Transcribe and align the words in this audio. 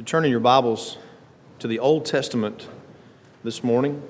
You're 0.00 0.06
turning 0.06 0.30
your 0.30 0.40
Bibles 0.40 0.96
to 1.58 1.68
the 1.68 1.78
Old 1.78 2.06
Testament 2.06 2.66
this 3.44 3.62
morning. 3.62 4.02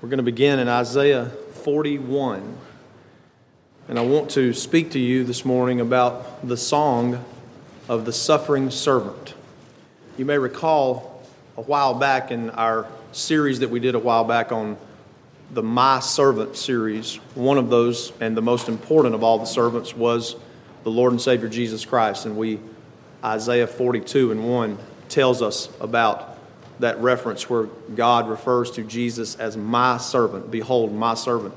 We're 0.00 0.08
going 0.08 0.16
to 0.16 0.22
begin 0.22 0.58
in 0.58 0.68
Isaiah 0.68 1.26
41. 1.26 2.56
And 3.88 3.98
I 3.98 4.02
want 4.06 4.30
to 4.30 4.54
speak 4.54 4.92
to 4.92 4.98
you 4.98 5.22
this 5.22 5.44
morning 5.44 5.82
about 5.82 6.48
the 6.48 6.56
song 6.56 7.22
of 7.90 8.06
the 8.06 8.12
suffering 8.14 8.70
servant. 8.70 9.34
You 10.16 10.24
may 10.24 10.38
recall 10.38 11.22
a 11.58 11.60
while 11.60 11.92
back 11.92 12.30
in 12.30 12.48
our 12.48 12.86
series 13.12 13.58
that 13.58 13.68
we 13.68 13.80
did 13.80 13.96
a 13.96 13.98
while 13.98 14.24
back 14.24 14.50
on 14.50 14.78
the 15.52 15.62
My 15.62 16.00
Servant 16.00 16.56
series, 16.56 17.16
one 17.34 17.58
of 17.58 17.68
those 17.68 18.14
and 18.18 18.34
the 18.34 18.40
most 18.40 18.66
important 18.66 19.14
of 19.14 19.22
all 19.22 19.38
the 19.38 19.44
servants 19.44 19.94
was 19.94 20.36
the 20.84 20.90
Lord 20.90 21.12
and 21.12 21.20
Savior 21.20 21.50
Jesus 21.50 21.84
Christ. 21.84 22.24
And 22.24 22.34
we, 22.34 22.60
Isaiah 23.24 23.66
42 23.66 24.32
and 24.32 24.48
1 24.48 24.78
tells 25.08 25.42
us 25.42 25.68
about 25.80 26.38
that 26.78 26.98
reference 27.00 27.48
where 27.48 27.64
God 27.94 28.28
refers 28.28 28.70
to 28.72 28.82
Jesus 28.82 29.34
as 29.36 29.56
my 29.56 29.96
servant. 29.96 30.50
Behold, 30.50 30.92
my 30.92 31.14
servant. 31.14 31.54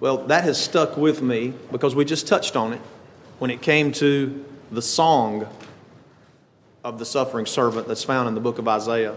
Well, 0.00 0.18
that 0.26 0.44
has 0.44 0.62
stuck 0.62 0.96
with 0.96 1.22
me 1.22 1.52
because 1.70 1.94
we 1.94 2.04
just 2.04 2.26
touched 2.26 2.56
on 2.56 2.72
it 2.72 2.80
when 3.38 3.50
it 3.50 3.62
came 3.62 3.92
to 3.92 4.44
the 4.70 4.82
song 4.82 5.46
of 6.82 6.98
the 6.98 7.04
suffering 7.04 7.46
servant 7.46 7.86
that's 7.86 8.02
found 8.02 8.28
in 8.28 8.34
the 8.34 8.40
book 8.40 8.58
of 8.58 8.66
Isaiah. 8.66 9.16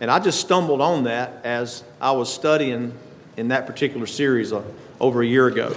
And 0.00 0.10
I 0.10 0.18
just 0.18 0.40
stumbled 0.40 0.80
on 0.80 1.04
that 1.04 1.44
as 1.44 1.84
I 2.00 2.12
was 2.12 2.32
studying 2.32 2.92
in 3.36 3.48
that 3.48 3.66
particular 3.66 4.06
series 4.06 4.52
uh, 4.52 4.62
over 4.98 5.22
a 5.22 5.26
year 5.26 5.46
ago. 5.46 5.74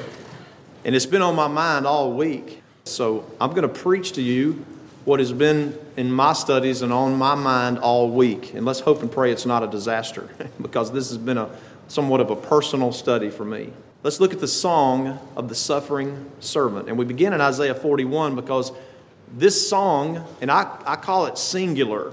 And 0.84 0.96
it's 0.96 1.06
been 1.06 1.22
on 1.22 1.36
my 1.36 1.48
mind 1.48 1.86
all 1.86 2.14
week. 2.14 2.62
So 2.86 3.30
I'm 3.40 3.52
going 3.52 3.64
to 3.64 3.70
preach 3.70 4.14
to 4.14 4.22
you 4.22 4.66
what 5.06 5.20
has 5.20 5.34
been 5.34 5.78
in 5.98 6.12
my 6.12 6.34
studies 6.34 6.82
and 6.82 6.94
on 6.94 7.16
my 7.16 7.36
mind 7.36 7.78
all 7.80 8.10
week. 8.10 8.54
And 8.54 8.66
let's 8.66 8.80
hope 8.80 9.02
and 9.02 9.12
pray 9.12 9.32
it's 9.32 9.46
not 9.46 9.64
a 9.64 9.68
disaster 9.68 10.30
because 10.62 10.92
this 10.92 11.10
has 11.10 11.18
been 11.18 11.38
a 11.38 11.50
somewhat 11.88 12.22
of 12.22 12.30
a 12.30 12.36
personal 12.36 12.92
study 12.92 13.30
for 13.30 13.46
me. 13.46 13.72
Let's 14.02 14.20
look 14.20 14.34
at 14.34 14.40
the 14.40 14.48
song 14.48 15.20
of 15.36 15.50
the 15.50 15.56
suffering 15.56 16.30
servant. 16.40 16.90
And 16.90 16.98
we 16.98 17.06
begin 17.06 17.34
in 17.34 17.42
Isaiah 17.42 17.76
41 17.76 18.36
because 18.36 18.72
this 19.36 19.70
song, 19.70 20.26
and 20.42 20.50
I, 20.50 20.78
I 20.86 20.96
call 20.96 21.26
it 21.26 21.38
singular. 21.38 22.12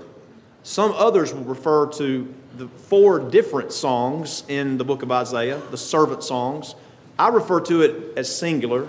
Some 0.62 0.92
others 0.92 1.32
will 1.32 1.44
refer 1.44 1.86
to 1.92 2.32
the 2.56 2.68
four 2.68 3.18
different 3.18 3.72
songs 3.72 4.44
in 4.48 4.78
the 4.78 4.84
book 4.84 5.02
of 5.02 5.10
Isaiah, 5.10 5.60
the 5.70 5.78
servant 5.78 6.22
songs. 6.22 6.74
I 7.18 7.28
refer 7.28 7.60
to 7.62 7.82
it 7.82 8.18
as 8.18 8.34
singular 8.34 8.88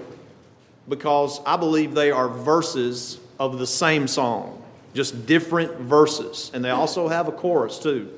because 0.90 1.40
I 1.46 1.58
believe 1.58 1.94
they 1.94 2.12
are 2.12 2.28
verses 2.28 3.20
of 3.42 3.58
the 3.58 3.66
same 3.66 4.08
song, 4.08 4.62
just 4.94 5.26
different 5.26 5.80
verses. 5.80 6.52
And 6.54 6.64
they 6.64 6.70
also 6.70 7.08
have 7.08 7.28
a 7.28 7.32
chorus 7.32 7.80
too. 7.80 8.12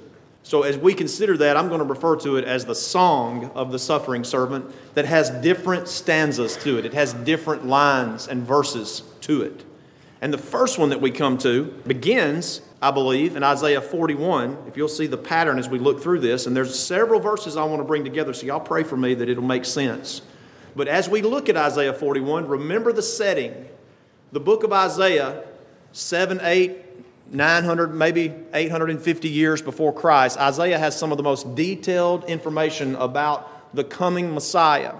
So, 0.45 0.63
as 0.63 0.77
we 0.77 0.93
consider 0.93 1.38
that, 1.38 1.55
I'm 1.55 1.69
going 1.69 1.79
to 1.79 1.85
refer 1.85 2.17
to 2.17 2.35
it 2.35 2.43
as 2.43 2.66
the 2.66 2.75
song 2.75 3.49
of 3.55 3.71
the 3.71 3.79
suffering 3.79 4.25
servant 4.25 4.69
that 4.95 5.05
has 5.05 5.29
different 5.29 5.88
stanzas 5.88 6.57
to 6.57 6.77
it. 6.77 6.85
It 6.85 6.94
has 6.94 7.13
different 7.13 7.66
lines 7.66 8.27
and 8.27 8.44
verses 8.45 9.03
to 9.21 9.44
it. 9.44 9.63
And 10.19 10.33
the 10.33 10.38
first 10.38 10.77
one 10.77 10.89
that 10.89 10.99
we 10.99 11.09
come 11.09 11.38
to 11.38 11.73
begins, 11.88 12.59
I 12.81 12.91
believe, 12.91 13.38
in 13.38 13.44
Isaiah 13.44 13.79
41. 13.81 14.57
If 14.67 14.75
you'll 14.75 14.89
see 14.89 15.07
the 15.07 15.17
pattern 15.17 15.57
as 15.57 15.69
we 15.69 15.79
look 15.79 16.03
through 16.03 16.19
this, 16.19 16.47
and 16.47 16.53
there's 16.53 16.77
several 16.77 17.21
verses 17.21 17.55
I 17.55 17.63
want 17.63 17.79
to 17.79 17.85
bring 17.85 18.03
together, 18.03 18.33
so 18.33 18.45
y'all 18.45 18.59
pray 18.59 18.83
for 18.83 18.97
me 18.97 19.13
that 19.13 19.29
it'll 19.29 19.41
make 19.41 19.63
sense. 19.63 20.21
But 20.75 20.89
as 20.89 21.07
we 21.07 21.21
look 21.21 21.47
at 21.47 21.55
Isaiah 21.55 21.94
41, 21.94 22.45
remember 22.45 22.91
the 22.91 23.01
setting. 23.01 23.69
The 24.33 24.39
book 24.39 24.63
of 24.63 24.73
Isaiah, 24.73 25.43
7, 25.91 26.39
8, 26.41 26.75
900, 27.31 27.93
maybe 27.93 28.33
850 28.51 29.29
years 29.29 29.61
before 29.61 29.93
Christ, 29.93 30.39
Isaiah 30.39 30.79
has 30.79 30.97
some 30.97 31.11
of 31.11 31.17
the 31.17 31.23
most 31.23 31.53
detailed 31.53 32.23
information 32.23 32.95
about 32.95 33.75
the 33.75 33.83
coming 33.83 34.33
Messiah. 34.33 34.95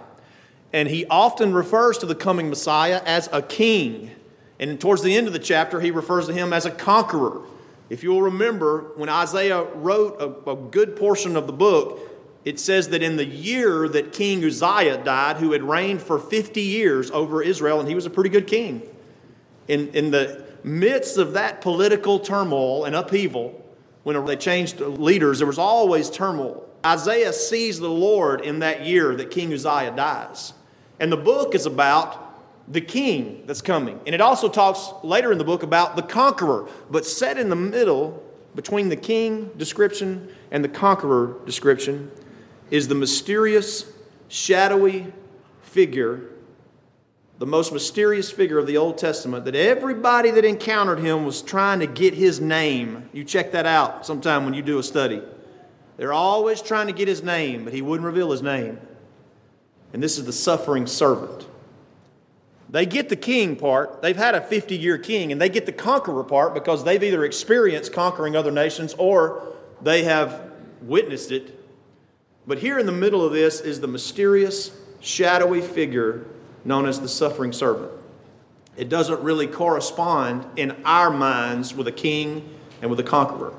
And 0.72 0.88
he 0.88 1.08
often 1.08 1.52
refers 1.52 1.98
to 1.98 2.06
the 2.06 2.14
coming 2.14 2.48
Messiah 2.48 3.02
as 3.08 3.28
a 3.34 3.42
king. 3.42 4.12
And 4.60 4.80
towards 4.80 5.02
the 5.02 5.18
end 5.18 5.26
of 5.26 5.34
the 5.34 5.40
chapter, 5.40 5.82
he 5.82 5.90
refers 5.90 6.28
to 6.28 6.34
him 6.34 6.54
as 6.54 6.68
a 6.68 6.72
conqueror. 6.72 7.42
If 7.90 8.04
you'll 8.04 8.22
remember, 8.22 8.92
when 8.98 9.10
Isaiah 9.10 9.64
wrote 9.64 10.22
a, 10.22 10.52
a 10.52 10.56
good 10.56 10.96
portion 10.96 11.36
of 11.36 11.48
the 11.48 11.54
book, 11.54 12.00
it 12.46 12.60
says 12.60 12.90
that 12.90 13.02
in 13.02 13.18
the 13.18 13.26
year 13.26 13.90
that 13.90 14.14
King 14.14 14.46
Uzziah 14.46 15.04
died, 15.04 15.38
who 15.38 15.54
had 15.54 15.64
reigned 15.64 16.04
for 16.04 16.20
50 16.20 16.62
years 16.62 17.10
over 17.10 17.42
Israel, 17.42 17.80
and 17.80 17.90
he 17.90 17.96
was 17.96 18.06
a 18.06 18.12
pretty 18.12 18.30
good 18.30 18.46
king, 18.46 18.84
in, 19.68 19.90
in 19.90 20.12
the 20.12 20.44
midst 20.64 21.18
of 21.18 21.34
that 21.34 21.62
political 21.62 22.20
turmoil 22.20 22.86
and 22.86 22.96
upheaval, 22.96 23.60
when 24.04 24.26
they 24.26 24.36
changed 24.36 24.80
leaders, 24.80 25.40
there 25.40 25.48
was 25.48 25.58
always 25.58 26.10
turmoil. 26.10 26.68
Isaiah 26.86 27.32
sees 27.32 27.80
the 27.80 27.90
Lord 27.90 28.42
in 28.42 28.60
that 28.60 28.86
year 28.86 29.16
that 29.16 29.32
King 29.32 29.54
Uzziah 29.54 29.94
dies. 29.96 30.54
And 31.00 31.12
the 31.12 31.18
book 31.18 31.56
is 31.56 31.66
about 31.66 32.20
the 32.68 32.82
king 32.82 33.44
that's 33.46 33.62
coming. 33.62 34.00
And 34.06 34.14
it 34.14 34.22
also 34.22 34.50
talks 34.50 34.90
later 35.04 35.32
in 35.32 35.38
the 35.38 35.44
book 35.44 35.64
about 35.64 35.96
the 35.96 36.02
conqueror, 36.02 36.68
but 36.90 37.06
set 37.06 37.38
in 37.38 37.50
the 37.50 37.56
middle 37.56 38.24
between 38.56 38.90
the 38.90 38.96
king 38.96 39.50
description 39.58 40.30
and 40.52 40.64
the 40.64 40.70
conqueror 40.70 41.36
description 41.46 42.12
is 42.72 42.88
the 42.88 42.96
mysterious, 42.96 43.92
shadowy 44.28 45.12
figure, 45.62 46.30
the 47.44 47.50
most 47.50 47.74
mysterious 47.74 48.32
figure 48.32 48.58
of 48.58 48.68
the 48.68 48.78
Old 48.78 48.98
Testament 48.98 49.44
that 49.44 49.54
everybody 49.54 50.32
that 50.32 50.46
encountered 50.46 51.00
him 51.00 51.26
was 51.26 51.42
trying 51.42 51.82
to 51.82 51.88
get 51.88 52.14
his 52.14 52.40
name. 52.40 53.10
You 53.12 53.26
check 53.26 53.52
that 53.52 53.66
out 53.66 54.06
sometime 54.06 54.46
when 54.46 54.54
you 54.54 54.62
do 54.62 54.80
a 54.80 54.84
study. 54.84 55.22
They're 55.98 56.14
always 56.14 56.62
trying 56.62 56.88
to 56.88 56.94
get 56.94 57.10
his 57.10 57.22
name, 57.22 57.66
but 57.66 57.74
he 57.74 57.82
wouldn't 57.82 58.06
reveal 58.06 58.32
his 58.32 58.42
name. 58.42 58.80
And 59.92 60.02
this 60.02 60.18
is 60.18 60.24
the 60.24 60.32
suffering 60.32 60.88
servant. 60.88 61.46
They 62.70 62.86
get 62.86 63.10
the 63.10 63.18
king 63.18 63.58
part. 63.58 64.02
They've 64.02 64.16
had 64.16 64.36
a 64.36 64.42
50 64.42 64.78
year 64.78 64.98
king, 64.98 65.34
and 65.34 65.42
they 65.42 65.50
get 65.50 65.66
the 65.66 65.74
conqueror 65.74 66.24
part 66.24 66.54
because 66.54 66.86
they've 66.86 67.04
either 67.04 67.26
experienced 67.26 67.92
conquering 67.92 68.38
other 68.38 68.52
nations 68.52 68.96
or 68.98 69.54
they 69.82 70.04
have 70.06 70.50
witnessed 70.82 71.34
it 71.34 71.60
but 72.46 72.60
here 72.60 72.78
in 72.78 72.86
the 72.86 72.92
middle 72.92 73.26
of 73.26 73.32
this 73.32 73.62
is 73.62 73.80
the 73.80 73.88
mysterious, 73.88 74.72
shadowy 75.00 75.62
figure 75.62 76.26
known 76.66 76.86
as 76.86 77.00
the 77.00 77.08
suffering 77.08 77.54
servant. 77.54 77.92
It 78.76 78.90
doesn't 78.90 79.22
really 79.22 79.48
correspond 79.48 80.46
in 80.56 80.76
our 80.84 81.10
minds 81.10 81.76
with 81.76 81.88
a 81.88 81.92
king 81.92 82.58
and 82.82 82.90
with 82.90 83.00
a 83.00 83.04
conqueror. 83.04 83.54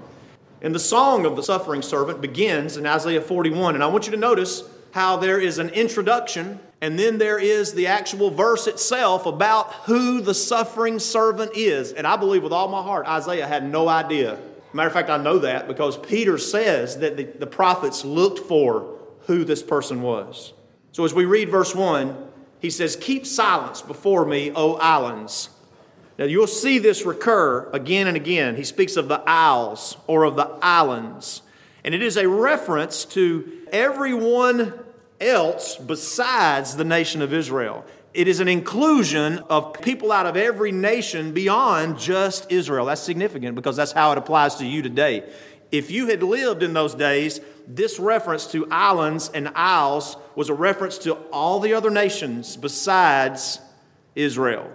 And 0.60 0.74
the 0.74 0.80
song 0.80 1.26
of 1.26 1.36
the 1.36 1.42
suffering 1.42 1.82
servant 1.82 2.20
begins 2.20 2.76
in 2.76 2.86
Isaiah 2.86 3.20
41. 3.20 3.74
And 3.74 3.84
I 3.84 3.86
want 3.86 4.06
you 4.06 4.12
to 4.12 4.18
notice 4.18 4.64
how 4.92 5.16
there 5.16 5.38
is 5.38 5.58
an 5.58 5.70
introduction 5.70 6.58
and 6.80 6.98
then 6.98 7.18
there 7.18 7.38
is 7.38 7.72
the 7.72 7.86
actual 7.86 8.30
verse 8.30 8.66
itself 8.66 9.24
about 9.24 9.72
who 9.86 10.20
the 10.20 10.34
suffering 10.34 10.98
servant 10.98 11.52
is. 11.54 11.92
And 11.92 12.06
I 12.06 12.16
believe 12.16 12.42
with 12.42 12.52
all 12.52 12.68
my 12.68 12.82
heart, 12.82 13.06
Isaiah 13.06 13.46
had 13.46 13.64
no 13.64 13.88
idea 13.88 14.38
Matter 14.74 14.88
of 14.88 14.92
fact, 14.92 15.08
I 15.08 15.18
know 15.18 15.38
that 15.38 15.68
because 15.68 15.96
Peter 15.96 16.36
says 16.36 16.98
that 16.98 17.16
the, 17.16 17.24
the 17.24 17.46
prophets 17.46 18.04
looked 18.04 18.40
for 18.40 18.98
who 19.26 19.44
this 19.44 19.62
person 19.62 20.02
was. 20.02 20.52
So 20.90 21.04
as 21.04 21.14
we 21.14 21.24
read 21.26 21.48
verse 21.48 21.76
1, 21.76 22.23
he 22.64 22.70
says, 22.70 22.96
Keep 22.96 23.26
silence 23.26 23.82
before 23.82 24.24
me, 24.24 24.50
O 24.54 24.76
islands. 24.76 25.50
Now 26.18 26.24
you'll 26.24 26.46
see 26.46 26.78
this 26.78 27.04
recur 27.04 27.68
again 27.74 28.06
and 28.06 28.16
again. 28.16 28.56
He 28.56 28.64
speaks 28.64 28.96
of 28.96 29.06
the 29.06 29.22
isles 29.26 29.98
or 30.06 30.24
of 30.24 30.36
the 30.36 30.48
islands. 30.62 31.42
And 31.84 31.94
it 31.94 32.00
is 32.00 32.16
a 32.16 32.26
reference 32.26 33.04
to 33.16 33.46
everyone 33.70 34.72
else 35.20 35.76
besides 35.76 36.74
the 36.76 36.86
nation 36.86 37.20
of 37.20 37.34
Israel. 37.34 37.84
It 38.14 38.28
is 38.28 38.40
an 38.40 38.48
inclusion 38.48 39.40
of 39.50 39.74
people 39.82 40.10
out 40.10 40.24
of 40.24 40.34
every 40.34 40.72
nation 40.72 41.32
beyond 41.32 41.98
just 41.98 42.50
Israel. 42.50 42.86
That's 42.86 43.02
significant 43.02 43.56
because 43.56 43.76
that's 43.76 43.92
how 43.92 44.10
it 44.12 44.16
applies 44.16 44.54
to 44.54 44.66
you 44.66 44.80
today. 44.80 45.30
If 45.74 45.90
you 45.90 46.06
had 46.06 46.22
lived 46.22 46.62
in 46.62 46.72
those 46.72 46.94
days, 46.94 47.40
this 47.66 47.98
reference 47.98 48.46
to 48.52 48.64
islands 48.70 49.28
and 49.34 49.48
isles 49.56 50.16
was 50.36 50.48
a 50.48 50.54
reference 50.54 50.98
to 50.98 51.14
all 51.32 51.58
the 51.58 51.74
other 51.74 51.90
nations 51.90 52.56
besides 52.56 53.58
Israel. 54.14 54.70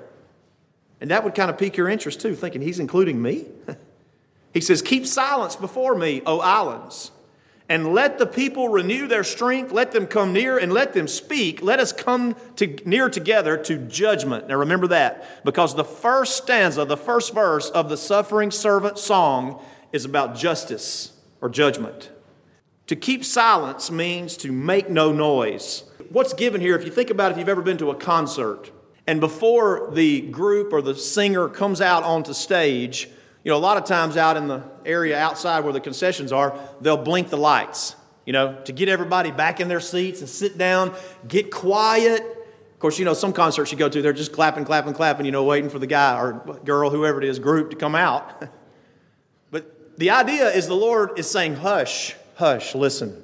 And 1.00 1.10
that 1.12 1.24
would 1.24 1.36
kind 1.36 1.50
of 1.50 1.58
pique 1.58 1.78
your 1.78 1.88
interest 1.88 2.20
too, 2.20 2.36
thinking 2.36 2.62
he's 2.62 2.80
including 2.80 3.22
me. 3.22 3.46
he 4.54 4.60
says, 4.60 4.82
Keep 4.82 5.08
silence 5.08 5.56
before 5.56 5.96
me, 5.96 6.22
O 6.26 6.42
islands 6.42 7.12
and 7.70 7.94
let 7.94 8.18
the 8.18 8.26
people 8.26 8.68
renew 8.68 9.08
their 9.08 9.24
strength. 9.24 9.72
Let 9.72 9.92
them 9.92 10.08
come 10.08 10.34
near 10.34 10.58
and 10.58 10.74
let 10.74 10.94
them 10.94 11.08
speak. 11.08 11.62
Let 11.62 11.80
us 11.80 11.94
come 11.94 12.36
to, 12.56 12.68
near 12.84 13.10
together 13.10 13.58
to 13.58 13.78
judgment. 13.78 14.48
Now 14.48 14.56
remember 14.56 14.88
that 14.88 15.46
because 15.46 15.76
the 15.76 15.84
first 15.84 16.36
stanza, 16.36 16.84
the 16.84 16.98
first 16.98 17.34
verse 17.34 17.70
of 17.70 17.88
the 17.88 17.96
suffering 17.96 18.50
servant 18.50 18.98
song 18.98 19.64
is 19.92 20.06
about 20.06 20.36
justice 20.36 21.14
or 21.42 21.50
judgment. 21.50 22.12
To 22.88 22.96
keep 22.96 23.24
silence 23.24 23.92
means 23.92 24.36
to 24.38 24.52
make 24.52 24.90
no 24.90 25.12
noise. 25.12 25.84
What's 26.10 26.34
given 26.34 26.60
here, 26.60 26.76
if 26.76 26.86
you 26.86 26.92
think 26.92 27.10
about 27.10 27.32
it, 27.32 27.34
if 27.34 27.38
you've 27.40 27.50
ever 27.50 27.62
been 27.62 27.78
to 27.78 27.92
a 27.92 27.96
concert, 27.96 28.72
and 29.06 29.20
before 29.20 29.90
the 29.94 30.22
group 30.22 30.74
or 30.74 30.82
the 30.82 30.96
singer 30.96 31.50
comes 31.50 31.82
out 31.82 32.04
onto 32.04 32.34
stage, 32.34 33.10
You 33.44 33.52
know, 33.52 33.58
a 33.58 33.60
lot 33.60 33.78
of 33.78 33.86
times 33.86 34.18
out 34.18 34.36
in 34.36 34.48
the 34.48 34.64
area 34.86 35.18
outside 35.18 35.64
where 35.64 35.72
the 35.72 35.80
concessions 35.80 36.32
are, 36.32 36.60
they'll 36.82 36.98
blink 36.98 37.30
the 37.30 37.38
lights, 37.38 37.96
you 38.26 38.34
know, 38.34 38.62
to 38.66 38.74
get 38.74 38.90
everybody 38.90 39.32
back 39.32 39.62
in 39.62 39.70
their 39.70 39.80
seats 39.80 40.20
and 40.20 40.30
sit 40.30 40.58
down, 40.58 40.94
get 41.28 41.50
quiet. 41.50 42.22
Of 42.22 42.80
course, 42.80 43.00
you 43.00 43.06
know, 43.06 43.14
some 43.14 43.32
concerts 43.32 43.72
you 43.72 43.78
go 43.78 43.88
to, 43.88 44.02
they're 44.02 44.14
just 44.14 44.34
clapping, 44.34 44.66
clapping, 44.66 44.94
clapping, 44.94 45.26
you 45.26 45.32
know, 45.32 45.46
waiting 45.46 45.70
for 45.70 45.80
the 45.80 45.88
guy 45.88 46.20
or 46.20 46.60
girl, 46.66 46.90
whoever 46.90 47.22
it 47.22 47.28
is, 47.28 47.40
group 47.40 47.70
to 47.72 47.76
come 47.78 47.96
out. 47.96 48.44
the 50.00 50.12
idea 50.12 50.48
is 50.48 50.66
the 50.66 50.76
Lord 50.76 51.20
is 51.20 51.30
saying, 51.30 51.56
hush, 51.56 52.16
hush, 52.36 52.74
listen. 52.74 53.22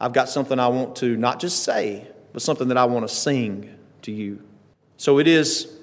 I've 0.00 0.12
got 0.12 0.28
something 0.28 0.56
I 0.60 0.68
want 0.68 0.94
to 0.96 1.16
not 1.16 1.40
just 1.40 1.64
say, 1.64 2.06
but 2.32 2.40
something 2.40 2.68
that 2.68 2.76
I 2.76 2.84
want 2.84 3.08
to 3.08 3.12
sing 3.12 3.74
to 4.02 4.12
you. 4.12 4.40
So 4.96 5.18
it 5.18 5.26
is 5.26 5.76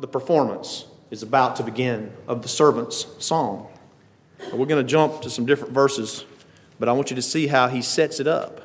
the 0.00 0.08
performance 0.08 0.86
is 1.10 1.22
about 1.22 1.56
to 1.56 1.62
begin 1.64 2.10
of 2.26 2.40
the 2.40 2.48
servant's 2.48 3.06
song. 3.18 3.68
We're 4.54 4.64
going 4.64 4.82
to 4.82 4.90
jump 4.90 5.20
to 5.20 5.28
some 5.28 5.44
different 5.44 5.74
verses, 5.74 6.24
but 6.78 6.88
I 6.88 6.92
want 6.92 7.10
you 7.10 7.16
to 7.16 7.22
see 7.22 7.46
how 7.46 7.68
he 7.68 7.82
sets 7.82 8.20
it 8.20 8.26
up. 8.26 8.62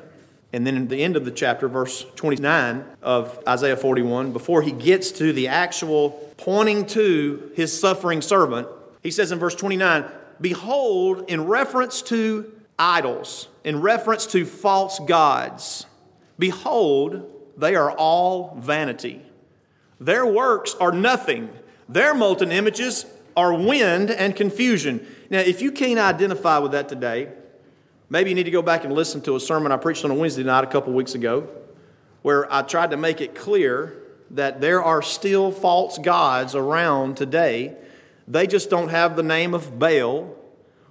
And 0.54 0.66
then 0.66 0.74
in 0.74 0.88
the 0.88 1.04
end 1.04 1.16
of 1.16 1.26
the 1.26 1.30
chapter, 1.30 1.68
verse 1.68 2.06
29 2.16 2.82
of 3.02 3.38
Isaiah 3.46 3.76
41, 3.76 4.32
before 4.32 4.62
he 4.62 4.72
gets 4.72 5.12
to 5.12 5.34
the 5.34 5.48
actual 5.48 6.32
pointing 6.38 6.86
to 6.86 7.52
his 7.54 7.78
suffering 7.78 8.22
servant, 8.22 8.68
he 9.02 9.10
says 9.10 9.32
in 9.32 9.38
verse 9.38 9.54
29 9.54 10.06
Behold, 10.40 11.24
in 11.28 11.46
reference 11.46 12.02
to 12.02 12.52
idols, 12.78 13.48
in 13.64 13.80
reference 13.80 14.26
to 14.26 14.44
false 14.44 14.98
gods, 15.00 15.86
behold, 16.38 17.30
they 17.56 17.74
are 17.74 17.90
all 17.92 18.56
vanity. 18.60 19.20
Their 20.00 20.24
works 20.24 20.76
are 20.80 20.92
nothing. 20.92 21.50
Their 21.88 22.14
molten 22.14 22.52
images 22.52 23.04
are 23.36 23.52
wind 23.52 24.10
and 24.10 24.34
confusion. 24.34 25.06
Now, 25.30 25.40
if 25.40 25.60
you 25.60 25.72
can't 25.72 25.98
identify 25.98 26.58
with 26.58 26.72
that 26.72 26.88
today, 26.88 27.28
maybe 28.08 28.30
you 28.30 28.36
need 28.36 28.44
to 28.44 28.50
go 28.50 28.62
back 28.62 28.84
and 28.84 28.92
listen 28.92 29.20
to 29.22 29.36
a 29.36 29.40
sermon 29.40 29.72
I 29.72 29.76
preached 29.76 30.04
on 30.04 30.10
a 30.10 30.14
Wednesday 30.14 30.44
night 30.44 30.64
a 30.64 30.68
couple 30.68 30.92
weeks 30.92 31.14
ago 31.14 31.48
where 32.22 32.52
I 32.52 32.62
tried 32.62 32.90
to 32.90 32.96
make 32.96 33.20
it 33.20 33.34
clear 33.34 34.02
that 34.30 34.60
there 34.60 34.82
are 34.82 35.02
still 35.02 35.50
false 35.50 35.98
gods 35.98 36.54
around 36.54 37.16
today. 37.16 37.76
They 38.28 38.46
just 38.46 38.70
don't 38.70 38.88
have 38.88 39.16
the 39.16 39.22
name 39.22 39.54
of 39.54 39.78
Baal 39.78 40.36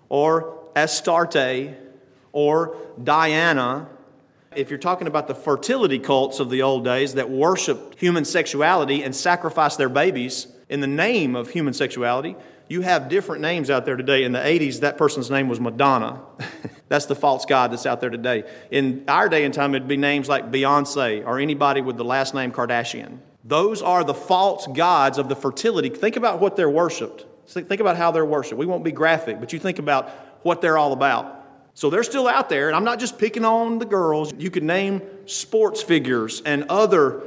or 0.09 0.69
Astarte 0.75 1.75
or 2.31 2.75
Diana 3.01 3.89
if 4.57 4.71
you're 4.71 4.79
talking 4.79 5.07
about 5.07 5.27
the 5.27 5.35
fertility 5.35 5.99
cults 5.99 6.39
of 6.39 6.49
the 6.49 6.63
old 6.63 6.83
days 6.83 7.13
that 7.13 7.29
worshiped 7.29 7.99
human 7.99 8.25
sexuality 8.25 9.03
and 9.03 9.15
sacrificed 9.15 9.77
their 9.77 9.89
babies 9.89 10.47
in 10.67 10.79
the 10.81 10.87
name 10.87 11.35
of 11.35 11.51
human 11.51 11.73
sexuality, 11.73 12.35
you 12.67 12.81
have 12.81 13.07
different 13.07 13.41
names 13.41 13.69
out 13.69 13.85
there 13.85 13.95
today. 13.95 14.23
In 14.23 14.31
the 14.31 14.39
80s, 14.39 14.79
that 14.79 14.97
person's 14.97 15.29
name 15.29 15.47
was 15.47 15.59
Madonna. 15.59 16.21
that's 16.89 17.05
the 17.05 17.15
false 17.15 17.45
god 17.45 17.71
that's 17.71 17.85
out 17.85 18.01
there 18.01 18.09
today. 18.09 18.45
In 18.71 19.03
our 19.07 19.29
day 19.29 19.45
and 19.45 19.53
time, 19.53 19.75
it'd 19.75 19.87
be 19.87 19.95
names 19.95 20.27
like 20.27 20.51
Beyonce 20.51 21.23
or 21.25 21.39
anybody 21.39 21.81
with 21.81 21.95
the 21.95 22.05
last 22.05 22.33
name 22.33 22.51
Kardashian. 22.51 23.19
Those 23.45 23.83
are 23.83 24.03
the 24.03 24.15
false 24.15 24.65
gods 24.67 25.19
of 25.19 25.29
the 25.29 25.35
fertility. 25.35 25.89
Think 25.89 26.15
about 26.15 26.41
what 26.41 26.55
they're 26.55 26.69
worshiped. 26.69 27.26
Think 27.47 27.79
about 27.79 27.97
how 27.97 28.11
they're 28.11 28.25
worshiped. 28.25 28.57
We 28.57 28.65
won't 28.65 28.83
be 28.83 28.91
graphic, 28.91 29.39
but 29.39 29.53
you 29.53 29.59
think 29.59 29.79
about 29.79 30.09
what 30.43 30.61
they're 30.61 30.77
all 30.77 30.93
about. 30.93 31.33
So 31.73 31.89
they're 31.89 32.03
still 32.03 32.27
out 32.27 32.49
there, 32.49 32.67
and 32.67 32.75
I'm 32.75 32.83
not 32.83 32.99
just 32.99 33.17
picking 33.17 33.45
on 33.45 33.79
the 33.79 33.85
girls. 33.85 34.33
You 34.37 34.49
could 34.49 34.63
name 34.63 35.01
sports 35.27 35.81
figures 35.81 36.41
and 36.45 36.65
other 36.69 37.21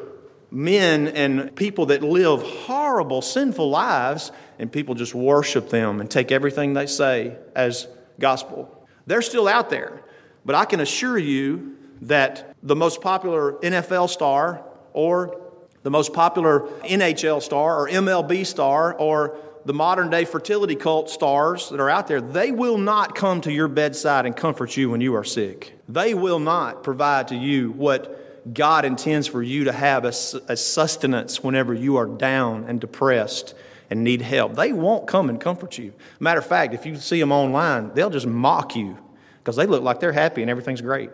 men 0.50 1.08
and 1.08 1.54
people 1.54 1.86
that 1.86 2.02
live 2.02 2.42
horrible, 2.42 3.22
sinful 3.22 3.70
lives, 3.70 4.32
and 4.58 4.70
people 4.70 4.94
just 4.94 5.14
worship 5.14 5.70
them 5.70 6.00
and 6.00 6.10
take 6.10 6.32
everything 6.32 6.74
they 6.74 6.86
say 6.86 7.36
as 7.54 7.86
gospel. 8.18 8.86
They're 9.06 9.22
still 9.22 9.48
out 9.48 9.70
there. 9.70 10.02
But 10.44 10.56
I 10.56 10.64
can 10.64 10.80
assure 10.80 11.18
you 11.18 11.76
that 12.02 12.56
the 12.62 12.76
most 12.76 13.00
popular 13.00 13.52
NFL 13.54 14.08
star 14.10 14.64
or 14.92 15.40
the 15.82 15.90
most 15.90 16.12
popular 16.12 16.60
NHL 16.82 17.42
star 17.42 17.80
or 17.80 17.88
MLB 17.88 18.44
star 18.44 18.94
or 18.94 19.38
the 19.64 19.74
modern 19.74 20.10
day 20.10 20.24
fertility 20.24 20.74
cult 20.74 21.10
stars 21.10 21.68
that 21.70 21.80
are 21.80 21.90
out 21.90 22.06
there, 22.06 22.20
they 22.20 22.50
will 22.50 22.78
not 22.78 23.14
come 23.14 23.40
to 23.42 23.52
your 23.52 23.68
bedside 23.68 24.26
and 24.26 24.36
comfort 24.36 24.76
you 24.76 24.90
when 24.90 25.00
you 25.00 25.14
are 25.14 25.24
sick. 25.24 25.74
They 25.88 26.14
will 26.14 26.38
not 26.38 26.82
provide 26.82 27.28
to 27.28 27.36
you 27.36 27.70
what 27.72 28.54
God 28.54 28.84
intends 28.84 29.26
for 29.26 29.42
you 29.42 29.64
to 29.64 29.72
have 29.72 30.04
as, 30.04 30.34
as 30.48 30.64
sustenance 30.64 31.42
whenever 31.42 31.74
you 31.74 31.96
are 31.96 32.06
down 32.06 32.64
and 32.64 32.80
depressed 32.80 33.54
and 33.90 34.04
need 34.04 34.22
help. 34.22 34.54
They 34.54 34.72
won't 34.72 35.06
come 35.06 35.28
and 35.28 35.40
comfort 35.40 35.76
you. 35.76 35.92
Matter 36.20 36.40
of 36.40 36.46
fact, 36.46 36.72
if 36.74 36.86
you 36.86 36.96
see 36.96 37.20
them 37.20 37.32
online, 37.32 37.92
they'll 37.94 38.10
just 38.10 38.26
mock 38.26 38.76
you 38.76 38.96
because 39.38 39.56
they 39.56 39.66
look 39.66 39.82
like 39.82 40.00
they're 40.00 40.12
happy 40.12 40.42
and 40.42 40.50
everything's 40.50 40.80
great. 40.80 41.10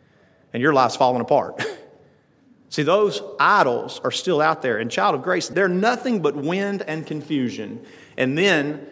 and 0.52 0.62
your 0.62 0.72
life's 0.72 0.96
falling 0.96 1.20
apart. 1.20 1.64
See, 2.70 2.82
those 2.82 3.22
idols 3.40 4.00
are 4.04 4.10
still 4.10 4.40
out 4.40 4.62
there. 4.62 4.78
And, 4.78 4.90
child 4.90 5.14
of 5.14 5.22
grace, 5.22 5.48
they're 5.48 5.68
nothing 5.68 6.20
but 6.20 6.36
wind 6.36 6.82
and 6.82 7.06
confusion. 7.06 7.84
And 8.16 8.36
then 8.36 8.86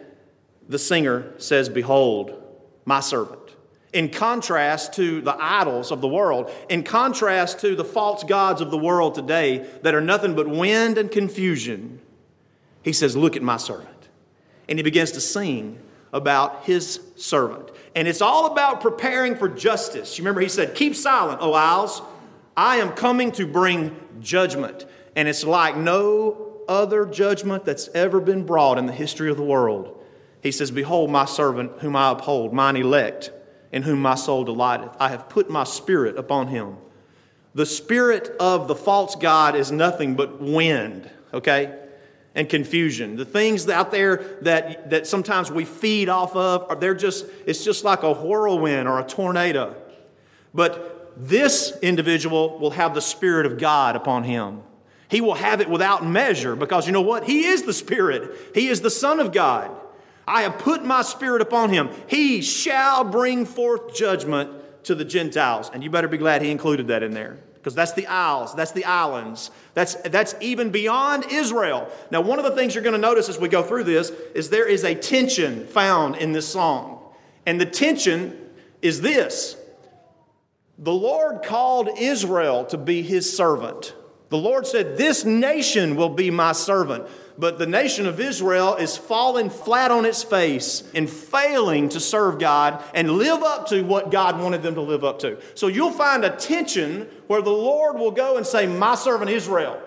the 0.67 0.79
singer 0.79 1.33
says, 1.37 1.69
Behold, 1.69 2.41
my 2.85 2.99
servant. 2.99 3.39
In 3.93 4.09
contrast 4.09 4.93
to 4.93 5.21
the 5.21 5.35
idols 5.39 5.91
of 5.91 6.01
the 6.01 6.07
world, 6.07 6.51
in 6.69 6.83
contrast 6.83 7.59
to 7.61 7.75
the 7.75 7.85
false 7.85 8.23
gods 8.23 8.61
of 8.61 8.71
the 8.71 8.77
world 8.77 9.15
today 9.15 9.67
that 9.83 9.95
are 9.95 10.01
nothing 10.01 10.35
but 10.35 10.47
wind 10.47 10.97
and 10.97 11.09
confusion, 11.09 12.01
he 12.83 12.93
says, 12.93 13.15
Look 13.15 13.35
at 13.35 13.43
my 13.43 13.57
servant. 13.57 13.89
And 14.67 14.77
he 14.79 14.83
begins 14.83 15.11
to 15.11 15.21
sing 15.21 15.79
about 16.11 16.65
his 16.65 16.99
servant. 17.15 17.71
And 17.95 18.07
it's 18.07 18.21
all 18.21 18.47
about 18.47 18.81
preparing 18.81 19.35
for 19.35 19.47
justice. 19.47 20.17
You 20.17 20.23
remember 20.23 20.41
he 20.41 20.49
said, 20.49 20.75
Keep 20.75 20.95
silent, 20.95 21.41
O 21.41 21.53
isles 21.53 22.01
I 22.57 22.77
am 22.77 22.91
coming 22.93 23.31
to 23.33 23.45
bring 23.45 23.95
judgment. 24.19 24.87
And 25.15 25.27
it's 25.27 25.43
like 25.43 25.77
no 25.77 26.63
other 26.67 27.05
judgment 27.05 27.63
that's 27.63 27.87
ever 27.89 28.19
been 28.19 28.45
brought 28.45 28.79
in 28.79 28.87
the 28.87 28.93
history 28.93 29.29
of 29.29 29.37
the 29.37 29.43
world. 29.43 30.03
He 30.41 30.51
says, 30.51 30.71
Behold, 30.71 31.11
my 31.11 31.25
servant, 31.25 31.71
whom 31.79 31.95
I 31.95 32.11
uphold, 32.11 32.53
mine 32.53 32.75
elect, 32.75 33.31
in 33.71 33.83
whom 33.83 34.01
my 34.01 34.15
soul 34.15 34.43
delighteth. 34.43 34.95
I 34.99 35.09
have 35.09 35.29
put 35.29 35.49
my 35.49 35.63
spirit 35.63 36.17
upon 36.17 36.47
him. 36.47 36.77
The 37.53 37.65
spirit 37.65 38.35
of 38.39 38.67
the 38.67 38.75
false 38.75 39.15
God 39.15 39.55
is 39.55 39.71
nothing 39.71 40.15
but 40.15 40.41
wind, 40.41 41.09
okay? 41.33 41.75
And 42.35 42.47
confusion. 42.47 43.15
The 43.15 43.25
things 43.25 43.67
out 43.67 43.91
there 43.91 44.37
that, 44.41 44.91
that 44.91 45.07
sometimes 45.07 45.51
we 45.51 45.65
feed 45.65 46.09
off 46.09 46.35
of, 46.35 46.79
they're 46.79 46.93
just, 46.93 47.25
it's 47.45 47.63
just 47.63 47.83
like 47.83 48.03
a 48.03 48.13
whirlwind 48.13 48.87
or 48.87 48.99
a 48.99 49.03
tornado. 49.03 49.75
But 50.53 50.96
this 51.19 51.77
individual 51.81 52.59
will 52.59 52.71
have 52.71 52.93
the 52.93 53.01
Spirit 53.01 53.45
of 53.45 53.57
God 53.57 53.95
upon 53.95 54.23
him. 54.23 54.61
He 55.09 55.21
will 55.21 55.35
have 55.35 55.61
it 55.61 55.69
without 55.69 56.05
measure 56.05 56.55
because 56.55 56.85
you 56.85 56.93
know 56.93 57.01
what? 57.01 57.23
He 57.23 57.45
is 57.45 57.63
the 57.63 57.73
Spirit, 57.73 58.53
He 58.53 58.67
is 58.67 58.81
the 58.81 58.91
Son 58.91 59.19
of 59.19 59.31
God. 59.31 59.71
I 60.27 60.41
have 60.41 60.59
put 60.59 60.83
my 60.83 61.03
Spirit 61.03 61.41
upon 61.41 61.69
him. 61.69 61.89
He 62.07 62.41
shall 62.41 63.05
bring 63.05 63.45
forth 63.45 63.95
judgment 63.95 64.51
to 64.83 64.93
the 64.93 65.05
Gentiles. 65.05 65.71
And 65.73 65.81
you 65.81 65.89
better 65.89 66.09
be 66.09 66.17
glad 66.17 66.41
He 66.41 66.51
included 66.51 66.87
that 66.87 67.01
in 67.01 67.11
there 67.11 67.37
because 67.55 67.73
that's 67.75 67.93
the 67.93 68.07
isles, 68.07 68.53
that's 68.55 68.71
the 68.71 68.85
islands, 68.85 69.51
that's, 69.73 69.95
that's 69.95 70.35
even 70.39 70.69
beyond 70.69 71.25
Israel. 71.31 71.89
Now, 72.11 72.21
one 72.21 72.39
of 72.39 72.45
the 72.45 72.51
things 72.51 72.73
you're 72.73 72.83
going 72.83 72.93
to 72.93 72.97
notice 72.97 73.27
as 73.27 73.39
we 73.39 73.49
go 73.49 73.63
through 73.63 73.83
this 73.83 74.09
is 74.35 74.49
there 74.49 74.67
is 74.67 74.83
a 74.85 74.95
tension 74.95 75.67
found 75.67 76.15
in 76.15 76.31
this 76.31 76.47
song. 76.47 76.99
And 77.45 77.59
the 77.59 77.65
tension 77.65 78.37
is 78.81 79.01
this 79.01 79.57
the 80.77 80.93
Lord 80.93 81.43
called 81.43 81.89
Israel 81.97 82.65
to 82.65 82.77
be 82.77 83.01
his 83.01 83.35
servant. 83.35 83.95
The 84.29 84.37
Lord 84.37 84.67
said, 84.67 84.97
This 84.97 85.25
nation 85.25 85.95
will 85.95 86.09
be 86.09 86.29
my 86.29 86.51
servant. 86.51 87.07
But 87.39 87.59
the 87.59 87.67
nation 87.67 88.07
of 88.07 88.19
Israel 88.19 88.75
is 88.75 88.97
falling 88.97 89.51
flat 89.51 89.91
on 89.91 90.05
its 90.05 90.23
face 90.23 90.83
and 90.95 91.07
failing 91.07 91.89
to 91.89 91.99
serve 91.99 92.39
God 92.39 92.83
and 92.95 93.11
live 93.11 93.43
up 93.43 93.67
to 93.67 93.83
what 93.83 94.09
God 94.09 94.41
wanted 94.41 94.63
them 94.63 94.73
to 94.73 94.81
live 94.81 95.03
up 95.03 95.19
to. 95.19 95.39
So 95.53 95.67
you'll 95.67 95.91
find 95.91 96.25
a 96.25 96.35
tension 96.35 97.07
where 97.27 97.43
the 97.43 97.51
Lord 97.51 97.97
will 97.97 98.11
go 98.11 98.37
and 98.37 98.45
say, 98.45 98.65
My 98.65 98.95
servant 98.95 99.29
Israel. 99.29 99.79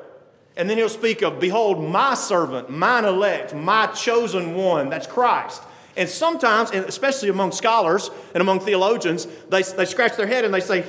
And 0.57 0.69
then 0.69 0.77
he'll 0.79 0.89
speak 0.89 1.23
of, 1.23 1.41
Behold, 1.41 1.83
my 1.83 2.15
servant, 2.15 2.71
mine 2.71 3.05
elect, 3.05 3.55
my 3.55 3.87
chosen 3.89 4.55
one. 4.55 4.89
That's 4.89 5.07
Christ. 5.07 5.63
And 5.97 6.09
sometimes, 6.09 6.71
and 6.71 6.85
especially 6.87 7.29
among 7.29 7.53
scholars 7.53 8.11
and 8.35 8.41
among 8.41 8.61
theologians, 8.61 9.27
they, 9.49 9.63
they 9.63 9.85
scratch 9.85 10.17
their 10.17 10.27
head 10.27 10.45
and 10.45 10.55
they 10.55 10.61
say, 10.61 10.85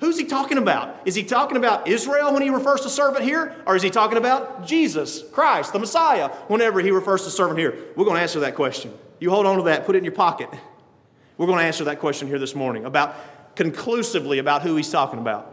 Who's 0.00 0.18
he 0.18 0.26
talking 0.26 0.58
about? 0.58 1.00
Is 1.06 1.14
he 1.14 1.22
talking 1.22 1.56
about 1.56 1.88
Israel 1.88 2.32
when 2.34 2.42
he 2.42 2.50
refers 2.50 2.82
to 2.82 2.90
servant 2.90 3.24
here? 3.24 3.56
Or 3.66 3.74
is 3.74 3.82
he 3.82 3.88
talking 3.88 4.18
about 4.18 4.66
Jesus, 4.66 5.22
Christ, 5.32 5.72
the 5.72 5.78
Messiah, 5.78 6.28
whenever 6.48 6.80
he 6.80 6.90
refers 6.90 7.24
to 7.24 7.30
servant 7.30 7.58
here? 7.58 7.74
We're 7.96 8.04
going 8.04 8.16
to 8.16 8.20
answer 8.20 8.40
that 8.40 8.54
question. 8.54 8.92
You 9.18 9.30
hold 9.30 9.46
on 9.46 9.56
to 9.56 9.62
that, 9.64 9.86
put 9.86 9.94
it 9.94 9.98
in 9.98 10.04
your 10.04 10.12
pocket. 10.12 10.50
We're 11.38 11.46
going 11.46 11.58
to 11.58 11.64
answer 11.64 11.84
that 11.84 12.00
question 12.00 12.28
here 12.28 12.38
this 12.38 12.54
morning 12.54 12.84
about 12.84 13.16
conclusively 13.56 14.38
about 14.38 14.60
who 14.60 14.76
he's 14.76 14.90
talking 14.90 15.18
about. 15.18 15.50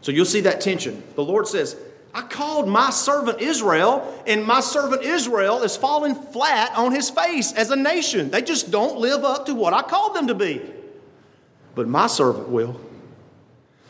So 0.00 0.12
you'll 0.12 0.24
see 0.24 0.40
that 0.42 0.60
tension. 0.60 1.02
The 1.16 1.24
Lord 1.24 1.46
says, 1.46 1.76
I 2.14 2.22
called 2.22 2.68
my 2.68 2.90
servant 2.90 3.40
Israel, 3.40 4.22
and 4.24 4.44
my 4.44 4.60
servant 4.60 5.02
Israel 5.02 5.64
is 5.64 5.76
falling 5.76 6.14
flat 6.14 6.70
on 6.76 6.92
his 6.92 7.10
face 7.10 7.52
as 7.52 7.72
a 7.72 7.76
nation. 7.76 8.30
They 8.30 8.40
just 8.40 8.70
don't 8.70 8.98
live 8.98 9.24
up 9.24 9.46
to 9.46 9.54
what 9.54 9.74
I 9.74 9.82
called 9.82 10.14
them 10.14 10.28
to 10.28 10.34
be. 10.34 10.62
But 11.74 11.88
my 11.88 12.06
servant 12.06 12.48
will. 12.50 12.80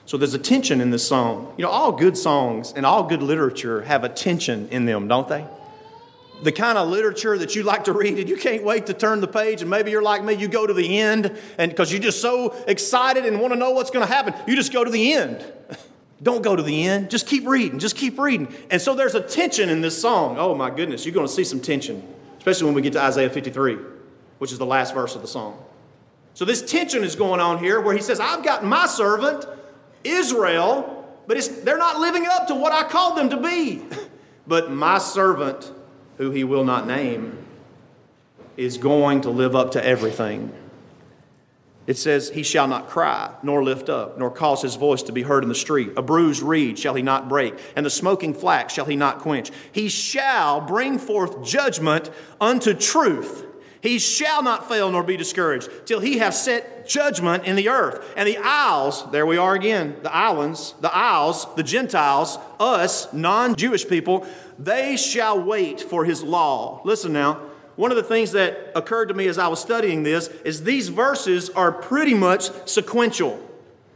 So 0.06 0.16
there's 0.16 0.32
a 0.32 0.38
tension 0.38 0.80
in 0.80 0.90
this 0.90 1.06
song. 1.06 1.52
You 1.58 1.64
know, 1.64 1.70
all 1.70 1.92
good 1.92 2.16
songs 2.16 2.72
and 2.74 2.86
all 2.86 3.04
good 3.04 3.22
literature 3.22 3.82
have 3.82 4.04
a 4.04 4.08
tension 4.08 4.68
in 4.70 4.86
them, 4.86 5.06
don't 5.06 5.28
they? 5.28 5.44
The 6.42 6.52
kind 6.52 6.78
of 6.78 6.88
literature 6.88 7.36
that 7.36 7.54
you 7.54 7.62
like 7.62 7.84
to 7.84 7.92
read 7.92 8.18
and 8.18 8.28
you 8.28 8.38
can't 8.38 8.64
wait 8.64 8.86
to 8.86 8.94
turn 8.94 9.20
the 9.20 9.28
page, 9.28 9.60
and 9.60 9.70
maybe 9.70 9.90
you're 9.90 10.02
like 10.02 10.24
me, 10.24 10.32
you 10.32 10.48
go 10.48 10.66
to 10.66 10.72
the 10.72 10.98
end, 10.98 11.30
and 11.58 11.70
because 11.70 11.92
you're 11.92 12.02
just 12.02 12.22
so 12.22 12.54
excited 12.66 13.26
and 13.26 13.38
want 13.38 13.52
to 13.52 13.58
know 13.58 13.72
what's 13.72 13.90
going 13.90 14.06
to 14.06 14.12
happen, 14.12 14.34
you 14.46 14.56
just 14.56 14.72
go 14.72 14.82
to 14.82 14.90
the 14.90 15.12
end. 15.12 15.44
Don't 16.24 16.42
go 16.42 16.56
to 16.56 16.62
the 16.62 16.88
end. 16.88 17.10
Just 17.10 17.26
keep 17.26 17.46
reading. 17.46 17.78
Just 17.78 17.96
keep 17.96 18.18
reading. 18.18 18.52
And 18.70 18.80
so 18.80 18.94
there's 18.94 19.14
a 19.14 19.20
tension 19.20 19.68
in 19.68 19.82
this 19.82 20.00
song. 20.00 20.36
Oh 20.38 20.54
my 20.54 20.70
goodness, 20.70 21.04
you're 21.04 21.14
going 21.14 21.26
to 21.26 21.32
see 21.32 21.44
some 21.44 21.60
tension, 21.60 22.02
especially 22.38 22.64
when 22.64 22.74
we 22.74 22.80
get 22.80 22.94
to 22.94 23.02
Isaiah 23.02 23.28
53, 23.28 23.76
which 24.38 24.50
is 24.50 24.58
the 24.58 24.66
last 24.66 24.94
verse 24.94 25.14
of 25.14 25.20
the 25.20 25.28
song. 25.28 25.62
So 26.32 26.46
this 26.46 26.62
tension 26.62 27.04
is 27.04 27.14
going 27.14 27.40
on 27.40 27.58
here 27.58 27.78
where 27.78 27.94
he 27.94 28.00
says, 28.00 28.20
I've 28.20 28.42
got 28.42 28.64
my 28.64 28.86
servant, 28.86 29.46
Israel, 30.02 31.14
but 31.26 31.36
they're 31.62 31.78
not 31.78 32.00
living 32.00 32.26
up 32.26 32.46
to 32.48 32.54
what 32.54 32.72
I 32.72 32.88
called 32.88 33.18
them 33.18 33.28
to 33.28 33.36
be. 33.36 33.82
but 34.46 34.72
my 34.72 34.96
servant, 34.96 35.70
who 36.16 36.30
he 36.30 36.42
will 36.42 36.64
not 36.64 36.86
name, 36.86 37.36
is 38.56 38.78
going 38.78 39.20
to 39.20 39.30
live 39.30 39.54
up 39.54 39.72
to 39.72 39.84
everything. 39.84 40.52
It 41.86 41.98
says, 41.98 42.30
He 42.30 42.42
shall 42.42 42.66
not 42.66 42.88
cry, 42.88 43.34
nor 43.42 43.62
lift 43.62 43.88
up, 43.88 44.18
nor 44.18 44.30
cause 44.30 44.62
his 44.62 44.76
voice 44.76 45.02
to 45.04 45.12
be 45.12 45.22
heard 45.22 45.42
in 45.42 45.48
the 45.48 45.54
street. 45.54 45.92
A 45.96 46.02
bruised 46.02 46.42
reed 46.42 46.78
shall 46.78 46.94
he 46.94 47.02
not 47.02 47.28
break, 47.28 47.54
and 47.76 47.84
the 47.84 47.90
smoking 47.90 48.32
flax 48.32 48.72
shall 48.72 48.86
he 48.86 48.96
not 48.96 49.18
quench. 49.18 49.50
He 49.70 49.88
shall 49.88 50.60
bring 50.60 50.98
forth 50.98 51.44
judgment 51.44 52.10
unto 52.40 52.72
truth. 52.74 53.46
He 53.82 53.98
shall 53.98 54.42
not 54.42 54.66
fail 54.66 54.90
nor 54.90 55.02
be 55.02 55.18
discouraged 55.18 55.68
till 55.84 56.00
he 56.00 56.16
have 56.16 56.34
set 56.34 56.88
judgment 56.88 57.44
in 57.44 57.54
the 57.54 57.68
earth. 57.68 58.02
And 58.16 58.26
the 58.26 58.38
isles, 58.38 59.04
there 59.10 59.26
we 59.26 59.36
are 59.36 59.54
again, 59.54 59.96
the 60.02 60.14
islands, 60.14 60.74
the 60.80 60.94
isles, 60.94 61.46
the 61.56 61.62
Gentiles, 61.62 62.38
us, 62.58 63.12
non 63.12 63.56
Jewish 63.56 63.86
people, 63.86 64.26
they 64.58 64.96
shall 64.96 65.38
wait 65.38 65.82
for 65.82 66.06
his 66.06 66.22
law. 66.22 66.80
Listen 66.84 67.12
now 67.12 67.42
one 67.76 67.90
of 67.90 67.96
the 67.96 68.02
things 68.02 68.32
that 68.32 68.72
occurred 68.76 69.06
to 69.06 69.14
me 69.14 69.26
as 69.26 69.38
I 69.38 69.48
was 69.48 69.60
studying 69.60 70.02
this 70.02 70.28
is 70.44 70.62
these 70.62 70.88
verses 70.88 71.50
are 71.50 71.72
pretty 71.72 72.14
much 72.14 72.50
sequential. 72.68 73.40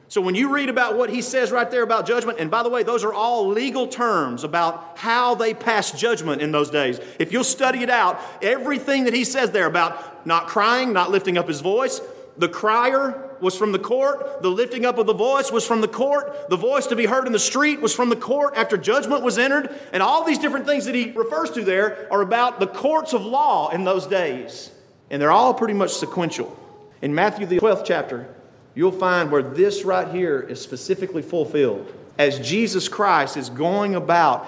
So 0.09 0.23
when 0.23 0.35
you 0.35 0.51
read 0.51 0.71
about 0.71 0.97
what 0.97 1.11
he 1.11 1.21
says 1.21 1.53
right 1.53 1.71
there 1.71 1.83
about 1.83 2.07
judgment, 2.07 2.39
and 2.41 2.51
by 2.51 2.63
the 2.63 2.71
way, 2.71 2.83
those 2.83 3.05
are 3.05 3.13
all 3.13 3.49
legal 3.49 3.87
terms 3.87 4.43
about 4.43 4.97
how 4.97 5.35
they 5.35 5.53
passed 5.53 5.99
judgment 5.99 6.41
in 6.41 6.51
those 6.51 6.71
days. 6.71 6.99
If 7.19 7.31
you'll 7.31 7.45
study 7.45 7.83
it 7.83 7.91
out, 7.91 8.19
everything 8.41 9.05
that 9.05 9.13
he 9.13 9.25
says 9.25 9.51
there 9.51 9.67
about 9.67 10.27
not 10.27 10.47
crying, 10.47 10.95
not 10.95 11.11
lifting 11.11 11.37
up 11.37 11.47
his 11.47 11.61
voice, 11.61 12.01
the 12.39 12.49
crier 12.49 13.29
was 13.41 13.57
from 13.57 13.73
the 13.73 13.79
court. 13.79 14.43
The 14.43 14.49
lifting 14.49 14.87
up 14.87 14.99
of 14.99 15.07
the 15.07 15.15
voice 15.15 15.51
was 15.51 15.67
from 15.67 15.81
the 15.81 15.89
court. 15.89 16.49
The 16.49 16.57
voice 16.57 16.87
to 16.87 16.97
be 16.97 17.07
heard 17.07 17.27
in 17.27 17.33
the 17.33 17.39
street 17.39 17.81
was 17.81 17.95
from 17.95 18.09
the 18.09 18.17
court 18.17 18.55
after 18.57 18.77
judgment 18.77 19.23
was 19.23 19.39
entered. 19.39 19.75
And 19.93 20.03
all 20.03 20.25
these 20.25 20.39
different 20.39 20.67
things 20.67 20.85
that 20.87 20.95
he 20.95 21.11
refers 21.11 21.51
to 21.53 21.65
there 21.65 22.09
are 22.13 22.23
about 22.23 22.61
the 22.61 22.67
courts 22.67 23.13
of 23.13 23.25
law 23.25 23.71
in 23.71 23.85
those 23.85 24.07
days. 24.07 24.71
And 25.11 25.21
they're 25.21 25.33
all 25.33 25.53
pretty 25.53 25.75
much 25.75 25.91
sequential. 25.91 26.57
In 27.03 27.15
Matthew, 27.15 27.47
the 27.47 27.59
12th 27.59 27.85
chapter, 27.85 28.29
you'll 28.75 28.93
find 28.93 29.31
where 29.31 29.43
this 29.43 29.85
right 29.85 30.09
here 30.09 30.41
is 30.41 30.61
specifically 30.61 31.23
fulfilled. 31.23 31.93
As 32.19 32.39
Jesus 32.39 32.89
Christ 32.89 33.37
is 33.37 33.51
going 33.51 33.95
about 33.95 34.47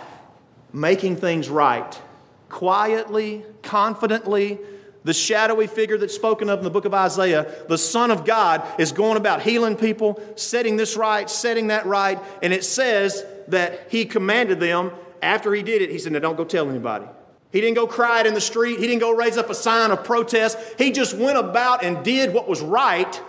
making 0.73 1.17
things 1.17 1.49
right, 1.49 2.01
quietly, 2.49 3.45
confidently, 3.63 4.59
the 5.05 5.15
shadowy 5.15 5.67
figure 5.67 5.97
that's 5.97 6.15
spoken 6.15 6.51
of 6.51 6.59
in 6.59 6.65
the 6.65 6.71
book 6.71 6.85
of 6.85 6.93
Isaiah, 6.93 7.51
the 7.69 7.79
Son 7.79 8.11
of 8.11 8.25
God, 8.25 8.63
is 8.79 8.93
going 8.93 9.17
about 9.17 9.43
healing 9.43 9.77
people, 9.77 10.23
setting 10.37 10.77
this 10.77 10.97
right, 10.97 11.29
setting 11.29 11.69
that 11.69 11.87
right. 11.87 12.19
And 12.43 12.53
it 12.53 12.65
says 12.65 13.25
that 13.49 13.87
he 13.91 14.05
commanded 14.05 14.61
them 14.61 14.93
after 15.23 15.53
he 15.55 15.63
did 15.63 15.83
it, 15.83 15.91
he 15.91 15.99
said, 15.99 16.13
Now 16.13 16.19
don't 16.19 16.37
go 16.37 16.45
tell 16.45 16.69
anybody. 16.69 17.07
He 17.53 17.61
didn't 17.61 17.75
go 17.75 17.87
cry 17.87 18.21
it 18.21 18.27
in 18.27 18.35
the 18.35 18.41
street, 18.41 18.79
he 18.79 18.87
didn't 18.87 19.01
go 19.01 19.13
raise 19.13 19.37
up 19.37 19.51
a 19.51 19.55
sign 19.55 19.91
of 19.91 20.05
protest. 20.05 20.57
He 20.79 20.93
just 20.93 21.17
went 21.17 21.39
about 21.39 21.83
and 21.83 22.05
did 22.05 22.33
what 22.33 22.49
was 22.49 22.61
right, 22.61 23.21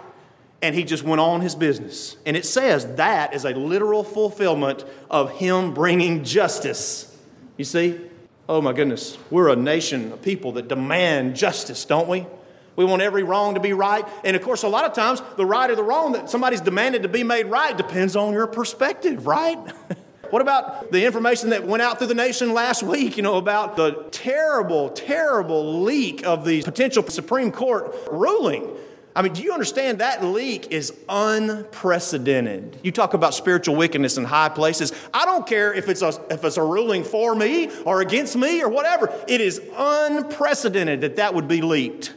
and 0.62 0.76
he 0.76 0.84
just 0.84 1.04
went 1.04 1.20
on 1.20 1.42
his 1.42 1.56
business. 1.56 2.18
And 2.26 2.38
it 2.38 2.46
says 2.46 2.96
that 2.96 3.34
is 3.34 3.46
a 3.46 3.52
literal 3.52 4.04
fulfillment 4.04 4.86
of 5.10 5.32
him 5.32 5.74
bringing 5.74 6.24
justice. 6.24 7.08
You 7.58 7.66
see? 7.66 8.00
Oh 8.52 8.60
my 8.60 8.74
goodness, 8.74 9.18
we're 9.30 9.48
a 9.48 9.56
nation 9.56 10.12
of 10.12 10.22
people 10.22 10.52
that 10.52 10.68
demand 10.68 11.38
justice, 11.38 11.86
don't 11.86 12.10
we? 12.10 12.28
We 12.76 12.84
want 12.84 13.02
every 13.02 13.24
wrong 13.24 13.54
to 13.54 13.62
be 13.62 13.72
right. 13.72 14.06
And 14.26 14.36
of 14.36 14.42
course, 14.42 14.64
a 14.64 14.68
lot 14.68 14.84
of 14.84 14.92
times, 14.92 15.22
the 15.38 15.46
right 15.46 15.72
or 15.72 15.76
the 15.78 15.84
wrong 15.84 16.12
that 16.12 16.30
somebody's 16.30 16.60
demanded 16.60 17.04
to 17.04 17.08
be 17.08 17.24
made 17.24 17.46
right 17.46 17.78
depends 17.78 18.18
on 18.18 18.34
your 18.34 18.48
perspective, 18.48 19.26
right? 19.26 19.58
what 20.32 20.42
about 20.42 20.92
the 20.92 21.06
information 21.06 21.52
that 21.52 21.66
went 21.66 21.82
out 21.82 21.98
through 21.98 22.08
the 22.08 22.14
nation 22.14 22.54
last 22.54 22.84
week, 22.84 23.16
you 23.16 23.24
know, 23.24 23.38
about 23.38 23.78
the 23.78 24.06
terrible, 24.12 24.90
terrible 24.90 25.84
leak 25.84 26.26
of 26.26 26.44
the 26.44 26.62
potential 26.62 27.08
Supreme 27.08 27.54
Court 27.54 27.96
ruling? 28.12 28.70
I 29.16 29.22
mean, 29.22 29.34
do 29.34 29.42
you 29.42 29.52
understand 29.52 30.00
that 30.00 30.24
leak 30.24 30.72
is 30.72 30.94
unprecedented? 31.10 32.80
You 32.82 32.92
talk 32.92 33.14
about 33.14 33.34
spiritual 33.34 33.76
wickedness 33.76 34.18
in 34.18 34.24
high 34.24 34.50
places. 34.50 34.94
I 35.14 35.26
don't 35.26 35.46
care 35.46 35.74
if 35.74 35.90
it's 35.90 36.02
a, 36.02 36.14
if 36.30 36.46
it's 36.46 36.58
a 36.58 36.64
ruling 36.64 37.04
for 37.04 37.36
me 37.36 37.70
or 37.84 38.02
against 38.02 38.38
me 38.38 38.62
or 38.62 38.70
whatever. 38.70 39.14
It 39.28 39.42
is 39.42 39.62
unprecedented 39.76 41.02
that 41.02 41.18
that 41.18 41.34
would 41.34 41.48
be 41.48 41.62
leaked. 41.62 42.14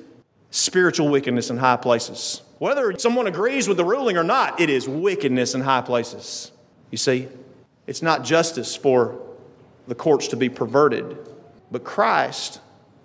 Spiritual 0.50 1.08
wickedness 1.08 1.50
in 1.50 1.56
high 1.56 1.76
places. 1.76 2.42
Whether 2.58 2.96
someone 2.98 3.26
agrees 3.26 3.66
with 3.66 3.76
the 3.76 3.84
ruling 3.84 4.16
or 4.16 4.22
not, 4.22 4.60
it 4.60 4.70
is 4.70 4.88
wickedness 4.88 5.54
in 5.54 5.62
high 5.62 5.80
places. 5.80 6.52
You 6.92 6.98
see, 6.98 7.26
it's 7.88 8.02
not 8.02 8.22
justice 8.22 8.76
for 8.76 9.20
the 9.88 9.96
courts 9.96 10.28
to 10.28 10.36
be 10.36 10.48
perverted, 10.48 11.18
but 11.72 11.82
Christ 11.82 12.60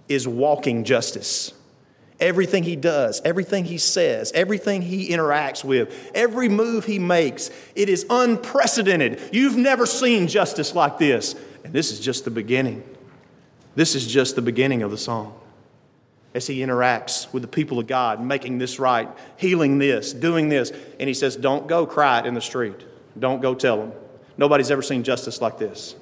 is 0.07 0.27
walking 0.27 0.83
justice. 0.83 1.53
Everything 2.19 2.63
he 2.63 2.75
does, 2.75 3.21
everything 3.23 3.63
he 3.63 3.77
says, 3.77 4.31
everything 4.33 4.81
he 4.81 5.09
interacts 5.09 5.63
with, 5.63 6.11
every 6.13 6.49
move 6.49 6.83
he 6.83 6.99
makes, 6.99 7.49
it 7.75 7.87
is 7.87 8.05
unprecedented. 8.09 9.21
You've 9.31 9.55
never 9.55 9.85
seen 9.85 10.27
justice 10.27 10.75
like 10.75 10.97
this. 10.97 11.35
And 11.63 11.73
this 11.73 11.91
is 11.91 11.99
just 11.99 12.25
the 12.25 12.31
beginning. 12.31 12.83
This 13.75 13.95
is 13.95 14.05
just 14.05 14.35
the 14.35 14.41
beginning 14.41 14.81
of 14.81 14.91
the 14.91 14.97
song. 14.97 15.33
As 16.33 16.45
he 16.45 16.59
interacts 16.59 17.31
with 17.31 17.41
the 17.41 17.47
people 17.47 17.79
of 17.79 17.87
God, 17.87 18.21
making 18.21 18.57
this 18.57 18.79
right, 18.79 19.07
healing 19.37 19.79
this, 19.79 20.13
doing 20.13 20.49
this. 20.49 20.71
And 20.99 21.07
he 21.07 21.13
says, 21.13 21.37
Don't 21.37 21.67
go 21.67 21.85
cry 21.85 22.19
it 22.19 22.25
in 22.25 22.33
the 22.33 22.41
street. 22.41 22.75
Don't 23.17 23.41
go 23.41 23.55
tell 23.55 23.77
them. 23.77 23.93
Nobody's 24.37 24.71
ever 24.71 24.81
seen 24.81 25.03
justice 25.03 25.41
like 25.41 25.57
this. 25.57 25.95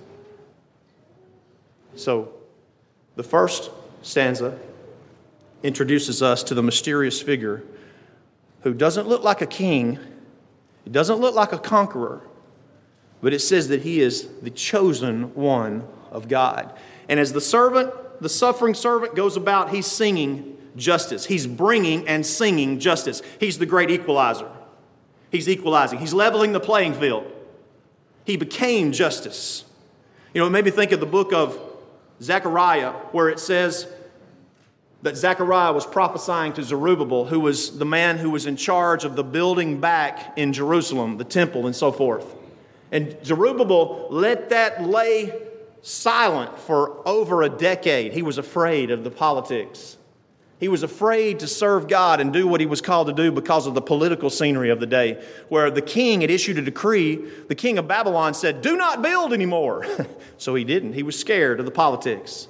So, 1.95 2.33
the 3.15 3.23
first 3.23 3.71
stanza 4.01 4.57
introduces 5.63 6.21
us 6.21 6.43
to 6.43 6.53
the 6.53 6.63
mysterious 6.63 7.21
figure 7.21 7.63
who 8.61 8.73
doesn't 8.73 9.07
look 9.07 9.23
like 9.23 9.41
a 9.41 9.47
king, 9.47 9.99
he 10.83 10.89
doesn't 10.89 11.19
look 11.19 11.35
like 11.35 11.53
a 11.53 11.59
conqueror, 11.59 12.21
but 13.21 13.33
it 13.33 13.39
says 13.39 13.67
that 13.69 13.81
he 13.81 14.01
is 14.01 14.27
the 14.41 14.49
chosen 14.49 15.33
one 15.35 15.87
of 16.11 16.27
God. 16.27 16.77
And 17.09 17.19
as 17.19 17.33
the 17.33 17.41
servant, 17.41 17.93
the 18.21 18.29
suffering 18.29 18.73
servant 18.73 19.15
goes 19.15 19.37
about, 19.37 19.73
he's 19.73 19.87
singing 19.87 20.57
justice. 20.75 21.25
He's 21.25 21.47
bringing 21.47 22.07
and 22.07 22.25
singing 22.25 22.79
justice. 22.79 23.21
He's 23.39 23.57
the 23.57 23.65
great 23.65 23.89
equalizer. 23.89 24.49
He's 25.31 25.49
equalizing, 25.49 25.99
he's 25.99 26.13
leveling 26.13 26.53
the 26.53 26.59
playing 26.59 26.93
field. 26.93 27.31
He 28.25 28.37
became 28.37 28.91
justice. 28.91 29.65
You 30.33 30.41
know, 30.41 30.47
it 30.47 30.51
made 30.51 30.65
me 30.65 30.71
think 30.71 30.91
of 30.91 30.99
the 30.99 31.05
book 31.05 31.33
of 31.33 31.59
Zechariah, 32.21 32.91
where 33.11 33.29
it 33.29 33.39
says, 33.39 33.87
that 35.03 35.15
Zechariah 35.15 35.73
was 35.73 35.85
prophesying 35.85 36.53
to 36.53 36.63
Zerubbabel, 36.63 37.25
who 37.25 37.39
was 37.39 37.77
the 37.77 37.85
man 37.85 38.17
who 38.17 38.31
was 38.31 38.45
in 38.45 38.55
charge 38.55 39.05
of 39.05 39.15
the 39.15 39.23
building 39.23 39.79
back 39.79 40.33
in 40.37 40.53
Jerusalem, 40.53 41.17
the 41.17 41.23
temple, 41.23 41.67
and 41.67 41.75
so 41.75 41.91
forth. 41.91 42.35
And 42.91 43.17
Zerubbabel 43.23 44.07
let 44.09 44.49
that 44.49 44.83
lay 44.83 45.33
silent 45.81 46.57
for 46.59 47.07
over 47.07 47.43
a 47.43 47.49
decade. 47.49 48.13
He 48.13 48.21
was 48.21 48.37
afraid 48.37 48.91
of 48.91 49.03
the 49.03 49.11
politics. 49.11 49.97
He 50.59 50.67
was 50.67 50.81
afraid 50.81 51.39
to 51.41 51.47
serve 51.47 51.87
God 51.87 52.19
and 52.19 52.33
do 52.33 52.47
what 52.47 52.59
he 52.59 52.65
was 52.65 52.81
called 52.81 53.07
to 53.07 53.13
do 53.13 53.31
because 53.31 53.67
of 53.67 53.75
the 53.75 53.81
political 53.81 54.31
scenery 54.31 54.71
of 54.71 54.79
the 54.79 54.87
day, 54.87 55.23
where 55.49 55.69
the 55.69 55.83
king 55.83 56.21
had 56.21 56.31
issued 56.31 56.57
a 56.57 56.63
decree. 56.63 57.17
The 57.47 57.53
king 57.53 57.77
of 57.77 57.87
Babylon 57.87 58.33
said, 58.33 58.61
Do 58.61 58.75
not 58.75 59.03
build 59.03 59.33
anymore. 59.33 59.85
so 60.37 60.55
he 60.55 60.63
didn't. 60.63 60.93
He 60.93 61.03
was 61.03 61.19
scared 61.19 61.59
of 61.59 61.65
the 61.65 61.71
politics. 61.71 62.47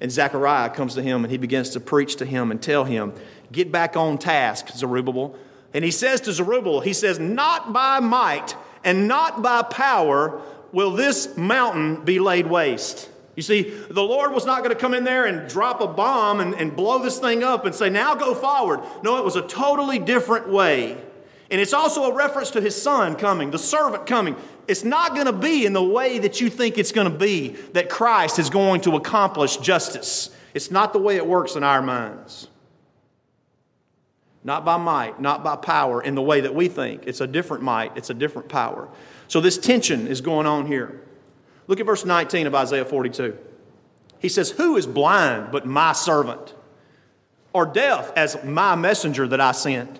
And 0.00 0.10
Zechariah 0.10 0.70
comes 0.70 0.94
to 0.94 1.02
him 1.02 1.24
and 1.24 1.30
he 1.30 1.38
begins 1.38 1.70
to 1.70 1.80
preach 1.80 2.16
to 2.16 2.24
him 2.24 2.50
and 2.50 2.60
tell 2.60 2.84
him, 2.84 3.12
Get 3.52 3.70
back 3.70 3.96
on 3.96 4.18
task, 4.18 4.68
Zerubbabel. 4.68 5.36
And 5.74 5.84
he 5.84 5.90
says 5.90 6.20
to 6.22 6.32
Zerubbabel, 6.32 6.80
He 6.80 6.92
says, 6.92 7.18
Not 7.18 7.72
by 7.72 8.00
might 8.00 8.56
and 8.84 9.06
not 9.08 9.42
by 9.42 9.62
power, 9.62 10.40
will 10.72 10.92
this 10.92 11.36
mountain 11.36 12.04
be 12.04 12.18
laid 12.18 12.46
waste. 12.46 13.08
You 13.36 13.42
see, 13.42 13.62
the 13.62 14.02
Lord 14.02 14.32
was 14.32 14.44
not 14.44 14.58
going 14.58 14.74
to 14.74 14.80
come 14.80 14.94
in 14.94 15.04
there 15.04 15.26
and 15.26 15.48
drop 15.48 15.80
a 15.80 15.86
bomb 15.86 16.40
and, 16.40 16.54
and 16.54 16.74
blow 16.74 16.98
this 16.98 17.18
thing 17.18 17.42
up 17.42 17.64
and 17.64 17.74
say, 17.74 17.88
now 17.88 18.14
go 18.14 18.34
forward. 18.34 18.80
No, 19.02 19.18
it 19.18 19.24
was 19.24 19.36
a 19.36 19.42
totally 19.42 19.98
different 19.98 20.48
way. 20.48 21.00
And 21.50 21.60
it's 21.60 21.72
also 21.72 22.04
a 22.04 22.14
reference 22.14 22.50
to 22.52 22.60
his 22.60 22.80
son 22.80 23.16
coming, 23.16 23.50
the 23.50 23.58
servant 23.58 24.06
coming. 24.06 24.36
It's 24.70 24.84
not 24.84 25.14
going 25.14 25.26
to 25.26 25.32
be 25.32 25.66
in 25.66 25.72
the 25.72 25.82
way 25.82 26.20
that 26.20 26.40
you 26.40 26.48
think 26.48 26.78
it's 26.78 26.92
going 26.92 27.10
to 27.10 27.18
be 27.18 27.48
that 27.72 27.90
Christ 27.90 28.38
is 28.38 28.50
going 28.50 28.82
to 28.82 28.94
accomplish 28.94 29.56
justice. 29.56 30.30
It's 30.54 30.70
not 30.70 30.92
the 30.92 31.00
way 31.00 31.16
it 31.16 31.26
works 31.26 31.56
in 31.56 31.64
our 31.64 31.82
minds. 31.82 32.46
Not 34.44 34.64
by 34.64 34.76
might, 34.76 35.20
not 35.20 35.42
by 35.42 35.56
power 35.56 36.00
in 36.00 36.14
the 36.14 36.22
way 36.22 36.42
that 36.42 36.54
we 36.54 36.68
think. 36.68 37.02
It's 37.08 37.20
a 37.20 37.26
different 37.26 37.64
might, 37.64 37.96
it's 37.96 38.10
a 38.10 38.14
different 38.14 38.48
power. 38.48 38.88
So 39.26 39.40
this 39.40 39.58
tension 39.58 40.06
is 40.06 40.20
going 40.20 40.46
on 40.46 40.66
here. 40.66 41.00
Look 41.66 41.80
at 41.80 41.86
verse 41.86 42.04
19 42.04 42.46
of 42.46 42.54
Isaiah 42.54 42.84
42. 42.84 43.36
He 44.20 44.28
says, 44.28 44.52
Who 44.52 44.76
is 44.76 44.86
blind 44.86 45.50
but 45.50 45.66
my 45.66 45.94
servant? 45.94 46.54
Or 47.52 47.66
deaf 47.66 48.12
as 48.14 48.44
my 48.44 48.76
messenger 48.76 49.26
that 49.26 49.40
I 49.40 49.50
sent? 49.50 49.98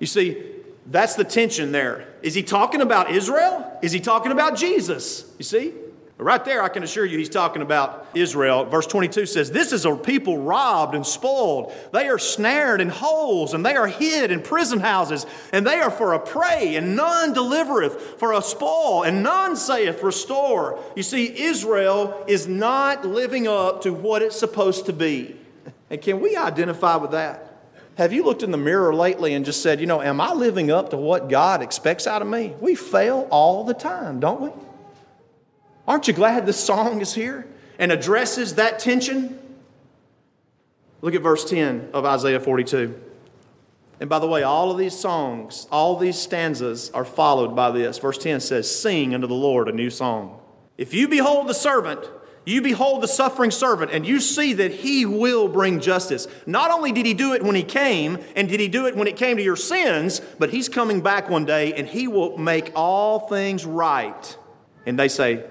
You 0.00 0.08
see, 0.08 0.42
that's 0.84 1.14
the 1.14 1.22
tension 1.22 1.70
there. 1.70 2.08
Is 2.24 2.32
he 2.32 2.42
talking 2.42 2.80
about 2.80 3.10
Israel? 3.10 3.78
Is 3.82 3.92
he 3.92 4.00
talking 4.00 4.32
about 4.32 4.56
Jesus? 4.56 5.30
You 5.38 5.44
see? 5.44 5.74
Right 6.16 6.42
there, 6.42 6.62
I 6.62 6.70
can 6.70 6.82
assure 6.82 7.04
you 7.04 7.18
he's 7.18 7.28
talking 7.28 7.60
about 7.60 8.06
Israel. 8.14 8.64
Verse 8.64 8.86
22 8.86 9.26
says, 9.26 9.50
This 9.50 9.72
is 9.72 9.84
a 9.84 9.94
people 9.94 10.38
robbed 10.38 10.94
and 10.94 11.04
spoiled. 11.04 11.74
They 11.92 12.08
are 12.08 12.18
snared 12.18 12.80
in 12.80 12.88
holes, 12.88 13.52
and 13.52 13.66
they 13.66 13.76
are 13.76 13.88
hid 13.88 14.30
in 14.30 14.40
prison 14.40 14.80
houses, 14.80 15.26
and 15.52 15.66
they 15.66 15.80
are 15.80 15.90
for 15.90 16.14
a 16.14 16.18
prey, 16.18 16.76
and 16.76 16.96
none 16.96 17.34
delivereth, 17.34 18.18
for 18.18 18.32
a 18.32 18.40
spoil, 18.40 19.02
and 19.02 19.22
none 19.22 19.54
saith, 19.54 20.02
Restore. 20.02 20.82
You 20.96 21.02
see, 21.02 21.26
Israel 21.26 22.24
is 22.26 22.48
not 22.48 23.04
living 23.04 23.46
up 23.46 23.82
to 23.82 23.92
what 23.92 24.22
it's 24.22 24.38
supposed 24.38 24.86
to 24.86 24.94
be. 24.94 25.36
And 25.90 26.00
can 26.00 26.20
we 26.20 26.36
identify 26.36 26.96
with 26.96 27.10
that? 27.10 27.53
Have 27.96 28.12
you 28.12 28.24
looked 28.24 28.42
in 28.42 28.50
the 28.50 28.58
mirror 28.58 28.94
lately 28.94 29.34
and 29.34 29.44
just 29.44 29.62
said, 29.62 29.80
You 29.80 29.86
know, 29.86 30.02
am 30.02 30.20
I 30.20 30.32
living 30.32 30.70
up 30.70 30.90
to 30.90 30.96
what 30.96 31.28
God 31.28 31.62
expects 31.62 32.06
out 32.06 32.22
of 32.22 32.28
me? 32.28 32.54
We 32.60 32.74
fail 32.74 33.28
all 33.30 33.64
the 33.64 33.74
time, 33.74 34.20
don't 34.20 34.40
we? 34.40 34.50
Aren't 35.86 36.08
you 36.08 36.14
glad 36.14 36.46
this 36.46 36.58
song 36.58 37.00
is 37.00 37.14
here 37.14 37.46
and 37.78 37.92
addresses 37.92 38.56
that 38.56 38.78
tension? 38.78 39.38
Look 41.02 41.14
at 41.14 41.22
verse 41.22 41.48
10 41.48 41.90
of 41.92 42.04
Isaiah 42.04 42.40
42. 42.40 43.00
And 44.00 44.10
by 44.10 44.18
the 44.18 44.26
way, 44.26 44.42
all 44.42 44.70
of 44.70 44.78
these 44.78 44.98
songs, 44.98 45.68
all 45.70 45.96
these 45.96 46.18
stanzas 46.18 46.90
are 46.90 47.04
followed 47.04 47.54
by 47.54 47.70
this. 47.70 47.98
Verse 47.98 48.18
10 48.18 48.40
says, 48.40 48.74
Sing 48.74 49.14
unto 49.14 49.26
the 49.26 49.34
Lord 49.34 49.68
a 49.68 49.72
new 49.72 49.90
song. 49.90 50.40
If 50.76 50.92
you 50.92 51.06
behold 51.06 51.46
the 51.46 51.54
servant, 51.54 52.08
you 52.44 52.60
behold 52.60 53.02
the 53.02 53.08
suffering 53.08 53.50
servant, 53.50 53.90
and 53.90 54.06
you 54.06 54.20
see 54.20 54.52
that 54.54 54.70
he 54.70 55.06
will 55.06 55.48
bring 55.48 55.80
justice. 55.80 56.28
Not 56.46 56.70
only 56.70 56.92
did 56.92 57.06
he 57.06 57.14
do 57.14 57.32
it 57.32 57.42
when 57.42 57.54
he 57.54 57.62
came, 57.62 58.18
and 58.36 58.48
did 58.48 58.60
he 58.60 58.68
do 58.68 58.86
it 58.86 58.96
when 58.96 59.08
it 59.08 59.16
came 59.16 59.38
to 59.38 59.42
your 59.42 59.56
sins, 59.56 60.20
but 60.38 60.50
he's 60.50 60.68
coming 60.68 61.00
back 61.00 61.30
one 61.30 61.46
day 61.46 61.72
and 61.72 61.88
he 61.88 62.06
will 62.06 62.36
make 62.36 62.70
all 62.74 63.20
things 63.28 63.64
right. 63.64 64.36
And 64.84 64.98
they 64.98 65.08
say, 65.08 65.44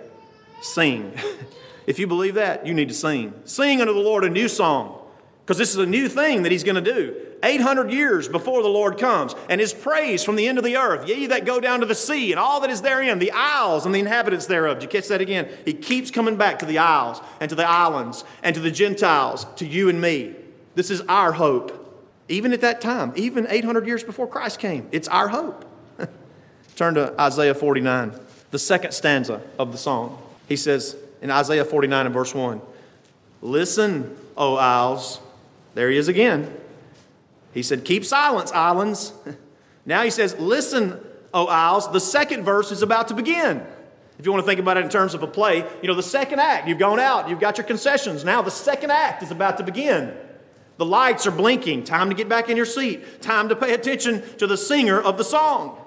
Sing. 0.62 1.14
if 1.88 2.00
you 2.00 2.08
believe 2.08 2.36
that, 2.36 2.66
you 2.66 2.74
need 2.74 2.88
to 2.88 2.94
sing. 2.94 3.34
Sing 3.44 3.82
unto 3.82 3.94
the 3.94 4.00
Lord 4.00 4.24
a 4.24 4.30
new 4.30 4.48
song, 4.48 5.00
because 5.42 5.58
this 5.58 5.72
is 5.72 5.78
a 5.78 5.86
new 5.86 6.08
thing 6.08 6.44
that 6.44 6.52
He's 6.52 6.64
going 6.64 6.82
to 6.82 6.94
do. 6.94 7.23
800 7.44 7.92
years 7.92 8.28
before 8.28 8.64
the 8.64 8.70
Lord 8.70 8.98
comes, 8.98 9.36
and 9.50 9.60
His 9.60 9.74
praise 9.74 10.24
from 10.24 10.38
the 10.38 10.48
end 10.48 10.58
of 10.58 10.64
the 10.64 10.78
earth, 10.78 11.08
ye 11.08 11.28
that 11.28 11.46
go 11.46 11.60
down 11.60 11.82
to 11.82 11.86
the 11.86 11.94
sea, 11.94 12.32
and 12.32 12.40
all 12.40 12.62
that 12.62 12.70
is 12.70 12.82
therein, 12.82 13.20
the 13.20 13.32
isles 13.34 13.86
and 13.86 13.94
the 13.94 14.00
inhabitants 14.00 14.48
thereof. 14.48 14.80
Did 14.80 14.84
you 14.84 15.00
catch 15.00 15.10
that 15.10 15.22
again? 15.22 15.50
He 15.66 15.74
keeps 15.74 16.10
coming 16.10 16.38
back 16.38 16.60
to 16.60 16.66
the 16.66 16.80
isles, 16.80 17.22
and 17.40 17.50
to 17.50 17.56
the 17.56 17.70
islands, 17.70 18.24
and 18.42 18.56
to 18.56 18.62
the 18.62 18.72
Gentiles, 18.72 19.46
to 19.58 19.68
you 19.68 19.90
and 19.90 20.00
me. 20.02 20.36
This 20.76 20.90
is 20.90 21.02
our 21.02 21.34
hope. 21.34 21.80
Even 22.30 22.54
at 22.54 22.62
that 22.62 22.80
time, 22.80 23.12
even 23.16 23.46
800 23.50 23.86
years 23.86 24.04
before 24.04 24.28
Christ 24.28 24.60
came, 24.60 24.88
it's 24.92 25.10
our 25.10 25.28
hope. 25.28 25.66
Turn 26.76 26.96
to 26.96 27.14
Isaiah 27.20 27.54
49, 27.54 28.14
the 28.52 28.60
second 28.60 28.94
stanza 28.94 29.42
of 29.60 29.72
the 29.72 29.78
song. 29.78 30.22
He 30.48 30.56
says 30.56 30.96
in 31.22 31.30
Isaiah 31.30 31.66
49 31.66 32.06
and 32.06 32.14
verse 32.14 32.34
1 32.34 32.62
Listen, 33.42 34.16
O 34.38 34.56
isles. 34.56 35.20
There 35.76 35.90
he 35.90 35.98
is 35.98 36.08
again. 36.08 36.56
He 37.54 37.64
said, 37.64 37.86
Keep 37.86 38.06
silence, 38.06 38.52
islands. 38.52 39.14
Now 39.86 40.04
he 40.04 40.12
says, 40.12 40.34
Listen, 40.40 40.98
O 41.34 41.48
isles. 41.48 41.92
The 41.92 42.00
second 42.00 42.46
verse 42.46 42.72
is 42.72 42.82
about 42.82 43.10
to 43.10 43.14
begin. 43.14 43.66
If 44.20 44.26
you 44.26 44.32
want 44.32 44.44
to 44.44 44.48
think 44.48 44.60
about 44.60 44.78
it 44.78 44.86
in 44.86 44.90
terms 44.90 45.14
of 45.14 45.24
a 45.24 45.28
play, 45.28 45.68
you 45.82 45.88
know, 45.88 45.96
the 45.96 46.04
second 46.04 46.40
act, 46.40 46.68
you've 46.68 46.78
gone 46.78 47.00
out, 47.00 47.28
you've 47.28 47.40
got 47.40 47.58
your 47.58 47.66
concessions. 47.66 48.24
Now 48.24 48.42
the 48.42 48.52
second 48.52 48.92
act 48.92 49.24
is 49.24 49.32
about 49.32 49.58
to 49.58 49.64
begin. 49.64 50.16
The 50.78 50.86
lights 50.86 51.28
are 51.28 51.32
blinking. 51.32 51.84
Time 51.84 52.10
to 52.10 52.16
get 52.16 52.30
back 52.30 52.50
in 52.50 52.58
your 52.58 52.66
seat. 52.66 53.22
Time 53.22 53.50
to 53.50 53.56
pay 53.56 53.74
attention 53.74 54.24
to 54.38 54.48
the 54.48 54.58
singer 54.58 55.02
of 55.02 55.18
the 55.18 55.24
song. 55.24 55.78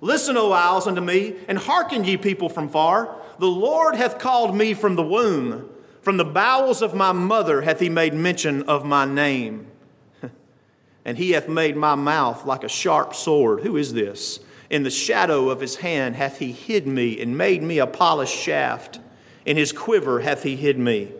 Listen, 0.00 0.36
O 0.36 0.52
isles, 0.52 0.86
unto 0.86 1.00
me, 1.00 1.36
and 1.48 1.58
hearken, 1.58 2.04
ye 2.04 2.16
people 2.16 2.48
from 2.48 2.68
far. 2.68 3.16
The 3.38 3.46
Lord 3.46 3.96
hath 3.96 4.18
called 4.18 4.54
me 4.54 4.74
from 4.74 4.96
the 4.96 5.02
womb. 5.02 5.68
From 6.00 6.16
the 6.16 6.24
bowels 6.24 6.82
of 6.82 6.94
my 6.94 7.12
mother 7.12 7.62
hath 7.62 7.80
he 7.80 7.88
made 7.88 8.14
mention 8.14 8.62
of 8.64 8.84
my 8.84 9.04
name. 9.04 9.71
And 11.04 11.18
he 11.18 11.32
hath 11.32 11.48
made 11.48 11.76
my 11.76 11.94
mouth 11.94 12.44
like 12.44 12.64
a 12.64 12.68
sharp 12.68 13.14
sword. 13.14 13.60
Who 13.60 13.76
is 13.76 13.92
this? 13.92 14.40
In 14.70 14.84
the 14.84 14.90
shadow 14.90 15.50
of 15.50 15.60
his 15.60 15.76
hand 15.76 16.16
hath 16.16 16.38
he 16.38 16.52
hid 16.52 16.86
me 16.86 17.20
and 17.20 17.36
made 17.36 17.62
me 17.62 17.78
a 17.78 17.86
polished 17.86 18.36
shaft. 18.36 19.00
In 19.44 19.56
his 19.56 19.72
quiver 19.72 20.20
hath 20.20 20.44
he 20.44 20.56
hid 20.56 20.78
me. 20.78 21.12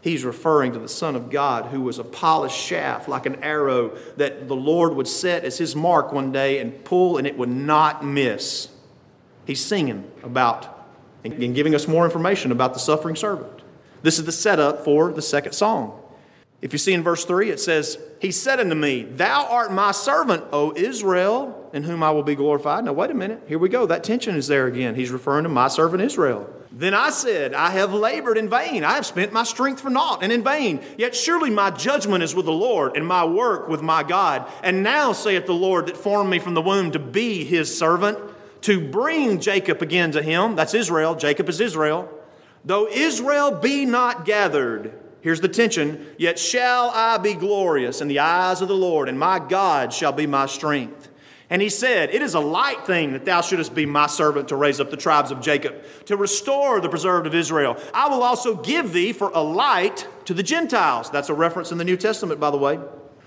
He's 0.00 0.24
referring 0.24 0.72
to 0.72 0.78
the 0.78 0.88
Son 0.88 1.16
of 1.16 1.30
God 1.30 1.66
who 1.66 1.80
was 1.80 1.98
a 1.98 2.04
polished 2.04 2.56
shaft, 2.56 3.08
like 3.08 3.26
an 3.26 3.42
arrow 3.42 3.96
that 4.16 4.48
the 4.48 4.56
Lord 4.56 4.94
would 4.94 5.08
set 5.08 5.44
as 5.44 5.58
his 5.58 5.76
mark 5.76 6.12
one 6.12 6.32
day 6.32 6.58
and 6.58 6.84
pull 6.84 7.18
and 7.18 7.26
it 7.26 7.36
would 7.36 7.48
not 7.48 8.04
miss. 8.04 8.68
He's 9.46 9.64
singing 9.64 10.10
about 10.22 10.72
and 11.24 11.54
giving 11.54 11.74
us 11.74 11.88
more 11.88 12.04
information 12.04 12.52
about 12.52 12.72
the 12.72 12.78
suffering 12.78 13.16
servant. 13.16 13.62
This 14.02 14.18
is 14.18 14.24
the 14.24 14.32
setup 14.32 14.84
for 14.84 15.12
the 15.12 15.22
second 15.22 15.52
song. 15.52 16.00
If 16.62 16.72
you 16.72 16.78
see 16.78 16.94
in 16.94 17.02
verse 17.02 17.24
3, 17.24 17.50
it 17.50 17.60
says, 17.60 17.98
He 18.20 18.30
said 18.30 18.60
unto 18.60 18.74
me, 18.74 19.02
Thou 19.02 19.46
art 19.46 19.72
my 19.72 19.92
servant, 19.92 20.44
O 20.52 20.74
Israel, 20.74 21.70
in 21.72 21.82
whom 21.82 22.02
I 22.02 22.10
will 22.10 22.22
be 22.22 22.34
glorified. 22.34 22.84
Now, 22.84 22.94
wait 22.94 23.10
a 23.10 23.14
minute. 23.14 23.42
Here 23.46 23.58
we 23.58 23.68
go. 23.68 23.86
That 23.86 24.04
tension 24.04 24.36
is 24.36 24.46
there 24.46 24.66
again. 24.66 24.94
He's 24.94 25.10
referring 25.10 25.42
to 25.42 25.50
my 25.50 25.68
servant 25.68 26.02
Israel. 26.02 26.50
Then 26.72 26.94
I 26.94 27.10
said, 27.10 27.54
I 27.54 27.70
have 27.70 27.92
labored 27.92 28.36
in 28.36 28.48
vain. 28.48 28.84
I 28.84 28.94
have 28.94 29.06
spent 29.06 29.32
my 29.32 29.44
strength 29.44 29.80
for 29.80 29.90
naught 29.90 30.22
and 30.22 30.32
in 30.32 30.42
vain. 30.42 30.82
Yet 30.98 31.14
surely 31.14 31.50
my 31.50 31.70
judgment 31.70 32.22
is 32.22 32.34
with 32.34 32.46
the 32.46 32.52
Lord, 32.52 32.96
and 32.96 33.06
my 33.06 33.24
work 33.24 33.68
with 33.68 33.82
my 33.82 34.02
God. 34.02 34.50
And 34.62 34.82
now 34.82 35.12
saith 35.12 35.46
the 35.46 35.54
Lord 35.54 35.86
that 35.86 35.96
formed 35.96 36.30
me 36.30 36.38
from 36.38 36.54
the 36.54 36.62
womb 36.62 36.90
to 36.92 36.98
be 36.98 37.44
his 37.44 37.76
servant 37.76 38.18
to 38.62 38.80
bring 38.80 39.40
Jacob 39.40 39.80
again 39.80 40.12
to 40.12 40.22
him. 40.22 40.56
That's 40.56 40.74
Israel. 40.74 41.14
Jacob 41.14 41.48
is 41.48 41.60
Israel. 41.60 42.10
Though 42.64 42.88
Israel 42.88 43.52
be 43.52 43.86
not 43.86 44.24
gathered, 44.24 44.92
here's 45.26 45.40
the 45.40 45.48
tension, 45.48 46.06
yet 46.18 46.38
shall 46.38 46.90
I 46.90 47.18
be 47.18 47.34
glorious 47.34 48.00
in 48.00 48.06
the 48.06 48.20
eyes 48.20 48.60
of 48.60 48.68
the 48.68 48.76
Lord, 48.76 49.08
and 49.08 49.18
my 49.18 49.40
God 49.40 49.92
shall 49.92 50.12
be 50.12 50.24
my 50.24 50.46
strength. 50.46 51.08
And 51.50 51.60
he 51.60 51.68
said, 51.68 52.10
It 52.10 52.22
is 52.22 52.34
a 52.34 52.40
light 52.40 52.86
thing 52.86 53.12
that 53.12 53.24
thou 53.24 53.40
shouldest 53.40 53.74
be 53.74 53.86
my 53.86 54.06
servant 54.06 54.48
to 54.48 54.56
raise 54.56 54.78
up 54.78 54.90
the 54.90 54.96
tribes 54.96 55.32
of 55.32 55.40
Jacob, 55.40 55.82
to 56.04 56.16
restore 56.16 56.80
the 56.80 56.88
preserved 56.88 57.26
of 57.26 57.34
Israel. 57.34 57.76
I 57.92 58.08
will 58.08 58.22
also 58.22 58.54
give 58.54 58.92
thee 58.92 59.12
for 59.12 59.32
a 59.34 59.40
light 59.40 60.06
to 60.26 60.34
the 60.34 60.44
Gentiles. 60.44 61.10
That's 61.10 61.28
a 61.28 61.34
reference 61.34 61.72
in 61.72 61.78
the 61.78 61.84
New 61.84 61.96
Testament, 61.96 62.38
by 62.38 62.52
the 62.52 62.58
way 62.58 62.78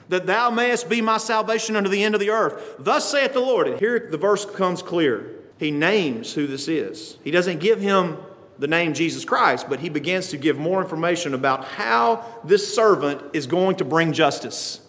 that 0.10 0.26
thou 0.26 0.50
mayest 0.50 0.90
be 0.90 1.02
my 1.02 1.18
salvation 1.18 1.76
unto 1.76 1.90
the 1.90 2.04
end 2.04 2.16
of 2.16 2.22
the 2.22 2.32
earth. 2.32 2.76
Thus 2.80 3.10
saith 3.10 3.34
the 3.34 3.40
Lord. 3.40 3.68
And 3.68 3.80
here 3.80 4.08
the 4.10 4.18
verse 4.18 4.44
comes 4.44 4.82
clear. 4.82 5.36
He 5.58 5.72
names 5.72 6.34
who 6.34 6.48
this 6.48 6.68
is. 6.68 7.18
He 7.24 7.32
doesn't 7.32 7.60
give 7.60 7.80
him 7.80 8.18
the 8.60 8.68
name 8.68 8.94
Jesus 8.94 9.26
Christ, 9.26 9.68
but 9.70 9.80
he 9.80 9.90
begins 9.90 10.28
to 10.28 10.38
give 10.38 10.58
more 10.58 10.82
information 10.82 11.34
about 11.34 11.66
how 11.66 12.26
this 12.44 12.76
servant 12.76 13.22
is 13.34 13.48
going 13.48 13.78
to 13.78 13.86
bring 13.86 14.12
justice. 14.14 14.82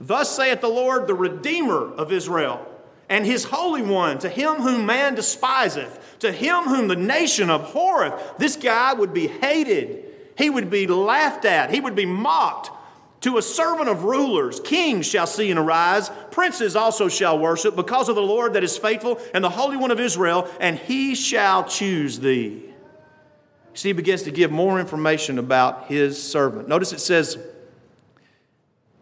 Thus 0.00 0.34
saith 0.34 0.60
the 0.60 0.68
Lord, 0.68 1.06
the 1.06 1.14
Redeemer 1.14 1.94
of 1.94 2.12
Israel, 2.12 2.66
and 3.08 3.24
his 3.24 3.44
Holy 3.44 3.82
One, 3.82 4.18
to 4.18 4.28
him 4.28 4.56
whom 4.56 4.84
man 4.84 5.14
despiseth, 5.14 6.18
to 6.18 6.32
him 6.32 6.64
whom 6.64 6.88
the 6.88 6.96
nation 6.96 7.50
abhorreth. 7.50 8.38
This 8.38 8.56
guy 8.56 8.92
would 8.94 9.14
be 9.14 9.28
hated. 9.28 10.04
He 10.36 10.50
would 10.50 10.70
be 10.70 10.88
laughed 10.88 11.44
at. 11.44 11.70
He 11.70 11.80
would 11.80 11.94
be 11.94 12.06
mocked. 12.06 12.70
To 13.20 13.38
a 13.38 13.42
servant 13.42 13.88
of 13.88 14.02
rulers, 14.02 14.58
kings 14.58 15.06
shall 15.06 15.28
see 15.28 15.50
and 15.50 15.60
arise, 15.60 16.10
princes 16.32 16.74
also 16.74 17.06
shall 17.06 17.38
worship, 17.38 17.76
because 17.76 18.08
of 18.08 18.16
the 18.16 18.22
Lord 18.22 18.54
that 18.54 18.64
is 18.64 18.76
faithful 18.76 19.20
and 19.32 19.44
the 19.44 19.50
Holy 19.50 19.76
One 19.76 19.92
of 19.92 20.00
Israel, 20.00 20.48
and 20.58 20.76
he 20.76 21.14
shall 21.14 21.62
choose 21.62 22.18
thee. 22.18 22.71
He 23.74 23.92
begins 23.92 24.22
to 24.22 24.30
give 24.30 24.50
more 24.50 24.78
information 24.78 25.38
about 25.38 25.86
his 25.86 26.22
servant. 26.22 26.68
Notice 26.68 26.92
it 26.92 27.00
says 27.00 27.38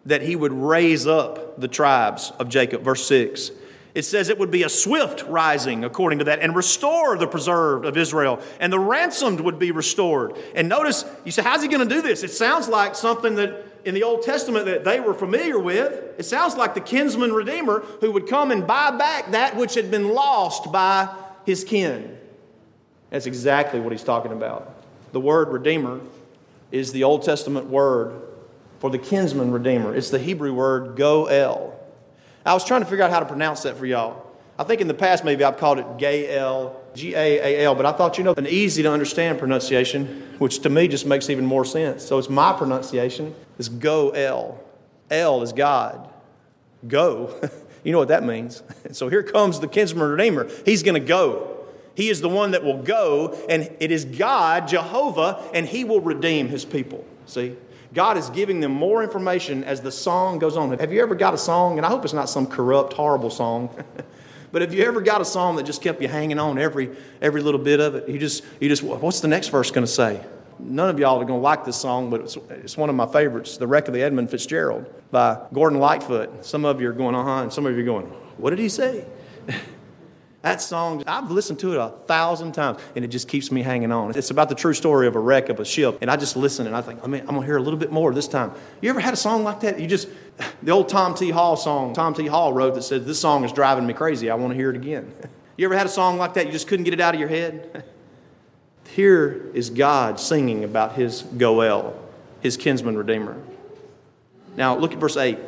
that 0.06 0.22
he 0.22 0.36
would 0.36 0.52
raise 0.52 1.06
up 1.06 1.60
the 1.60 1.68
tribes 1.68 2.32
of 2.38 2.48
Jacob. 2.48 2.82
Verse 2.82 3.04
6 3.06 3.50
It 3.94 4.02
says 4.02 4.28
it 4.28 4.38
would 4.38 4.50
be 4.50 4.62
a 4.62 4.68
swift 4.68 5.24
rising, 5.24 5.84
according 5.84 6.20
to 6.20 6.24
that, 6.26 6.40
and 6.40 6.54
restore 6.54 7.18
the 7.18 7.26
preserved 7.26 7.84
of 7.84 7.96
Israel, 7.96 8.40
and 8.60 8.72
the 8.72 8.78
ransomed 8.78 9.40
would 9.40 9.58
be 9.58 9.72
restored. 9.72 10.38
And 10.54 10.68
notice, 10.68 11.04
you 11.24 11.32
say, 11.32 11.42
how's 11.42 11.62
he 11.62 11.68
going 11.68 11.86
to 11.86 11.94
do 11.94 12.00
this? 12.00 12.22
It 12.22 12.30
sounds 12.30 12.68
like 12.68 12.94
something 12.94 13.34
that 13.36 13.66
in 13.84 13.94
the 13.94 14.02
Old 14.02 14.22
Testament 14.22 14.66
that 14.66 14.84
they 14.84 15.00
were 15.00 15.14
familiar 15.14 15.58
with. 15.58 16.18
It 16.18 16.24
sounds 16.24 16.56
like 16.56 16.74
the 16.74 16.80
kinsman 16.80 17.32
redeemer 17.32 17.80
who 18.00 18.12
would 18.12 18.28
come 18.28 18.50
and 18.50 18.66
buy 18.66 18.90
back 18.90 19.30
that 19.32 19.56
which 19.56 19.74
had 19.74 19.90
been 19.90 20.10
lost 20.10 20.70
by 20.70 21.14
his 21.46 21.64
kin. 21.64 22.18
That's 23.10 23.26
exactly 23.26 23.80
what 23.80 23.92
he's 23.92 24.04
talking 24.04 24.32
about. 24.32 24.74
The 25.12 25.20
word 25.20 25.48
redeemer 25.48 26.00
is 26.70 26.92
the 26.92 27.04
Old 27.04 27.22
Testament 27.22 27.66
word 27.66 28.22
for 28.78 28.90
the 28.90 28.98
kinsman 28.98 29.50
redeemer. 29.50 29.94
It's 29.94 30.10
the 30.10 30.18
Hebrew 30.18 30.54
word 30.54 30.96
goel. 30.96 31.78
I 32.46 32.54
was 32.54 32.64
trying 32.64 32.80
to 32.80 32.86
figure 32.86 33.04
out 33.04 33.10
how 33.10 33.20
to 33.20 33.26
pronounce 33.26 33.62
that 33.64 33.76
for 33.76 33.84
y'all. 33.84 34.26
I 34.58 34.64
think 34.64 34.80
in 34.80 34.88
the 34.88 34.94
past 34.94 35.24
maybe 35.24 35.42
I've 35.42 35.56
called 35.56 35.78
it 35.78 35.86
Gaal, 35.98 36.74
G 36.94 37.14
A 37.14 37.60
A 37.60 37.64
L, 37.64 37.74
but 37.74 37.86
I 37.86 37.92
thought, 37.92 38.18
you 38.18 38.24
know, 38.24 38.34
an 38.36 38.46
easy 38.46 38.82
to 38.82 38.92
understand 38.92 39.38
pronunciation, 39.38 40.36
which 40.38 40.60
to 40.60 40.70
me 40.70 40.86
just 40.88 41.06
makes 41.06 41.30
even 41.30 41.46
more 41.46 41.64
sense. 41.64 42.04
So 42.04 42.18
it's 42.18 42.28
my 42.28 42.52
pronunciation, 42.52 43.34
is 43.58 43.68
Goel. 43.68 44.58
El 45.10 45.42
is 45.42 45.52
God. 45.52 46.08
Go. 46.86 47.34
you 47.84 47.92
know 47.92 47.98
what 47.98 48.08
that 48.08 48.24
means. 48.24 48.62
So 48.92 49.08
here 49.08 49.22
comes 49.22 49.60
the 49.60 49.68
kinsman 49.68 50.10
redeemer. 50.10 50.48
He's 50.64 50.82
going 50.82 51.00
to 51.00 51.06
go. 51.06 51.59
He 52.00 52.08
is 52.08 52.22
the 52.22 52.30
one 52.30 52.52
that 52.52 52.64
will 52.64 52.82
go, 52.82 53.38
and 53.50 53.70
it 53.78 53.90
is 53.90 54.06
God, 54.06 54.66
Jehovah, 54.66 55.38
and 55.52 55.66
He 55.66 55.84
will 55.84 56.00
redeem 56.00 56.48
His 56.48 56.64
people. 56.64 57.04
See? 57.26 57.56
God 57.92 58.16
is 58.16 58.30
giving 58.30 58.60
them 58.60 58.72
more 58.72 59.02
information 59.02 59.64
as 59.64 59.82
the 59.82 59.92
song 59.92 60.38
goes 60.38 60.56
on. 60.56 60.78
Have 60.78 60.94
you 60.94 61.02
ever 61.02 61.14
got 61.14 61.34
a 61.34 61.38
song, 61.38 61.76
and 61.76 61.84
I 61.84 61.90
hope 61.90 62.06
it's 62.06 62.14
not 62.14 62.30
some 62.30 62.46
corrupt, 62.46 62.94
horrible 62.94 63.28
song, 63.28 63.68
but 64.50 64.62
have 64.62 64.72
you 64.72 64.82
ever 64.82 65.02
got 65.02 65.20
a 65.20 65.26
song 65.26 65.56
that 65.56 65.64
just 65.64 65.82
kept 65.82 66.00
you 66.00 66.08
hanging 66.08 66.38
on 66.38 66.56
every, 66.56 66.88
every 67.20 67.42
little 67.42 67.60
bit 67.60 67.80
of 67.80 67.94
it? 67.94 68.08
You 68.08 68.18
just, 68.18 68.44
you 68.60 68.70
just, 68.70 68.82
what's 68.82 69.20
the 69.20 69.28
next 69.28 69.48
verse 69.48 69.70
going 69.70 69.86
to 69.86 69.92
say? 69.92 70.24
None 70.58 70.88
of 70.88 70.98
y'all 70.98 71.20
are 71.20 71.26
going 71.26 71.38
to 71.38 71.44
like 71.44 71.66
this 71.66 71.76
song, 71.76 72.08
but 72.08 72.22
it's, 72.22 72.38
it's 72.48 72.78
one 72.78 72.88
of 72.88 72.96
my 72.96 73.08
favorites, 73.08 73.58
The 73.58 73.66
Wreck 73.66 73.88
of 73.88 73.92
the 73.92 74.02
Edmund 74.02 74.30
Fitzgerald 74.30 74.90
by 75.10 75.38
Gordon 75.52 75.80
Lightfoot. 75.80 76.46
Some 76.46 76.64
of 76.64 76.80
you 76.80 76.88
are 76.88 76.94
going, 76.94 77.14
uh 77.14 77.24
huh, 77.24 77.42
and 77.42 77.52
some 77.52 77.66
of 77.66 77.74
you 77.74 77.82
are 77.82 77.84
going, 77.84 78.06
what 78.38 78.48
did 78.48 78.58
he 78.58 78.70
say? 78.70 79.04
That 80.42 80.62
song, 80.62 81.04
I've 81.06 81.30
listened 81.30 81.58
to 81.58 81.72
it 81.74 81.78
a 81.78 81.90
thousand 82.06 82.52
times, 82.52 82.78
and 82.96 83.04
it 83.04 83.08
just 83.08 83.28
keeps 83.28 83.52
me 83.52 83.60
hanging 83.62 83.92
on. 83.92 84.16
It's 84.16 84.30
about 84.30 84.48
the 84.48 84.54
true 84.54 84.72
story 84.72 85.06
of 85.06 85.14
a 85.14 85.18
wreck 85.18 85.50
of 85.50 85.60
a 85.60 85.66
ship, 85.66 85.98
and 86.00 86.10
I 86.10 86.16
just 86.16 86.34
listen 86.34 86.66
and 86.66 86.74
I 86.74 86.80
think, 86.80 87.00
oh, 87.02 87.04
I 87.04 87.08
mean, 87.08 87.20
I'm 87.22 87.34
gonna 87.34 87.44
hear 87.44 87.58
a 87.58 87.62
little 87.62 87.78
bit 87.78 87.92
more 87.92 88.14
this 88.14 88.26
time. 88.26 88.52
You 88.80 88.88
ever 88.88 89.00
had 89.00 89.12
a 89.12 89.18
song 89.18 89.44
like 89.44 89.60
that? 89.60 89.78
You 89.78 89.86
just, 89.86 90.08
the 90.62 90.72
old 90.72 90.88
Tom 90.88 91.14
T. 91.14 91.28
Hall 91.28 91.56
song, 91.56 91.92
Tom 91.92 92.14
T. 92.14 92.26
Hall 92.26 92.54
wrote 92.54 92.74
that 92.74 92.82
said, 92.82 93.04
This 93.04 93.20
song 93.20 93.44
is 93.44 93.52
driving 93.52 93.86
me 93.86 93.92
crazy. 93.92 94.30
I 94.30 94.34
wanna 94.34 94.54
hear 94.54 94.70
it 94.70 94.76
again. 94.76 95.12
You 95.56 95.66
ever 95.66 95.76
had 95.76 95.84
a 95.84 95.90
song 95.90 96.16
like 96.16 96.32
that? 96.34 96.46
You 96.46 96.52
just 96.52 96.68
couldn't 96.68 96.84
get 96.84 96.94
it 96.94 97.00
out 97.02 97.12
of 97.12 97.20
your 97.20 97.28
head? 97.28 97.84
Here 98.94 99.50
is 99.52 99.68
God 99.68 100.18
singing 100.18 100.64
about 100.64 100.94
his 100.94 101.20
Goel, 101.20 101.94
his 102.40 102.56
kinsman 102.56 102.96
redeemer. 102.96 103.36
Now, 104.56 104.74
look 104.78 104.92
at 104.92 104.98
verse 104.98 105.18
8. 105.18 105.38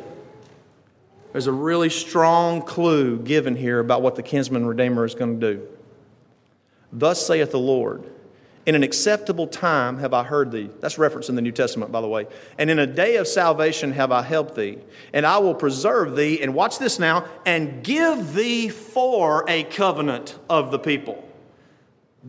There's 1.33 1.47
a 1.47 1.51
really 1.51 1.89
strong 1.89 2.61
clue 2.61 3.19
given 3.19 3.55
here 3.55 3.79
about 3.79 4.01
what 4.01 4.15
the 4.15 4.23
kinsman 4.23 4.65
redeemer 4.65 5.03
is 5.03 5.15
going 5.15 5.39
to 5.39 5.53
do. 5.55 5.67
Thus 6.91 7.25
saith 7.25 7.51
the 7.51 7.59
Lord, 7.59 8.03
in 8.67 8.75
an 8.75 8.83
acceptable 8.83 9.47
time 9.47 9.97
have 9.97 10.13
I 10.13 10.23
heard 10.23 10.51
thee. 10.51 10.69
That's 10.79 10.97
reference 10.99 11.29
in 11.29 11.35
the 11.35 11.41
New 11.41 11.51
Testament, 11.51 11.91
by 11.91 12.01
the 12.01 12.07
way. 12.07 12.27
And 12.57 12.69
in 12.69 12.77
a 12.77 12.87
day 12.87 13.17
of 13.17 13.27
salvation 13.27 13.91
have 13.93 14.11
I 14.11 14.21
helped 14.21 14.55
thee. 14.55 14.77
And 15.11 15.25
I 15.25 15.39
will 15.39 15.55
preserve 15.55 16.15
thee, 16.15 16.39
and 16.39 16.53
watch 16.53 16.77
this 16.77 16.99
now, 16.99 17.25
and 17.45 17.83
give 17.83 18.35
thee 18.35 18.69
for 18.69 19.43
a 19.49 19.63
covenant 19.63 20.37
of 20.49 20.69
the 20.71 20.79
people. 20.79 21.27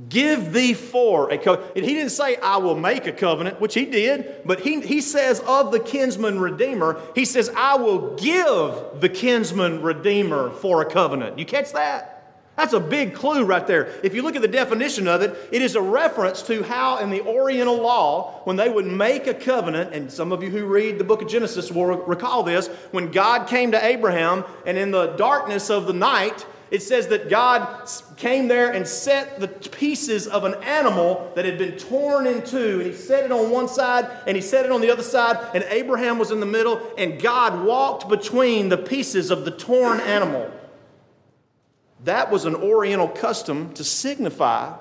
Give 0.09 0.53
thee 0.53 0.75
for 0.75 1.31
a 1.31 1.39
covenant. 1.39 1.77
He 1.77 1.95
didn't 1.95 2.11
say, 2.11 2.35
I 2.37 2.57
will 2.57 2.75
make 2.75 3.07
a 3.07 3.13
covenant, 3.13 3.61
which 3.61 3.75
he 3.75 3.85
did, 3.85 4.43
but 4.45 4.59
he, 4.59 4.81
he 4.81 5.01
says 5.01 5.39
of 5.47 5.71
the 5.71 5.79
kinsman 5.79 6.41
redeemer, 6.41 7.01
he 7.15 7.25
says, 7.25 7.49
I 7.57 7.77
will 7.77 8.17
give 8.17 9.01
the 9.01 9.09
kinsman 9.09 9.83
redeemer 9.83 10.51
for 10.51 10.83
a 10.83 10.91
covenant. 10.91 11.39
You 11.39 11.47
catch 11.47 11.73
that? 11.75 12.11
That's 12.57 12.73
a 12.73 12.81
big 12.81 13.15
clue 13.15 13.45
right 13.45 13.67
there. 13.67 13.93
If 14.03 14.15
you 14.15 14.23
look 14.23 14.35
at 14.37 14.43
the 14.43 14.49
definition 14.49 15.07
of 15.07 15.23
it, 15.23 15.37
it 15.53 15.63
is 15.63 15.77
a 15.77 15.81
reference 15.81 16.43
to 16.43 16.65
how 16.65 16.99
in 16.99 17.11
the 17.11 17.21
Oriental 17.23 17.77
law, 17.77 18.43
when 18.45 18.57
they 18.57 18.69
would 18.69 18.87
make 18.87 19.29
a 19.29 19.35
covenant, 19.35 19.93
and 19.93 20.11
some 20.11 20.33
of 20.33 20.43
you 20.43 20.51
who 20.51 20.65
read 20.65 20.99
the 20.99 21.05
book 21.05 21.23
of 21.23 21.29
Genesis 21.29 21.71
will 21.71 21.87
recall 21.87 22.43
this, 22.43 22.67
when 22.91 23.11
God 23.11 23.47
came 23.49 23.73
to 23.73 23.85
Abraham 23.85 24.45
and 24.67 24.77
in 24.77 24.91
the 24.91 25.09
darkness 25.17 25.71
of 25.71 25.87
the 25.87 25.93
night, 25.93 26.47
it 26.75 26.83
says 26.83 27.07
that 27.07 27.31
God 27.31 27.89
came 28.17 28.49
there 28.49 28.73
and 28.73 28.85
set 28.85 29.39
the 29.39 29.47
pieces 29.47 30.27
of 30.27 30.43
an 30.43 30.55
animal 30.65 31.31
that 31.37 31.45
had 31.45 31.57
been 31.57 31.79
torn 31.79 32.27
in 32.27 32.43
two, 32.43 32.81
and 32.81 32.91
he 32.91 32.93
set 32.93 33.25
it 33.25 33.31
on 33.31 33.49
one 33.49 33.69
side 33.69 34.11
and 34.27 34.37
he 34.37 34.43
set 34.43 34.65
it 34.65 34.73
on 34.73 34.81
the 34.81 34.91
other 34.91 35.05
side, 35.05 35.39
and 35.55 35.63
Abraham 35.69 36.19
was 36.19 36.33
in 36.33 36.41
the 36.41 36.47
middle, 36.47 36.83
and 36.99 37.23
God 37.23 37.65
walked 37.65 38.09
between 38.09 38.71
the 38.71 38.77
pieces 38.77 39.31
of 39.31 39.45
the 39.45 39.53
torn 39.53 40.01
animal. 40.01 40.51
That 42.03 42.33
was 42.33 42.45
an 42.45 42.57
Oriental 42.57 43.07
custom 43.07 43.73
to 43.75 43.85
signify, 43.85 44.77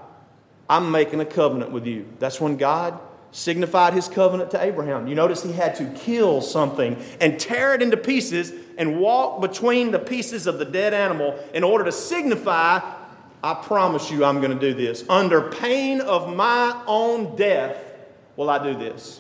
I'm 0.68 0.90
making 0.90 1.20
a 1.20 1.26
covenant 1.26 1.70
with 1.70 1.86
you. 1.86 2.08
That's 2.18 2.42
when 2.42 2.58
God 2.58 3.00
signified 3.34 3.94
his 3.94 4.08
covenant 4.08 4.52
to 4.52 4.64
Abraham. 4.64 5.08
You 5.08 5.16
notice 5.16 5.44
he 5.44 5.52
had 5.52 5.76
to 5.76 5.86
kill 5.96 6.40
something 6.40 7.04
and 7.20 7.40
tear 7.40 7.74
it 7.74 7.82
into 7.82 7.98
pieces 7.98 8.54
and 8.78 9.00
walk 9.00 9.42
between 9.42 9.92
the 9.92 10.00
pieces 10.00 10.48
of 10.48 10.60
the 10.60 10.66
dead 10.66 10.94
animal 10.94 11.38
in 11.54 11.64
order 11.64 11.84
to 11.84 11.92
signify, 11.92 12.80
I 13.44 13.54
promise 13.56 14.10
you 14.10 14.24
I'm 14.24 14.40
going 14.40 14.58
to 14.58 14.60
do 14.60 14.74
this. 14.74 15.04
Under 15.10 15.50
pain 15.50 16.00
of 16.00 16.34
my 16.34 16.82
own 16.88 17.36
death 17.36 17.78
will 18.36 18.50
I 18.50 18.64
do 18.64 18.78
this. 18.78 19.20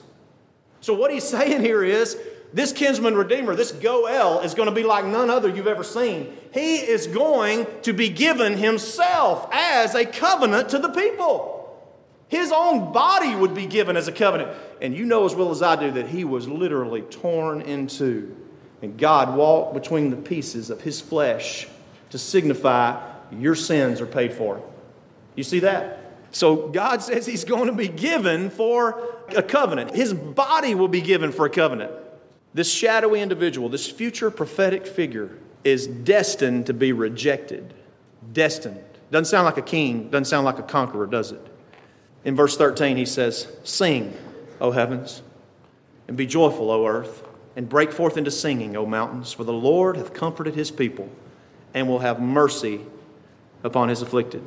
So, 0.79 0.93
what 0.93 1.11
he's 1.11 1.23
saying 1.27 1.61
here 1.61 1.83
is 1.83 2.17
this 2.53 2.71
kinsman 2.71 3.15
redeemer, 3.15 3.55
this 3.55 3.71
Goel, 3.71 4.41
is 4.41 4.53
going 4.53 4.69
to 4.69 4.75
be 4.75 4.83
like 4.83 5.05
none 5.05 5.31
other 5.31 5.49
you've 5.49 5.67
ever 5.67 5.83
seen. 5.83 6.37
He 6.53 6.75
is 6.75 7.07
going 7.07 7.65
to 7.81 7.93
be 7.93 8.09
given 8.09 8.57
himself 8.57 9.49
as 9.51 9.95
a 9.95 10.05
covenant 10.05 10.69
to 10.69 10.77
the 10.77 10.89
people. 10.89 11.52
His 12.27 12.51
own 12.51 12.91
body 12.91 13.35
would 13.35 13.53
be 13.53 13.65
given 13.65 13.95
as 13.95 14.07
a 14.07 14.11
covenant. 14.11 14.49
And 14.81 14.95
you 14.95 15.05
know 15.05 15.25
as 15.25 15.35
well 15.35 15.51
as 15.51 15.61
I 15.61 15.75
do 15.75 15.91
that 15.91 16.07
he 16.07 16.23
was 16.23 16.47
literally 16.47 17.01
torn 17.01 17.61
in 17.61 17.87
two. 17.87 18.35
And 18.81 18.97
God 18.97 19.35
walked 19.35 19.73
between 19.73 20.09
the 20.09 20.17
pieces 20.17 20.69
of 20.69 20.81
his 20.81 20.99
flesh 20.99 21.67
to 22.09 22.17
signify 22.17 23.01
your 23.31 23.55
sins 23.55 24.01
are 24.01 24.05
paid 24.05 24.33
for. 24.33 24.61
You 25.35 25.43
see 25.43 25.59
that? 25.59 25.99
So 26.31 26.67
God 26.67 27.01
says 27.01 27.25
he's 27.25 27.45
going 27.45 27.67
to 27.67 27.73
be 27.73 27.87
given 27.87 28.49
for 28.49 29.15
a 29.35 29.43
covenant. 29.43 29.95
His 29.95 30.13
body 30.13 30.75
will 30.75 30.87
be 30.87 31.01
given 31.01 31.31
for 31.31 31.45
a 31.45 31.49
covenant. 31.49 31.91
This 32.53 32.71
shadowy 32.71 33.21
individual, 33.21 33.69
this 33.69 33.89
future 33.89 34.29
prophetic 34.29 34.85
figure, 34.85 35.37
is 35.63 35.87
destined 35.87 36.67
to 36.67 36.73
be 36.73 36.91
rejected. 36.91 37.73
Destined. 38.31 38.83
Doesn't 39.11 39.25
sound 39.25 39.45
like 39.45 39.57
a 39.57 39.63
king, 39.63 40.09
doesn't 40.09 40.25
sound 40.25 40.45
like 40.45 40.59
a 40.59 40.63
conqueror, 40.63 41.05
does 41.05 41.31
it? 41.31 41.41
In 42.25 42.35
verse 42.35 42.55
13, 42.55 42.97
he 42.97 43.05
says, 43.05 43.47
Sing, 43.63 44.15
O 44.61 44.71
heavens, 44.71 45.21
and 46.07 46.15
be 46.15 46.25
joyful, 46.25 46.71
O 46.71 46.87
earth, 46.87 47.23
and 47.55 47.67
break 47.67 47.91
forth 47.91 48.17
into 48.17 48.31
singing, 48.31 48.75
O 48.75 48.85
mountains, 48.85 49.33
for 49.33 49.43
the 49.43 49.53
Lord 49.53 49.97
hath 49.97 50.13
comforted 50.13 50.55
his 50.55 50.71
people 50.71 51.09
and 51.73 51.87
will 51.87 51.99
have 51.99 52.19
mercy 52.19 52.81
upon 53.63 53.89
his 53.89 54.01
afflicted. 54.01 54.45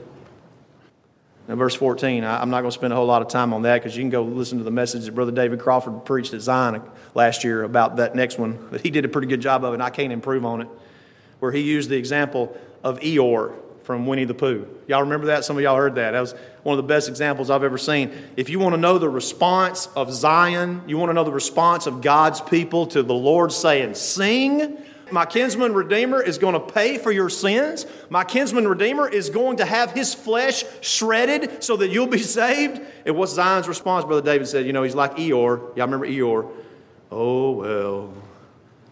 Now, 1.48 1.54
verse 1.54 1.74
14, 1.74 2.24
I, 2.24 2.42
am 2.42 2.50
not 2.50 2.62
going 2.62 2.70
to 2.70 2.74
spend 2.74 2.92
a 2.92 2.96
whole 2.96 3.06
lot 3.06 3.22
of 3.22 3.28
time 3.28 3.52
on 3.52 3.62
that 3.62 3.80
because 3.80 3.96
you 3.96 4.02
can 4.02 4.10
go 4.10 4.22
listen 4.22 4.58
to 4.58 4.64
the 4.64 4.70
message 4.70 5.04
that 5.04 5.14
Brother 5.14 5.30
David 5.30 5.60
Crawford 5.60 6.04
preached 6.04 6.34
at 6.34 6.40
Zion 6.40 6.76
uh, 6.76 6.80
last 7.14 7.44
year 7.44 7.62
about 7.62 7.96
that 7.96 8.16
next 8.16 8.36
one. 8.36 8.58
But 8.70 8.80
he 8.80 8.90
did 8.90 9.04
a 9.04 9.08
pretty 9.08 9.28
good 9.28 9.40
job 9.40 9.62
of 9.64 9.72
it, 9.72 9.74
and 9.74 9.82
I 9.82 9.90
can't 9.90 10.12
improve 10.12 10.44
on 10.44 10.62
it, 10.62 10.68
where 11.38 11.52
he 11.52 11.60
used 11.60 11.88
the 11.88 11.96
example 11.96 12.58
of 12.82 12.98
Eeyore 12.98 13.54
from 13.86 14.04
Winnie 14.04 14.24
the 14.24 14.34
Pooh. 14.34 14.66
Y'all 14.88 15.02
remember 15.02 15.26
that? 15.26 15.44
Some 15.44 15.56
of 15.56 15.62
y'all 15.62 15.76
heard 15.76 15.94
that. 15.94 16.10
That 16.10 16.20
was 16.20 16.34
one 16.64 16.76
of 16.76 16.84
the 16.84 16.88
best 16.88 17.08
examples 17.08 17.50
I've 17.50 17.62
ever 17.62 17.78
seen. 17.78 18.10
If 18.36 18.50
you 18.50 18.58
want 18.58 18.74
to 18.74 18.80
know 18.80 18.98
the 18.98 19.08
response 19.08 19.86
of 19.94 20.12
Zion, 20.12 20.82
you 20.88 20.98
want 20.98 21.10
to 21.10 21.14
know 21.14 21.22
the 21.22 21.30
response 21.30 21.86
of 21.86 22.02
God's 22.02 22.40
people 22.40 22.88
to 22.88 23.04
the 23.04 23.14
Lord 23.14 23.52
saying, 23.52 23.94
Sing. 23.94 24.76
My 25.12 25.24
kinsman 25.24 25.72
redeemer 25.72 26.20
is 26.20 26.36
going 26.36 26.54
to 26.54 26.60
pay 26.60 26.98
for 26.98 27.12
your 27.12 27.30
sins. 27.30 27.86
My 28.10 28.24
kinsman 28.24 28.66
redeemer 28.66 29.08
is 29.08 29.30
going 29.30 29.58
to 29.58 29.64
have 29.64 29.92
his 29.92 30.12
flesh 30.14 30.64
shredded 30.80 31.62
so 31.62 31.76
that 31.76 31.90
you'll 31.90 32.08
be 32.08 32.18
saved. 32.22 32.80
And 33.06 33.14
what's 33.14 33.34
Zion's 33.34 33.68
response? 33.68 34.04
Brother 34.04 34.22
David 34.22 34.48
said, 34.48 34.66
You 34.66 34.72
know, 34.72 34.82
he's 34.82 34.96
like 34.96 35.16
Eeyore. 35.16 35.76
Y'all 35.76 35.86
remember 35.86 36.08
Eeyore? 36.08 36.50
Oh, 37.12 37.52
well, 37.52 38.14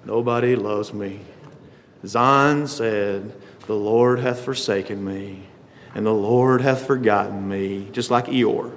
nobody 0.04 0.54
loves 0.54 0.94
me. 0.94 1.18
Zion 2.06 2.68
said, 2.68 3.34
the 3.66 3.74
Lord 3.74 4.18
hath 4.20 4.40
forsaken 4.40 5.04
me, 5.04 5.42
and 5.94 6.04
the 6.04 6.14
Lord 6.14 6.60
hath 6.60 6.86
forgotten 6.86 7.48
me, 7.48 7.88
just 7.92 8.10
like 8.10 8.26
Eeyore. 8.26 8.72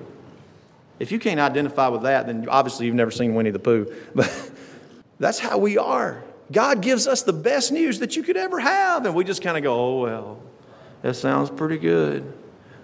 If 0.99 1.11
you 1.11 1.19
can't 1.19 1.39
identify 1.39 1.87
with 1.89 2.03
that, 2.03 2.27
then 2.27 2.47
obviously 2.49 2.85
you've 2.85 2.95
never 2.95 3.11
seen 3.11 3.35
Winnie 3.35 3.51
the 3.51 3.59
Pooh. 3.59 3.93
But 4.15 4.51
that's 5.19 5.39
how 5.39 5.57
we 5.57 5.77
are. 5.77 6.23
God 6.51 6.81
gives 6.81 7.07
us 7.07 7.23
the 7.23 7.33
best 7.33 7.71
news 7.71 7.99
that 7.99 8.15
you 8.15 8.23
could 8.23 8.37
ever 8.37 8.59
have. 8.59 9.05
And 9.05 9.15
we 9.15 9.23
just 9.23 9.41
kind 9.41 9.57
of 9.57 9.63
go, 9.63 9.73
oh, 9.73 10.03
well, 10.03 10.41
that 11.01 11.15
sounds 11.15 11.49
pretty 11.49 11.77
good. 11.77 12.33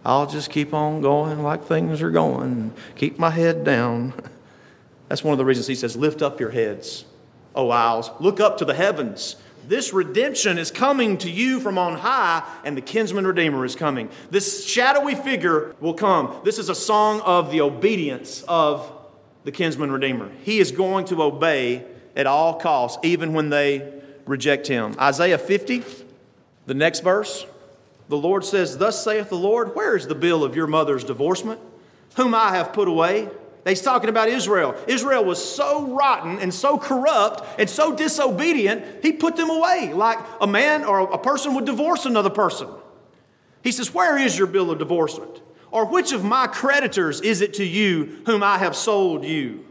I'll 0.05 0.27
just 0.27 0.49
keep 0.49 0.73
on 0.73 1.01
going 1.01 1.41
like 1.43 1.63
things 1.63 2.01
are 2.01 2.11
going, 2.11 2.73
keep 2.95 3.17
my 3.17 3.29
head 3.29 3.63
down. 3.63 4.13
That's 5.07 5.23
one 5.23 5.31
of 5.31 5.37
the 5.37 5.45
reasons 5.45 5.67
he 5.67 5.75
says, 5.75 5.95
Lift 5.95 6.21
up 6.21 6.39
your 6.39 6.49
heads, 6.49 7.05
O 7.55 7.69
isles, 7.69 8.11
look 8.19 8.39
up 8.39 8.57
to 8.57 8.65
the 8.65 8.73
heavens. 8.73 9.35
This 9.67 9.93
redemption 9.93 10.58
is 10.58 10.71
coming 10.71 11.17
to 11.19 11.30
you 11.30 11.60
from 11.60 11.78
on 11.78 11.97
high, 11.97 12.43
and 12.63 12.76
the 12.76 12.82
kinsman 12.82 13.26
redeemer 13.26 13.65
is 13.65 13.76
coming. 13.76 14.10
This 14.30 14.65
shadowy 14.65 15.15
figure 15.15 15.76
will 15.80 15.93
come. 15.93 16.36
This 16.43 16.60
is 16.60 16.69
a 16.69 16.76
song 16.76 17.21
of 17.21 17.52
the 17.52 17.62
obedience 17.62 18.43
of 18.47 18.91
the 19.43 19.52
kinsman 19.52 19.91
redeemer. 19.91 20.32
He 20.43 20.60
is 20.60 20.71
going 20.71 21.06
to 21.06 21.21
obey 21.21 21.86
at 22.15 22.28
all 22.28 22.56
costs, 22.56 22.99
even 23.04 23.34
when 23.34 23.49
they 23.49 23.91
reject 24.26 24.67
him. 24.67 24.95
Isaiah 24.99 25.38
50, 25.38 25.84
the 26.65 26.73
next 26.73 27.02
verse. 27.02 27.45
The 28.10 28.17
Lord 28.17 28.45
says, 28.45 28.78
Thus 28.78 29.04
saith 29.04 29.30
the 29.30 29.36
Lord, 29.36 29.76
Where 29.76 29.95
is 29.95 30.08
the 30.08 30.15
bill 30.15 30.43
of 30.43 30.56
your 30.56 30.67
mother's 30.67 31.04
divorcement, 31.04 31.60
whom 32.15 32.36
I 32.36 32.49
have 32.56 32.73
put 32.73 32.88
away? 32.88 33.30
He's 33.65 33.82
talking 33.82 34.10
about 34.10 34.28
Israel. 34.28 34.76
Israel 34.88 35.23
was 35.23 35.43
so 35.43 35.88
rotten 35.88 36.39
and 36.39 36.54
so 36.54 36.78
corrupt 36.78 37.43
and 37.58 37.69
so 37.69 37.95
disobedient, 37.95 38.84
he 39.02 39.13
put 39.13 39.38
them 39.38 39.49
away 39.49 39.93
like 39.93 40.19
a 40.41 40.47
man 40.47 40.84
or 40.84 40.99
a 40.99 41.17
person 41.17 41.54
would 41.56 41.65
divorce 41.65 42.06
another 42.06 42.30
person. 42.30 42.67
He 43.63 43.71
says, 43.71 43.93
Where 43.93 44.17
is 44.17 44.38
your 44.38 44.47
bill 44.47 44.69
of 44.69 44.80
divorcement? 44.80 45.41
Or 45.71 45.86
which 45.86 46.12
of 46.12 46.23
my 46.23 46.47
creditors 46.47 47.21
is 47.21 47.41
it 47.41 47.56
to 47.56 47.63
you 47.63 48.21
whom 48.26 48.43
I 48.43 48.58
have 48.58 48.76
sold 48.76 49.23
you? 49.23 49.65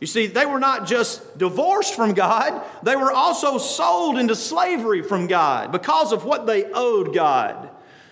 You 0.00 0.06
see, 0.06 0.26
they 0.26 0.44
were 0.44 0.58
not 0.58 0.86
just 0.86 1.38
divorced 1.38 1.94
from 1.94 2.14
God, 2.14 2.62
they 2.82 2.96
were 2.96 3.12
also 3.12 3.58
sold 3.58 4.18
into 4.18 4.34
slavery 4.34 5.02
from 5.02 5.26
God 5.26 5.72
because 5.72 6.12
of 6.12 6.24
what 6.24 6.46
they 6.46 6.64
owed 6.64 7.14
God. 7.14 7.70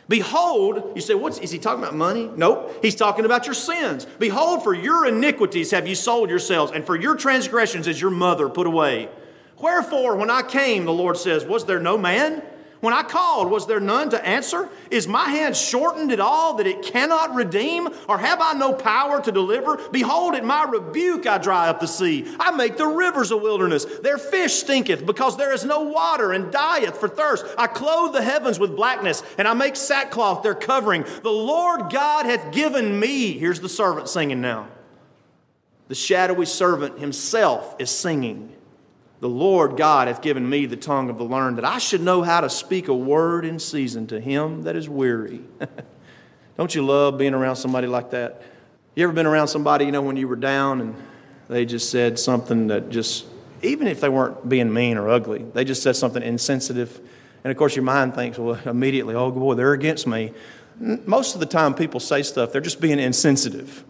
Behold, 0.09 0.93
you 0.95 1.01
say, 1.01 1.15
what's, 1.15 1.39
is 1.39 1.51
he 1.51 1.59
talking 1.59 1.83
about 1.83 1.95
money? 1.95 2.31
Nope. 2.37 2.79
He's 2.83 2.95
talking 2.95 3.25
about 3.25 3.47
your 3.47 3.55
sins. 3.55 4.07
Behold, 4.19 4.63
for 4.63 4.75
your 4.75 5.07
iniquities 5.07 5.71
have 5.71 5.89
you 5.89 5.95
sold 5.95 6.29
yourselves, 6.29 6.73
and 6.73 6.85
for 6.85 6.95
your 6.95 7.17
transgressions 7.17 7.87
is 7.87 8.01
your 8.01 8.11
mother 8.11 8.49
put 8.49 8.67
away. 8.67 9.09
Wherefore, 9.59 10.17
when 10.17 10.31
I 10.31 10.43
came, 10.43 10.85
the 10.85 10.93
Lord 10.93 11.17
says, 11.17 11.45
was 11.45 11.65
there 11.65 11.81
no 11.81 11.97
man? 11.97 12.43
When 12.85 12.93
I 12.93 13.03
called, 13.03 13.51
was 13.51 13.67
there 13.67 13.81
none 13.81 14.11
to 14.11 14.23
answer? 14.23 14.69
Is 14.91 15.09
my 15.09 15.31
hand 15.31 15.57
shortened 15.57 16.13
at 16.13 16.21
all 16.21 16.57
that 16.57 16.67
it 16.67 16.83
cannot 16.83 17.35
redeem? 17.35 17.89
Or 18.11 18.19
have 18.19 18.43
I 18.43 18.53
no 18.53 18.75
power 18.75 19.23
to 19.23 19.33
deliver? 19.33 19.79
Behold, 19.89 20.35
at 20.35 20.45
my 20.45 20.65
rebuke 20.65 21.27
I 21.27 21.39
dry 21.39 21.71
up 21.71 21.81
the 21.81 21.87
sea. 21.87 22.27
I 22.39 22.51
make 22.51 22.77
the 22.77 22.87
rivers 22.87 23.31
a 23.31 23.39
wilderness. 23.39 23.87
Their 23.87 24.19
fish 24.19 24.53
stinketh, 24.53 25.07
because 25.07 25.39
there 25.39 25.55
is 25.55 25.65
no 25.65 25.81
water, 25.81 26.33
and 26.33 26.53
dieth 26.53 26.99
for 26.99 27.09
thirst. 27.09 27.47
I 27.57 27.69
clothe 27.69 28.13
the 28.13 28.21
heavens 28.21 28.59
with 28.59 28.77
blackness, 28.77 29.23
and 29.39 29.49
I 29.49 29.55
make 29.55 29.77
sackcloth 29.77 30.43
their 30.43 30.55
covering. 30.55 31.07
The 31.23 31.33
Lord 31.33 31.91
God 31.91 32.27
hath 32.27 32.53
given 32.53 33.01
me. 33.01 33.33
Here's 33.39 33.61
the 33.61 33.69
servant 33.71 34.11
singing 34.11 34.43
now. 34.43 34.69
The 35.89 35.95
shadowy 35.95 36.45
servant 36.45 36.99
himself 36.99 37.77
is 37.79 37.89
singing. 37.89 38.53
The 39.25 39.31
Lord 39.31 39.79
God 39.79 40.09
hath 40.09 40.21
given 40.21 40.47
me 40.47 40.67
the 40.67 40.77
tongue 40.77 41.09
of 41.09 41.17
the 41.17 41.25
learned, 41.25 41.57
that 41.57 41.65
I 41.65 41.79
should 41.79 42.03
know 42.03 42.21
how 42.21 42.43
to 42.43 42.51
speak 42.51 42.89
a 42.89 42.95
word 42.95 43.47
in 43.47 43.59
season 43.59 44.07
to 44.09 44.21
him 44.21 44.65
that 44.65 44.77
is 44.77 44.87
weary. 44.87 45.41
Don't 46.59 46.75
you 46.75 46.85
love 46.85 47.17
being 47.17 47.33
around 47.33 47.57
somebody 47.57 47.87
like 47.87 48.11
that? 48.11 48.43
You 48.95 49.05
ever 49.05 49.15
been 49.15 49.25
around 49.25 49.49
somebody, 49.49 49.87
you 49.87 49.93
know, 49.93 50.03
when 50.03 50.19
you 50.19 50.29
were 50.29 50.37
down 50.37 50.83
and 50.83 50.95
they 51.49 51.65
just 51.65 51.91
said 51.91 52.19
something 52.19 52.67
that 52.67 52.91
just, 52.91 53.25
even 53.63 53.87
if 53.89 54.03
they 54.03 54.11
weren't 54.11 54.47
being 54.47 54.71
mean 54.71 54.99
or 54.99 55.09
ugly, 55.09 55.43
they 55.55 55.65
just 55.65 55.83
said 55.83 55.97
something 55.97 56.23
insensitive. 56.23 57.01
And 57.45 57.51
of 57.51 57.57
course, 57.57 57.75
your 57.75 57.83
mind 57.83 58.15
thinks, 58.15 58.37
well, 58.37 58.61
immediately, 58.67 59.15
oh 59.15 59.31
boy, 59.31 59.55
they're 59.55 59.73
against 59.73 60.07
me. 60.07 60.35
Most 60.79 61.33
of 61.33 61.41
the 61.41 61.47
time, 61.47 61.73
people 61.73 61.99
say 61.99 62.23
stuff, 62.23 62.53
they're 62.53 62.61
just 62.61 62.79
being 62.79 62.99
insensitive. 62.99 63.85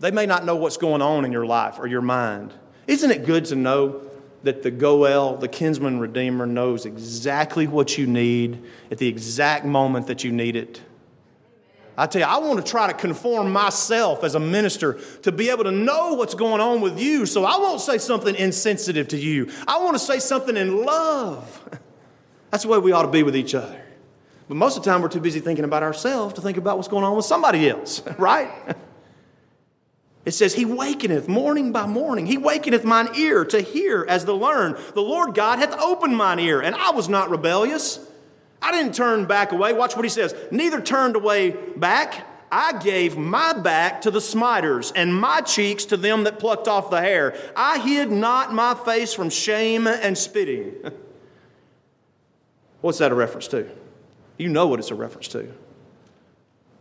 They 0.00 0.10
may 0.10 0.24
not 0.24 0.46
know 0.46 0.56
what's 0.56 0.78
going 0.78 1.02
on 1.02 1.26
in 1.26 1.32
your 1.32 1.44
life 1.44 1.78
or 1.78 1.86
your 1.86 2.00
mind. 2.00 2.54
Isn't 2.86 3.10
it 3.10 3.26
good 3.26 3.44
to 3.46 3.56
know 3.56 4.03
that 4.44 4.62
the 4.62 4.70
Goel, 4.70 5.36
the 5.36 5.48
kinsman 5.48 5.98
redeemer, 5.98 6.46
knows 6.46 6.86
exactly 6.86 7.66
what 7.66 7.98
you 7.98 8.06
need 8.06 8.62
at 8.90 8.98
the 8.98 9.08
exact 9.08 9.64
moment 9.64 10.06
that 10.06 10.24
you 10.24 10.32
need 10.32 10.56
it. 10.56 10.80
I 11.96 12.06
tell 12.06 12.22
you, 12.22 12.26
I 12.26 12.38
want 12.38 12.64
to 12.64 12.68
try 12.68 12.88
to 12.88 12.92
conform 12.92 13.52
myself 13.52 14.24
as 14.24 14.34
a 14.34 14.40
minister 14.40 15.00
to 15.22 15.30
be 15.30 15.50
able 15.50 15.64
to 15.64 15.70
know 15.70 16.14
what's 16.14 16.34
going 16.34 16.60
on 16.60 16.80
with 16.80 17.00
you, 17.00 17.24
so 17.24 17.44
I 17.44 17.56
won't 17.56 17.80
say 17.80 17.98
something 17.98 18.34
insensitive 18.34 19.08
to 19.08 19.16
you. 19.16 19.50
I 19.66 19.78
want 19.78 19.94
to 19.94 20.00
say 20.00 20.18
something 20.18 20.56
in 20.56 20.84
love. 20.84 21.80
That's 22.50 22.64
the 22.64 22.68
way 22.68 22.78
we 22.78 22.92
ought 22.92 23.02
to 23.02 23.08
be 23.08 23.22
with 23.22 23.36
each 23.36 23.54
other. 23.54 23.80
But 24.48 24.56
most 24.56 24.76
of 24.76 24.84
the 24.84 24.90
time, 24.90 25.02
we're 25.02 25.08
too 25.08 25.20
busy 25.20 25.40
thinking 25.40 25.64
about 25.64 25.82
ourselves 25.82 26.34
to 26.34 26.40
think 26.40 26.56
about 26.56 26.76
what's 26.76 26.88
going 26.88 27.04
on 27.04 27.16
with 27.16 27.24
somebody 27.24 27.68
else, 27.68 28.02
right? 28.18 28.50
It 30.24 30.32
says, 30.32 30.54
He 30.54 30.64
wakeneth 30.64 31.28
morning 31.28 31.72
by 31.72 31.86
morning. 31.86 32.26
He 32.26 32.38
wakeneth 32.38 32.84
mine 32.84 33.08
ear 33.16 33.44
to 33.46 33.60
hear 33.60 34.06
as 34.08 34.24
to 34.24 34.32
learn. 34.32 34.76
The 34.94 35.02
Lord 35.02 35.34
God 35.34 35.58
hath 35.58 35.78
opened 35.78 36.16
mine 36.16 36.38
ear, 36.38 36.60
and 36.60 36.74
I 36.74 36.90
was 36.90 37.08
not 37.08 37.30
rebellious. 37.30 38.00
I 38.62 38.72
didn't 38.72 38.94
turn 38.94 39.26
back 39.26 39.52
away. 39.52 39.74
Watch 39.74 39.94
what 39.94 40.04
he 40.04 40.08
says. 40.08 40.34
Neither 40.50 40.80
turned 40.80 41.16
away 41.16 41.50
back. 41.50 42.26
I 42.50 42.78
gave 42.78 43.16
my 43.16 43.52
back 43.52 44.02
to 44.02 44.10
the 44.10 44.20
smiters, 44.20 44.92
and 44.94 45.14
my 45.14 45.40
cheeks 45.40 45.86
to 45.86 45.96
them 45.96 46.24
that 46.24 46.38
plucked 46.38 46.68
off 46.68 46.88
the 46.88 47.00
hair. 47.00 47.36
I 47.56 47.80
hid 47.80 48.10
not 48.10 48.54
my 48.54 48.74
face 48.74 49.12
from 49.12 49.28
shame 49.28 49.86
and 49.86 50.16
spitting. 50.16 50.74
What's 52.80 52.98
that 52.98 53.12
a 53.12 53.14
reference 53.14 53.48
to? 53.48 53.68
You 54.38 54.48
know 54.48 54.66
what 54.66 54.78
it's 54.78 54.90
a 54.90 54.94
reference 54.94 55.28
to 55.28 55.52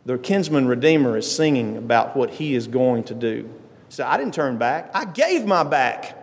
the 0.05 0.17
kinsman 0.17 0.67
redeemer 0.67 1.17
is 1.17 1.33
singing 1.33 1.77
about 1.77 2.15
what 2.15 2.31
he 2.31 2.55
is 2.55 2.67
going 2.67 3.03
to 3.05 3.13
do. 3.13 3.49
So 3.89 4.05
I 4.05 4.17
didn't 4.17 4.33
turn 4.33 4.57
back, 4.57 4.91
I 4.93 5.05
gave 5.05 5.45
my 5.45 5.63
back 5.63 6.17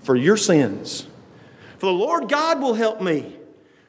for 0.00 0.16
your 0.16 0.36
sins. 0.36 1.06
For 1.78 1.86
the 1.86 1.92
Lord 1.92 2.28
God 2.28 2.60
will 2.60 2.74
help 2.74 3.00
me. 3.02 3.36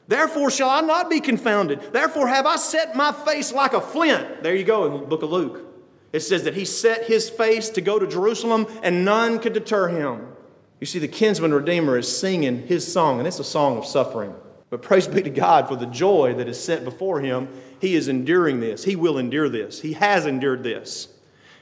Therefore 0.08 0.50
shall 0.50 0.70
I 0.70 0.80
not 0.80 1.10
be 1.10 1.20
confounded. 1.20 1.92
Therefore 1.92 2.28
have 2.28 2.46
I 2.46 2.56
set 2.56 2.96
my 2.96 3.12
face 3.12 3.52
like 3.52 3.72
a 3.72 3.80
flint. 3.80 4.42
There 4.42 4.54
you 4.54 4.64
go 4.64 4.86
in 4.86 4.92
the 4.92 5.06
book 5.06 5.22
of 5.22 5.30
Luke. 5.30 5.64
It 6.12 6.20
says 6.20 6.44
that 6.44 6.54
he 6.54 6.64
set 6.64 7.04
his 7.04 7.28
face 7.28 7.68
to 7.70 7.80
go 7.80 7.98
to 7.98 8.06
Jerusalem 8.06 8.66
and 8.82 9.04
none 9.04 9.38
could 9.38 9.52
deter 9.52 9.88
him. 9.88 10.26
You 10.80 10.86
see, 10.86 10.98
the 10.98 11.08
kinsman 11.08 11.52
redeemer 11.52 11.98
is 11.98 12.14
singing 12.14 12.66
his 12.66 12.90
song, 12.90 13.18
and 13.18 13.26
it's 13.26 13.40
a 13.40 13.44
song 13.44 13.78
of 13.78 13.84
suffering. 13.84 14.32
But 14.70 14.82
praise 14.82 15.08
be 15.08 15.22
to 15.22 15.30
God 15.30 15.66
for 15.66 15.76
the 15.76 15.86
joy 15.86 16.34
that 16.34 16.48
is 16.48 16.62
set 16.62 16.84
before 16.84 17.20
him. 17.20 17.48
He 17.80 17.94
is 17.94 18.08
enduring 18.08 18.60
this. 18.60 18.84
He 18.84 18.96
will 18.96 19.18
endure 19.18 19.48
this. 19.48 19.80
He 19.80 19.92
has 19.94 20.26
endured 20.26 20.62
this. 20.62 21.08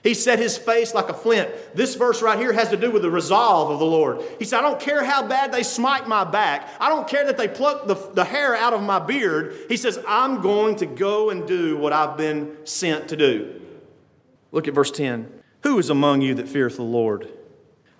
He 0.06 0.14
set 0.14 0.38
his 0.38 0.56
face 0.56 0.94
like 0.94 1.08
a 1.08 1.14
flint. 1.14 1.50
This 1.74 1.96
verse 1.96 2.22
right 2.22 2.38
here 2.38 2.52
has 2.52 2.68
to 2.68 2.76
do 2.76 2.92
with 2.92 3.02
the 3.02 3.10
resolve 3.10 3.72
of 3.72 3.80
the 3.80 3.86
Lord. 3.86 4.22
He 4.38 4.44
said, 4.44 4.60
I 4.60 4.62
don't 4.62 4.78
care 4.78 5.02
how 5.02 5.26
bad 5.26 5.50
they 5.50 5.64
smite 5.64 6.06
my 6.06 6.22
back. 6.22 6.70
I 6.78 6.88
don't 6.88 7.08
care 7.08 7.26
that 7.26 7.36
they 7.36 7.48
pluck 7.48 7.88
the, 7.88 7.96
the 8.14 8.24
hair 8.24 8.54
out 8.54 8.72
of 8.72 8.82
my 8.82 9.00
beard. 9.00 9.56
He 9.68 9.76
says, 9.76 9.98
I'm 10.06 10.42
going 10.42 10.76
to 10.76 10.86
go 10.86 11.30
and 11.30 11.46
do 11.48 11.76
what 11.76 11.92
I've 11.92 12.16
been 12.16 12.56
sent 12.64 13.08
to 13.08 13.16
do. 13.16 13.60
Look 14.52 14.68
at 14.68 14.74
verse 14.74 14.92
10. 14.92 15.28
Who 15.64 15.76
is 15.80 15.90
among 15.90 16.20
you 16.20 16.34
that 16.34 16.48
feareth 16.48 16.76
the 16.76 16.82
Lord? 16.82 17.28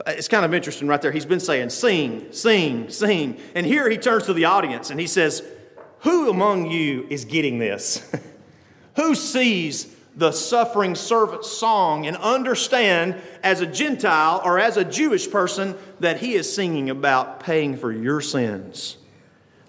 Uh, 0.06 0.12
it's 0.12 0.28
kind 0.28 0.44
of 0.44 0.54
interesting 0.54 0.86
right 0.86 1.02
there. 1.02 1.10
He's 1.10 1.26
been 1.26 1.40
saying, 1.40 1.70
sing, 1.70 2.28
sing, 2.30 2.88
sing. 2.88 3.40
And 3.56 3.66
here 3.66 3.90
he 3.90 3.98
turns 3.98 4.26
to 4.26 4.32
the 4.32 4.44
audience 4.44 4.90
and 4.90 5.00
he 5.00 5.08
says, 5.08 5.42
Who 6.06 6.30
among 6.30 6.70
you 6.70 7.04
is 7.10 7.24
getting 7.24 7.58
this? 7.58 8.08
Who 8.94 9.16
sees 9.16 9.92
the 10.14 10.30
suffering 10.30 10.94
servant 10.94 11.44
song 11.44 12.06
and 12.06 12.16
understand 12.18 13.16
as 13.42 13.60
a 13.60 13.66
Gentile 13.66 14.40
or 14.44 14.60
as 14.60 14.76
a 14.76 14.84
Jewish 14.84 15.28
person 15.28 15.74
that 15.98 16.20
he 16.20 16.34
is 16.34 16.54
singing 16.54 16.90
about 16.90 17.40
paying 17.40 17.76
for 17.76 17.90
your 17.90 18.20
sins? 18.20 18.98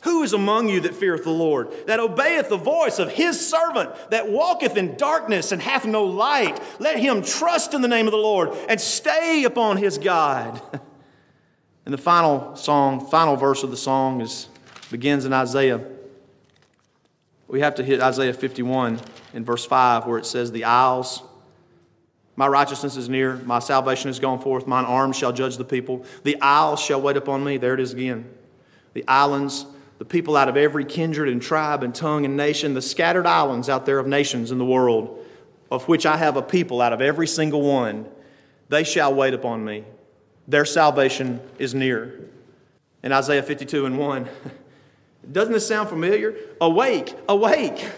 Who 0.02 0.22
is 0.22 0.32
among 0.32 0.70
you 0.70 0.82
that 0.82 0.94
feareth 0.94 1.24
the 1.24 1.32
Lord, 1.32 1.74
that 1.88 2.00
obeyeth 2.00 2.50
the 2.50 2.58
voice 2.58 3.00
of 3.00 3.10
his 3.10 3.44
servant, 3.50 3.90
that 4.12 4.30
walketh 4.30 4.78
in 4.78 4.96
darkness 4.96 5.52
and 5.52 5.60
hath 5.60 5.88
no 5.88 6.04
light? 6.04 6.62
Let 6.78 7.00
him 7.00 7.24
trust 7.24 7.74
in 7.74 7.82
the 7.82 7.88
name 7.88 8.06
of 8.06 8.12
the 8.12 8.18
Lord 8.18 8.52
and 8.70 8.80
stay 8.80 9.44
upon 9.44 9.78
his 9.78 9.98
God. 9.98 10.62
And 11.86 11.94
the 11.94 11.98
final 11.98 12.54
song, 12.58 13.08
final 13.08 13.38
verse 13.38 13.64
of 13.64 13.72
the 13.72 13.78
song 13.78 14.20
is 14.20 14.50
begins 14.92 15.24
in 15.24 15.32
Isaiah. 15.32 15.80
We 17.48 17.62
have 17.62 17.76
to 17.76 17.84
hit 17.84 18.02
Isaiah 18.02 18.34
51 18.34 19.00
in 19.34 19.46
verse 19.46 19.66
5 19.66 20.06
where 20.06 20.18
it 20.18 20.26
says, 20.26 20.52
The 20.52 20.66
isles, 20.66 21.24
my 22.36 22.48
righteousness 22.48 22.98
is 22.98 23.08
near, 23.08 23.38
my 23.38 23.60
salvation 23.60 24.10
is 24.10 24.20
gone 24.20 24.42
forth, 24.42 24.68
mine 24.68 24.86
arm 24.86 25.14
shall 25.14 25.32
judge 25.32 25.58
the 25.58 25.66
people. 25.66 26.06
The 26.24 26.40
isles 26.42 26.82
shall 26.82 27.02
wait 27.02 27.18
upon 27.18 27.44
me. 27.44 27.58
There 27.58 27.74
it 27.74 27.80
is 27.80 27.94
again. 27.94 28.30
The 28.94 29.08
islands 29.08 29.66
the 29.98 30.06
people 30.06 30.38
out 30.38 30.48
of 30.48 30.58
every 30.58 30.86
kindred 30.86 31.30
and 31.30 31.42
tribe 31.42 31.84
and 31.84 31.94
tongue 31.94 32.26
and 32.26 32.38
nation, 32.38 32.74
the 32.74 32.82
scattered 32.82 33.26
islands 33.26 33.68
out 33.68 33.86
there 33.86 34.00
of 34.00 34.08
nations 34.08 34.52
in 34.52 34.58
the 34.58 34.66
world, 34.66 35.26
of 35.72 35.88
which 35.88 36.06
I 36.06 36.18
have 36.18 36.38
a 36.38 36.42
people 36.42 36.82
out 36.82 36.94
of 36.94 37.02
every 37.02 37.28
single 37.28 37.62
one, 37.62 38.06
they 38.70 38.84
shall 38.84 39.14
wait 39.14 39.34
upon 39.34 39.66
me. 39.66 39.86
Their 40.48 40.66
salvation 40.66 41.42
is 41.58 41.74
near. 41.74 42.30
in 43.04 43.12
Isaiah 43.12 43.44
52 43.44 43.86
and 43.86 43.98
1. 43.98 44.30
Doesn't 45.32 45.54
this 45.54 45.68
sound 45.68 45.90
familiar? 45.90 46.36
Awake, 46.62 47.16
awake. 47.28 47.90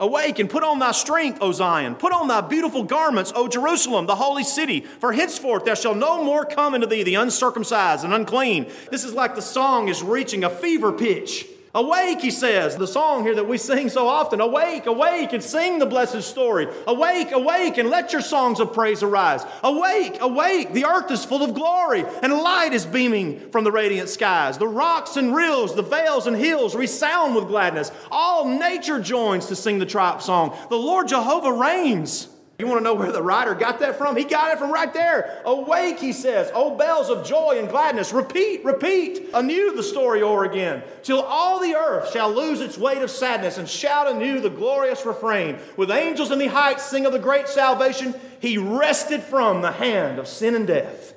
Awake 0.00 0.38
and 0.38 0.50
put 0.50 0.64
on 0.64 0.80
thy 0.80 0.92
strength, 0.92 1.38
O 1.40 1.52
Zion. 1.52 1.94
Put 1.94 2.12
on 2.12 2.26
thy 2.26 2.40
beautiful 2.40 2.82
garments, 2.82 3.32
O 3.36 3.46
Jerusalem, 3.48 4.06
the 4.06 4.16
holy 4.16 4.42
city. 4.42 4.80
For 4.80 5.12
henceforth 5.12 5.64
there 5.64 5.76
shall 5.76 5.94
no 5.94 6.24
more 6.24 6.44
come 6.44 6.74
into 6.74 6.86
thee 6.86 7.04
the 7.04 7.14
uncircumcised 7.14 8.04
and 8.04 8.12
unclean. 8.12 8.70
This 8.90 9.04
is 9.04 9.14
like 9.14 9.34
the 9.34 9.42
song 9.42 9.88
is 9.88 10.02
reaching 10.02 10.42
a 10.42 10.50
fever 10.50 10.92
pitch. 10.92 11.46
Awake, 11.76 12.20
he 12.20 12.30
says, 12.30 12.76
the 12.76 12.86
song 12.86 13.24
here 13.24 13.34
that 13.34 13.48
we 13.48 13.58
sing 13.58 13.88
so 13.88 14.06
often. 14.06 14.40
Awake, 14.40 14.86
awake, 14.86 15.32
and 15.32 15.42
sing 15.42 15.80
the 15.80 15.86
blessed 15.86 16.22
story. 16.22 16.68
Awake, 16.86 17.32
awake, 17.32 17.78
and 17.78 17.90
let 17.90 18.12
your 18.12 18.22
songs 18.22 18.60
of 18.60 18.72
praise 18.72 19.02
arise. 19.02 19.44
Awake, 19.64 20.18
awake, 20.20 20.72
the 20.72 20.84
earth 20.84 21.10
is 21.10 21.24
full 21.24 21.42
of 21.42 21.52
glory, 21.52 22.04
and 22.22 22.32
light 22.32 22.72
is 22.72 22.86
beaming 22.86 23.50
from 23.50 23.64
the 23.64 23.72
radiant 23.72 24.08
skies. 24.08 24.56
The 24.56 24.68
rocks 24.68 25.16
and 25.16 25.34
rills, 25.34 25.74
the 25.74 25.82
vales 25.82 26.28
and 26.28 26.36
hills 26.36 26.76
resound 26.76 27.34
with 27.34 27.48
gladness. 27.48 27.90
All 28.08 28.46
nature 28.46 29.00
joins 29.00 29.46
to 29.46 29.56
sing 29.56 29.80
the 29.80 29.86
triumph 29.86 30.22
song. 30.22 30.56
The 30.70 30.76
Lord 30.76 31.08
Jehovah 31.08 31.52
reigns. 31.52 32.28
You 32.58 32.68
want 32.68 32.78
to 32.78 32.84
know 32.84 32.94
where 32.94 33.10
the 33.10 33.22
writer 33.22 33.54
got 33.54 33.80
that 33.80 33.98
from? 33.98 34.16
He 34.16 34.22
got 34.22 34.52
it 34.52 34.60
from 34.60 34.72
right 34.72 34.92
there. 34.94 35.42
Awake, 35.44 35.98
he 35.98 36.12
says, 36.12 36.52
O 36.54 36.76
bells 36.76 37.10
of 37.10 37.26
joy 37.26 37.58
and 37.58 37.68
gladness. 37.68 38.12
Repeat, 38.12 38.64
repeat 38.64 39.30
anew 39.34 39.74
the 39.74 39.82
story 39.82 40.22
o'er 40.22 40.44
again, 40.44 40.84
till 41.02 41.20
all 41.20 41.58
the 41.58 41.74
earth 41.74 42.12
shall 42.12 42.32
lose 42.32 42.60
its 42.60 42.78
weight 42.78 42.98
of 42.98 43.10
sadness 43.10 43.58
and 43.58 43.68
shout 43.68 44.08
anew 44.08 44.40
the 44.40 44.50
glorious 44.50 45.04
refrain. 45.04 45.58
With 45.76 45.90
angels 45.90 46.30
in 46.30 46.38
the 46.38 46.46
heights 46.46 46.84
sing 46.84 47.06
of 47.06 47.12
the 47.12 47.18
great 47.18 47.48
salvation, 47.48 48.14
he 48.38 48.56
rested 48.56 49.24
from 49.24 49.60
the 49.60 49.72
hand 49.72 50.20
of 50.20 50.28
sin 50.28 50.54
and 50.54 50.66
death. 50.66 51.14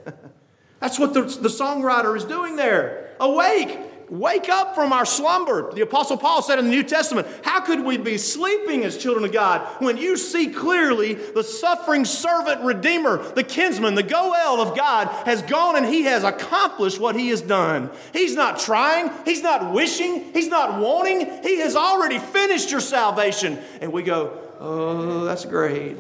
That's 0.80 0.98
what 0.98 1.14
the, 1.14 1.22
the 1.22 1.50
songwriter 1.50 2.18
is 2.18 2.24
doing 2.24 2.56
there. 2.56 3.12
Awake, 3.20 3.80
wake 4.10 4.50
up 4.50 4.74
from 4.76 4.94
our 4.94 5.06
slumber. 5.06 5.72
The 5.74 5.82
Apostle 5.82 6.18
Paul 6.18 6.42
said 6.42 6.60
in 6.60 6.66
the 6.66 6.72
New 6.72 6.84
Testament, 6.84 7.28
How 7.44 7.60
could 7.60 7.84
we 7.84 7.98
be 7.98 8.18
sleeping 8.18 8.84
as 8.84 8.98
children 8.98 9.26
of 9.26 9.32
God 9.32 9.62
when 9.80 9.98
you 9.98 10.18
see 10.18 10.48
clearly 10.48 11.14
the 11.14 11.44
suffering 11.44 12.06
servant 12.06 12.62
redeemer, 12.62 13.18
the 13.34 13.44
kinsman, 13.44 13.96
the 13.96 14.04
Goel 14.04 14.62
of 14.62 14.78
God 14.78 15.08
has 15.26 15.42
gone 15.42 15.76
and 15.76 15.86
he 15.86 16.04
has 16.04 16.24
accomplished 16.24 17.00
what 17.00 17.16
he 17.16 17.30
has 17.30 17.42
done? 17.42 17.90
He's 18.14 18.36
not 18.36 18.60
trying, 18.60 19.12
he's 19.26 19.44
not 19.44 19.74
wishing, 19.74 20.32
he's 20.34 20.48
not 20.48 20.80
wanting, 20.80 21.44
he 21.44 21.60
has 21.60 21.76
already 21.76 22.20
finished 22.20 22.72
your 22.72 22.82
salvation. 22.82 23.60
And 23.82 23.92
we 23.92 24.04
go, 24.04 24.40
Oh, 24.60 25.24
that's 25.26 25.46
great. 25.46 25.98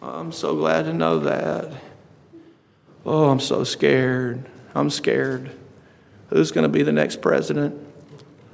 I'm 0.00 0.32
so 0.32 0.56
glad 0.56 0.86
to 0.86 0.92
know 0.92 1.20
that. 1.20 1.72
Oh, 3.04 3.30
I'm 3.30 3.40
so 3.40 3.64
scared. 3.64 4.48
I'm 4.74 4.90
scared. 4.90 5.50
Who's 6.32 6.50
going 6.50 6.62
to 6.62 6.70
be 6.70 6.82
the 6.82 6.92
next 6.92 7.20
president? 7.20 7.78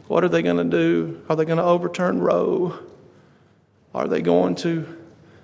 What 0.08 0.24
are 0.24 0.28
they 0.28 0.42
going 0.42 0.56
to 0.56 0.64
do? 0.64 1.22
Are 1.28 1.36
they 1.36 1.44
going 1.44 1.58
to 1.58 1.64
overturn 1.64 2.18
Roe? 2.18 2.76
Are 3.94 4.08
they 4.08 4.20
going 4.20 4.56
to 4.56 4.98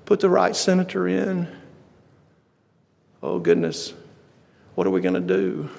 put 0.04 0.18
the 0.18 0.28
right 0.28 0.56
senator 0.56 1.06
in? 1.06 1.46
Oh, 3.22 3.38
goodness. 3.38 3.94
What 4.74 4.86
are 4.86 4.90
we 4.90 5.00
going 5.00 5.14
to 5.14 5.20
do? 5.20 5.70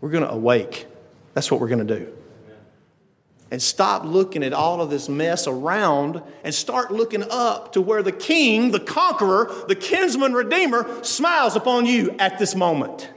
We're 0.00 0.08
going 0.08 0.24
to 0.24 0.30
awake. 0.30 0.86
That's 1.34 1.50
what 1.50 1.60
we're 1.60 1.68
going 1.68 1.86
to 1.86 1.98
do. 1.98 2.12
And 3.50 3.60
stop 3.60 4.04
looking 4.04 4.42
at 4.42 4.54
all 4.54 4.80
of 4.80 4.88
this 4.88 5.08
mess 5.08 5.46
around 5.46 6.22
and 6.42 6.54
start 6.54 6.90
looking 6.90 7.24
up 7.30 7.74
to 7.74 7.82
where 7.82 8.02
the 8.02 8.10
king, 8.10 8.70
the 8.70 8.80
conqueror, 8.80 9.52
the 9.68 9.76
kinsman 9.76 10.32
redeemer 10.32 11.04
smiles 11.04 11.56
upon 11.56 11.84
you 11.84 12.16
at 12.18 12.38
this 12.38 12.54
moment. 12.54 13.10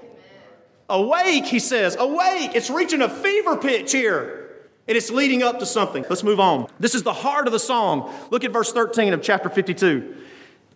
Awake, 0.90 1.46
he 1.46 1.60
says, 1.60 1.96
awake. 2.00 2.52
It's 2.56 2.70
reaching 2.70 3.02
a 3.02 3.10
fever 3.10 3.58
pitch 3.58 3.92
here. 3.92 4.50
And 4.88 4.96
it's 4.96 5.10
leading 5.10 5.44
up 5.44 5.60
to 5.60 5.66
something. 5.66 6.06
Let's 6.10 6.24
move 6.24 6.40
on. 6.40 6.68
This 6.80 6.96
is 6.96 7.04
the 7.04 7.14
heart 7.14 7.46
of 7.46 7.52
the 7.52 7.60
song. 7.60 8.14
Look 8.30 8.46
at 8.46 8.52
verse 8.52 8.72
13 8.72 9.14
of 9.14 9.22
chapter 9.22 9.50
52. 9.50 10.16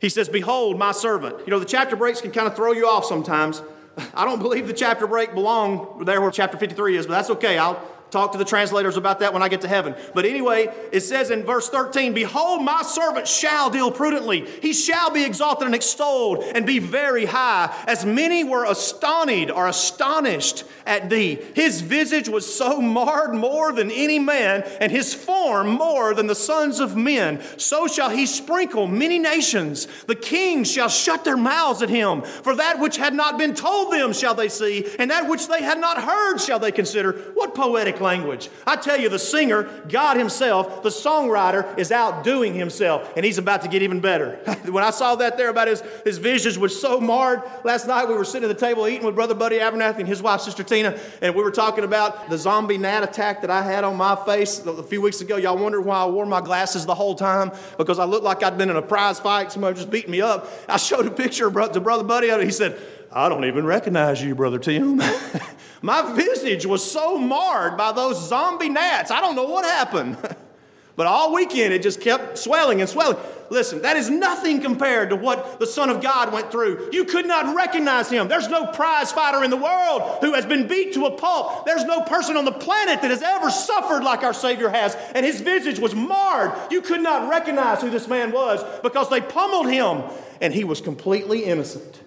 He 0.01 0.09
says, 0.09 0.27
Behold, 0.27 0.77
my 0.77 0.91
servant. 0.91 1.37
You 1.45 1.51
know, 1.51 1.59
the 1.59 1.65
chapter 1.65 1.95
breaks 1.95 2.19
can 2.19 2.31
kind 2.31 2.47
of 2.47 2.55
throw 2.55 2.73
you 2.73 2.87
off 2.87 3.05
sometimes. 3.05 3.61
I 4.13 4.25
don't 4.25 4.41
believe 4.41 4.67
the 4.67 4.73
chapter 4.73 5.07
break 5.07 5.33
belong 5.33 6.03
there 6.03 6.19
where 6.19 6.31
chapter 6.31 6.57
53 6.57 6.97
is, 6.97 7.07
but 7.07 7.13
that's 7.13 7.29
okay. 7.29 7.57
I'll, 7.57 7.81
talk 8.11 8.33
to 8.33 8.37
the 8.37 8.45
translators 8.45 8.97
about 8.97 9.19
that 9.19 9.33
when 9.33 9.41
I 9.41 9.49
get 9.49 9.61
to 9.61 9.67
heaven. 9.67 9.95
But 10.13 10.25
anyway, 10.25 10.67
it 10.91 11.01
says 11.01 11.31
in 11.31 11.43
verse 11.43 11.69
13, 11.69 12.13
Behold, 12.13 12.63
my 12.63 12.81
servant 12.83 13.27
shall 13.27 13.69
deal 13.69 13.91
prudently. 13.91 14.45
He 14.61 14.73
shall 14.73 15.09
be 15.09 15.23
exalted 15.23 15.65
and 15.65 15.73
extolled 15.73 16.43
and 16.43 16.65
be 16.65 16.79
very 16.79 17.25
high. 17.25 17.73
As 17.87 18.05
many 18.05 18.43
were 18.43 18.65
astonished 18.65 19.21
or 19.51 19.67
astonished 19.67 20.65
at 20.85 21.09
thee. 21.09 21.39
His 21.55 21.81
visage 21.81 22.27
was 22.27 22.51
so 22.53 22.81
marred 22.81 23.33
more 23.33 23.71
than 23.71 23.91
any 23.91 24.19
man, 24.19 24.63
and 24.79 24.91
his 24.91 25.13
form 25.13 25.69
more 25.69 26.13
than 26.13 26.27
the 26.27 26.35
sons 26.35 26.79
of 26.79 26.95
men. 26.95 27.41
So 27.57 27.87
shall 27.87 28.09
he 28.09 28.25
sprinkle 28.25 28.87
many 28.87 29.19
nations. 29.19 29.87
The 30.07 30.15
kings 30.15 30.69
shall 30.69 30.89
shut 30.89 31.23
their 31.23 31.37
mouths 31.37 31.81
at 31.81 31.89
him. 31.89 32.23
For 32.23 32.55
that 32.55 32.79
which 32.79 32.97
had 32.97 33.13
not 33.13 33.37
been 33.37 33.53
told 33.53 33.93
them 33.93 34.11
shall 34.11 34.33
they 34.33 34.49
see, 34.49 34.87
and 34.99 35.11
that 35.11 35.29
which 35.29 35.47
they 35.47 35.61
had 35.61 35.79
not 35.79 36.03
heard 36.03 36.39
shall 36.39 36.59
they 36.59 36.71
consider. 36.71 37.13
What 37.35 37.55
poetic 37.55 38.00
language. 38.01 38.49
I 38.67 38.75
tell 38.75 38.99
you, 38.99 39.09
the 39.09 39.19
singer, 39.19 39.69
God 39.87 40.17
Himself, 40.17 40.83
the 40.83 40.89
songwriter, 40.89 41.77
is 41.77 41.91
outdoing 41.91 42.53
himself, 42.53 43.11
and 43.15 43.25
he's 43.25 43.37
about 43.37 43.61
to 43.63 43.67
get 43.67 43.81
even 43.81 43.99
better. 43.99 44.35
when 44.65 44.83
I 44.83 44.91
saw 44.91 45.15
that 45.15 45.37
there 45.37 45.49
about 45.49 45.67
his, 45.67 45.81
his 46.03 46.17
visions 46.17 46.57
was 46.57 46.79
so 46.79 46.99
marred, 46.99 47.41
last 47.63 47.87
night 47.87 48.07
we 48.07 48.15
were 48.15 48.25
sitting 48.25 48.49
at 48.49 48.57
the 48.57 48.65
table 48.65 48.87
eating 48.87 49.05
with 49.05 49.15
Brother 49.15 49.35
Buddy 49.35 49.59
Abernathy 49.59 49.99
and 49.99 50.07
his 50.07 50.21
wife, 50.21 50.41
Sister 50.41 50.63
Tina, 50.63 50.97
and 51.21 51.35
we 51.35 51.43
were 51.43 51.51
talking 51.51 51.83
about 51.83 52.29
the 52.29 52.37
zombie 52.37 52.77
gnat 52.77 53.03
attack 53.03 53.41
that 53.41 53.49
I 53.49 53.61
had 53.61 53.83
on 53.83 53.97
my 53.97 54.15
face 54.25 54.65
a 54.65 54.83
few 54.83 55.01
weeks 55.01 55.21
ago. 55.21 55.37
Y'all 55.37 55.57
wondered 55.57 55.81
why 55.81 56.03
I 56.03 56.05
wore 56.05 56.25
my 56.25 56.41
glasses 56.41 56.85
the 56.85 56.95
whole 56.95 57.15
time? 57.15 57.51
Because 57.77 57.99
I 57.99 58.05
looked 58.05 58.23
like 58.23 58.43
I'd 58.43 58.57
been 58.57 58.69
in 58.69 58.75
a 58.75 58.81
prize 58.81 59.19
fight, 59.19 59.51
somebody 59.51 59.75
just 59.75 59.89
beating 59.89 60.11
me 60.11 60.21
up. 60.21 60.49
I 60.67 60.77
showed 60.77 61.05
a 61.05 61.11
picture 61.11 61.49
to 61.51 61.79
Brother 61.79 62.03
Buddy, 62.03 62.29
and 62.29 62.41
he 62.41 62.51
said, 62.51 62.79
I 63.11 63.27
don't 63.27 63.45
even 63.45 63.65
recognize 63.65 64.23
you, 64.23 64.35
Brother 64.35 64.57
Tim. 64.57 65.01
My 65.81 66.13
visage 66.13 66.65
was 66.65 66.89
so 66.89 67.17
marred 67.17 67.75
by 67.75 67.91
those 67.91 68.29
zombie 68.29 68.69
gnats. 68.69 69.09
I 69.09 69.19
don't 69.19 69.35
know 69.35 69.45
what 69.45 69.65
happened. 69.65 70.17
but 70.95 71.07
all 71.07 71.33
weekend 71.33 71.73
it 71.73 71.81
just 71.81 72.01
kept 72.01 72.37
swelling 72.37 72.81
and 72.81 72.89
swelling. 72.89 73.17
Listen, 73.49 73.81
that 73.81 73.97
is 73.97 74.09
nothing 74.09 74.61
compared 74.61 75.09
to 75.09 75.15
what 75.15 75.59
the 75.59 75.65
Son 75.65 75.89
of 75.89 76.01
God 76.01 76.31
went 76.31 76.51
through. 76.51 76.89
You 76.93 77.03
could 77.03 77.25
not 77.25 77.53
recognize 77.55 78.09
him. 78.09 78.27
There's 78.27 78.47
no 78.47 78.67
prize 78.67 79.11
fighter 79.11 79.43
in 79.43 79.49
the 79.49 79.57
world 79.57 80.19
who 80.21 80.33
has 80.33 80.45
been 80.45 80.67
beat 80.67 80.93
to 80.93 81.05
a 81.05 81.11
pulp. 81.11 81.65
There's 81.65 81.83
no 81.83 82.01
person 82.01 82.37
on 82.37 82.45
the 82.45 82.53
planet 82.53 83.01
that 83.01 83.11
has 83.11 83.21
ever 83.21 83.49
suffered 83.49 84.03
like 84.03 84.23
our 84.23 84.33
Savior 84.33 84.69
has. 84.69 84.95
And 85.15 85.25
his 85.25 85.41
visage 85.41 85.79
was 85.79 85.93
marred. 85.93 86.53
You 86.71 86.81
could 86.81 87.01
not 87.01 87.29
recognize 87.29 87.81
who 87.81 87.89
this 87.89 88.07
man 88.07 88.31
was 88.31 88.63
because 88.81 89.09
they 89.09 89.19
pummeled 89.19 89.69
him 89.69 90.03
and 90.39 90.53
he 90.53 90.63
was 90.63 90.79
completely 90.79 91.43
innocent. 91.43 92.01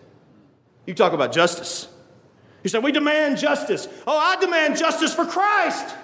You 0.87 0.94
talk 0.94 1.12
about 1.12 1.32
justice. 1.32 1.88
He 2.64 2.68
said, 2.70 2.83
We 2.83 2.90
demand 2.90 3.38
justice. 3.38 3.87
Oh, 4.07 4.18
I 4.18 4.35
demand 4.40 4.77
justice 4.77 5.14
for 5.14 5.24
Christ. 5.24 5.94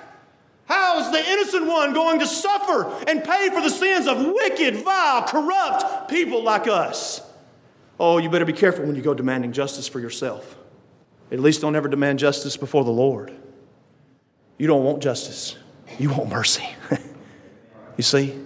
How 0.67 1.01
is 1.01 1.11
the 1.11 1.29
innocent 1.33 1.67
one 1.67 1.93
going 1.95 2.21
to 2.21 2.27
suffer 2.29 2.85
and 3.09 3.25
pay 3.25 3.49
for 3.49 3.61
the 3.61 3.71
sins 3.71 4.07
of 4.07 4.25
wicked, 4.25 4.77
vile, 4.77 5.27
corrupt 5.27 6.09
people 6.09 6.45
like 6.45 6.69
us? 6.69 7.23
Oh, 7.99 8.19
you 8.19 8.31
better 8.31 8.45
be 8.45 8.53
careful 8.53 8.85
when 8.85 8.95
you 8.95 9.03
go 9.03 9.15
demanding 9.15 9.51
justice 9.53 9.89
for 9.89 9.99
yourself. 9.99 10.57
At 11.33 11.41
least 11.41 11.63
don't 11.63 11.75
ever 11.75 11.89
demand 11.89 12.21
justice 12.21 12.57
before 12.57 12.85
the 12.85 12.93
Lord. 12.93 13.33
You 14.59 14.67
don't 14.67 14.85
want 14.85 15.03
justice, 15.03 15.57
you 15.99 16.11
want 16.11 16.29
mercy. 16.29 16.69
you 17.97 18.03
see? 18.05 18.39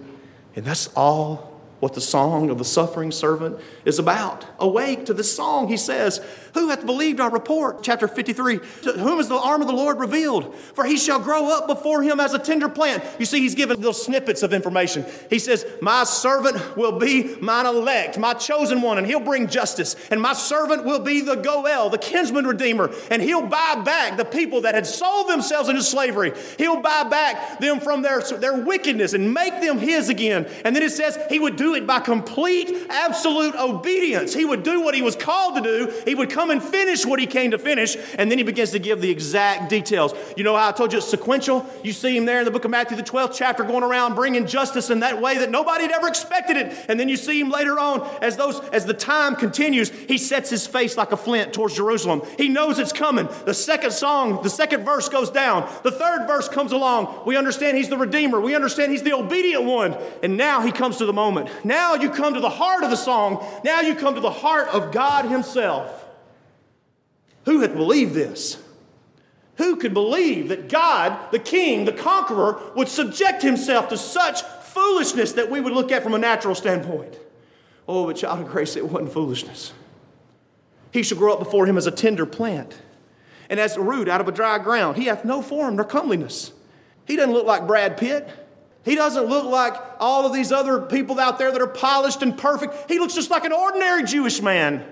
And 0.55 0.65
that's 0.65 0.87
all 0.95 1.55
what 1.79 1.93
the 1.93 2.01
song 2.01 2.49
of 2.49 2.57
the 2.57 2.65
suffering 2.65 3.11
servant 3.11 3.59
is 3.83 3.99
about. 3.99 4.45
Awake 4.57 5.05
to 5.05 5.13
this 5.13 5.35
song, 5.35 5.67
he 5.67 5.77
says, 5.77 6.25
Who 6.55 6.69
hath 6.69 6.85
believed 6.85 7.19
our 7.19 7.29
report? 7.29 7.83
Chapter 7.83 8.07
53. 8.07 8.59
To 8.83 8.93
whom 8.93 9.19
is 9.19 9.27
the 9.27 9.35
arm 9.35 9.59
of 9.59 9.67
the 9.67 9.73
Lord 9.73 9.99
revealed? 9.99 10.55
For 10.73 10.85
he 10.85 10.97
shall 10.97 11.19
grow 11.19 11.51
up 11.51 11.67
before 11.67 12.01
him 12.01 12.21
as 12.21 12.33
a 12.33 12.39
tender 12.39 12.69
plant. 12.69 13.03
You 13.19 13.25
see, 13.25 13.41
he's 13.41 13.55
given 13.55 13.75
little 13.75 13.91
snippets 13.91 14.41
of 14.41 14.53
information. 14.53 15.05
He 15.29 15.37
says, 15.37 15.65
My 15.81 16.05
servant 16.05 16.77
will 16.77 16.97
be 16.97 17.35
mine 17.41 17.65
elect, 17.65 18.17
my 18.17 18.33
chosen 18.33 18.81
one, 18.81 18.97
and 18.97 19.05
he'll 19.05 19.19
bring 19.19 19.47
justice. 19.47 19.97
And 20.09 20.21
my 20.21 20.31
servant 20.31 20.85
will 20.85 21.01
be 21.01 21.19
the 21.19 21.35
Goel, 21.35 21.89
the 21.89 21.97
kinsman 21.97 22.47
redeemer, 22.47 22.89
and 23.11 23.21
he'll 23.21 23.47
buy 23.47 23.81
back 23.83 24.15
the 24.15 24.23
people 24.23 24.61
that 24.61 24.75
had 24.75 24.87
sold 24.87 25.27
themselves 25.27 25.67
into 25.67 25.83
slavery. 25.83 26.31
He'll 26.57 26.81
buy 26.81 27.03
back 27.03 27.59
them 27.59 27.81
from 27.81 28.01
their, 28.01 28.21
their 28.21 28.63
wickedness 28.63 29.13
and 29.13 29.33
make 29.33 29.59
them 29.59 29.77
his 29.77 30.07
again. 30.07 30.47
And 30.63 30.73
then 30.73 30.83
it 30.83 30.91
says 30.93 31.19
he 31.29 31.37
would 31.37 31.57
do 31.57 31.75
it 31.75 31.85
by 31.85 31.99
complete, 31.99 32.87
absolute 32.89 33.55
obedience. 33.55 34.33
He 34.33 34.45
would 34.45 34.63
do 34.63 34.79
what 34.79 34.95
he 34.95 35.01
was 35.01 35.17
called 35.17 35.55
to 35.55 35.61
do. 35.61 35.93
He 36.05 36.15
would 36.15 36.29
come 36.29 36.44
come 36.45 36.51
and 36.51 36.61
finish 36.61 37.05
what 37.05 37.19
he 37.19 37.25
came 37.25 37.51
to 37.51 37.57
finish. 37.57 37.97
And 38.19 38.29
then 38.29 38.37
he 38.37 38.43
begins 38.43 38.71
to 38.71 38.79
give 38.79 39.01
the 39.01 39.09
exact 39.09 39.67
details. 39.67 40.13
You 40.37 40.43
know 40.43 40.55
how 40.55 40.69
I 40.69 40.71
told 40.71 40.91
you 40.91 40.99
it's 40.99 41.07
sequential? 41.07 41.65
You 41.83 41.91
see 41.91 42.15
him 42.15 42.25
there 42.25 42.39
in 42.39 42.45
the 42.45 42.51
book 42.51 42.65
of 42.65 42.71
Matthew, 42.71 42.95
the 42.95 43.03
12th 43.03 43.33
chapter, 43.35 43.63
going 43.63 43.83
around 43.83 44.13
bringing 44.13 44.45
justice 44.45 44.91
in 44.91 44.99
that 44.99 45.19
way 45.19 45.39
that 45.39 45.49
nobody 45.49 45.85
had 45.85 45.91
ever 45.91 46.07
expected 46.07 46.57
it. 46.57 46.85
And 46.87 46.99
then 46.99 47.09
you 47.09 47.17
see 47.17 47.39
him 47.39 47.49
later 47.49 47.79
on 47.79 48.07
as 48.21 48.37
those 48.37 48.59
as 48.69 48.85
the 48.85 48.93
time 48.93 49.35
continues, 49.35 49.89
he 49.89 50.19
sets 50.19 50.51
his 50.51 50.67
face 50.67 50.97
like 50.97 51.11
a 51.11 51.17
flint 51.17 51.51
towards 51.51 51.75
Jerusalem. 51.75 52.21
He 52.37 52.47
knows 52.47 52.77
it's 52.77 52.93
coming. 52.93 53.27
The 53.45 53.53
second 53.53 53.91
song, 53.91 54.43
the 54.43 54.49
second 54.49 54.85
verse 54.85 55.09
goes 55.09 55.31
down. 55.31 55.67
The 55.81 55.91
third 55.91 56.27
verse 56.27 56.47
comes 56.47 56.71
along. 56.71 57.23
We 57.25 57.37
understand 57.37 57.77
he's 57.77 57.89
the 57.89 57.97
Redeemer. 57.97 58.39
We 58.39 58.53
understand 58.53 58.91
he's 58.91 59.03
the 59.03 59.13
obedient 59.13 59.63
one. 59.63 59.95
And 60.21 60.37
now 60.37 60.61
he 60.61 60.71
comes 60.71 60.97
to 60.97 61.05
the 61.05 61.13
moment. 61.13 61.49
Now 61.65 61.95
you 61.95 62.11
come 62.11 62.35
to 62.35 62.39
the 62.39 62.49
heart 62.49 62.83
of 62.83 62.91
the 62.91 62.95
song. 62.95 63.43
Now 63.63 63.81
you 63.81 63.95
come 63.95 64.13
to 64.13 64.21
the 64.21 64.29
heart 64.29 64.67
of 64.67 64.91
God 64.91 65.25
himself. 65.25 66.04
Who 67.45 67.61
had 67.61 67.75
believed 67.75 68.13
this? 68.13 68.61
Who 69.57 69.77
could 69.77 69.93
believe 69.93 70.49
that 70.49 70.67
God, 70.67 71.31
the 71.31 71.39
King, 71.39 71.85
the 71.85 71.93
conqueror, 71.93 72.59
would 72.75 72.89
subject 72.89 73.41
himself 73.41 73.89
to 73.89 73.97
such 73.97 74.41
foolishness 74.41 75.33
that 75.33 75.49
we 75.49 75.61
would 75.61 75.73
look 75.73 75.91
at 75.91 76.03
from 76.03 76.13
a 76.13 76.17
natural 76.17 76.55
standpoint? 76.55 77.17
Oh, 77.87 78.07
but 78.07 78.17
child 78.17 78.41
of 78.41 78.47
grace, 78.51 78.75
it 78.75 78.87
wasn't 78.87 79.13
foolishness. 79.13 79.71
He 80.91 81.03
shall 81.03 81.17
grow 81.17 81.33
up 81.33 81.39
before 81.39 81.65
him 81.65 81.77
as 81.77 81.87
a 81.87 81.91
tender 81.91 82.25
plant, 82.25 82.77
and 83.49 83.59
as 83.59 83.77
a 83.77 83.81
root 83.81 84.09
out 84.09 84.21
of 84.21 84.27
a 84.27 84.31
dry 84.31 84.57
ground. 84.57 84.97
He 84.97 85.05
hath 85.05 85.23
no 85.23 85.41
form 85.41 85.75
nor 85.75 85.85
comeliness. 85.85 86.51
He 87.05 87.15
doesn't 87.15 87.33
look 87.33 87.45
like 87.45 87.67
Brad 87.67 87.97
Pitt. 87.97 88.27
He 88.83 88.95
doesn't 88.95 89.25
look 89.25 89.45
like 89.45 89.73
all 89.99 90.25
of 90.25 90.33
these 90.33 90.51
other 90.51 90.79
people 90.81 91.19
out 91.19 91.37
there 91.37 91.51
that 91.51 91.61
are 91.61 91.67
polished 91.67 92.21
and 92.21 92.37
perfect. 92.37 92.89
He 92.89 92.99
looks 92.99 93.13
just 93.13 93.29
like 93.29 93.45
an 93.45 93.51
ordinary 93.51 94.03
Jewish 94.03 94.41
man. 94.41 94.85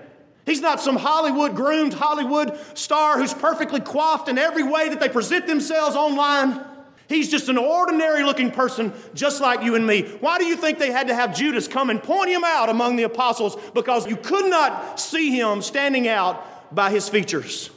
He's 0.46 0.62
not 0.62 0.82
some 0.82 0.98
Hollywood 0.98 1.56
groomed 1.56 1.94
Hollywood 1.94 2.58
star 2.74 3.18
who's 3.18 3.34
perfectly 3.34 3.80
coiffed 3.80 4.28
in 4.28 4.38
every 4.38 4.64
way 4.64 4.89
that 4.89 5.00
they 5.00 5.10
present 5.10 5.48
themselves 5.48 5.96
online. 5.96 6.60
He's 7.08 7.30
just 7.30 7.50
an 7.50 7.58
ordinary 7.58 8.24
looking 8.24 8.52
person, 8.52 8.94
just 9.14 9.41
like 9.41 9.64
you 9.64 9.76
and 9.76 9.86
me. 9.86 10.04
Why 10.20 10.38
do 10.38 10.46
you 10.46 10.56
think 10.56 10.80
they 10.80 10.91
had 10.91 11.08
to 11.08 11.16
have 11.16 11.36
Judas 11.36 11.68
come 11.68 11.89
and 11.89 12.02
point 12.02 12.30
him 12.30 12.44
out 12.44 12.70
among 12.70 12.96
the 12.96 13.04
apostles? 13.04 13.56
Because 13.74 14.08
you 14.08 14.16
could 14.16 14.50
not 14.50 15.00
see 15.00 15.30
him 15.32 15.62
standing 15.62 16.08
out 16.08 16.74
by 16.74 16.89
his 16.89 17.08
features. 17.08 17.70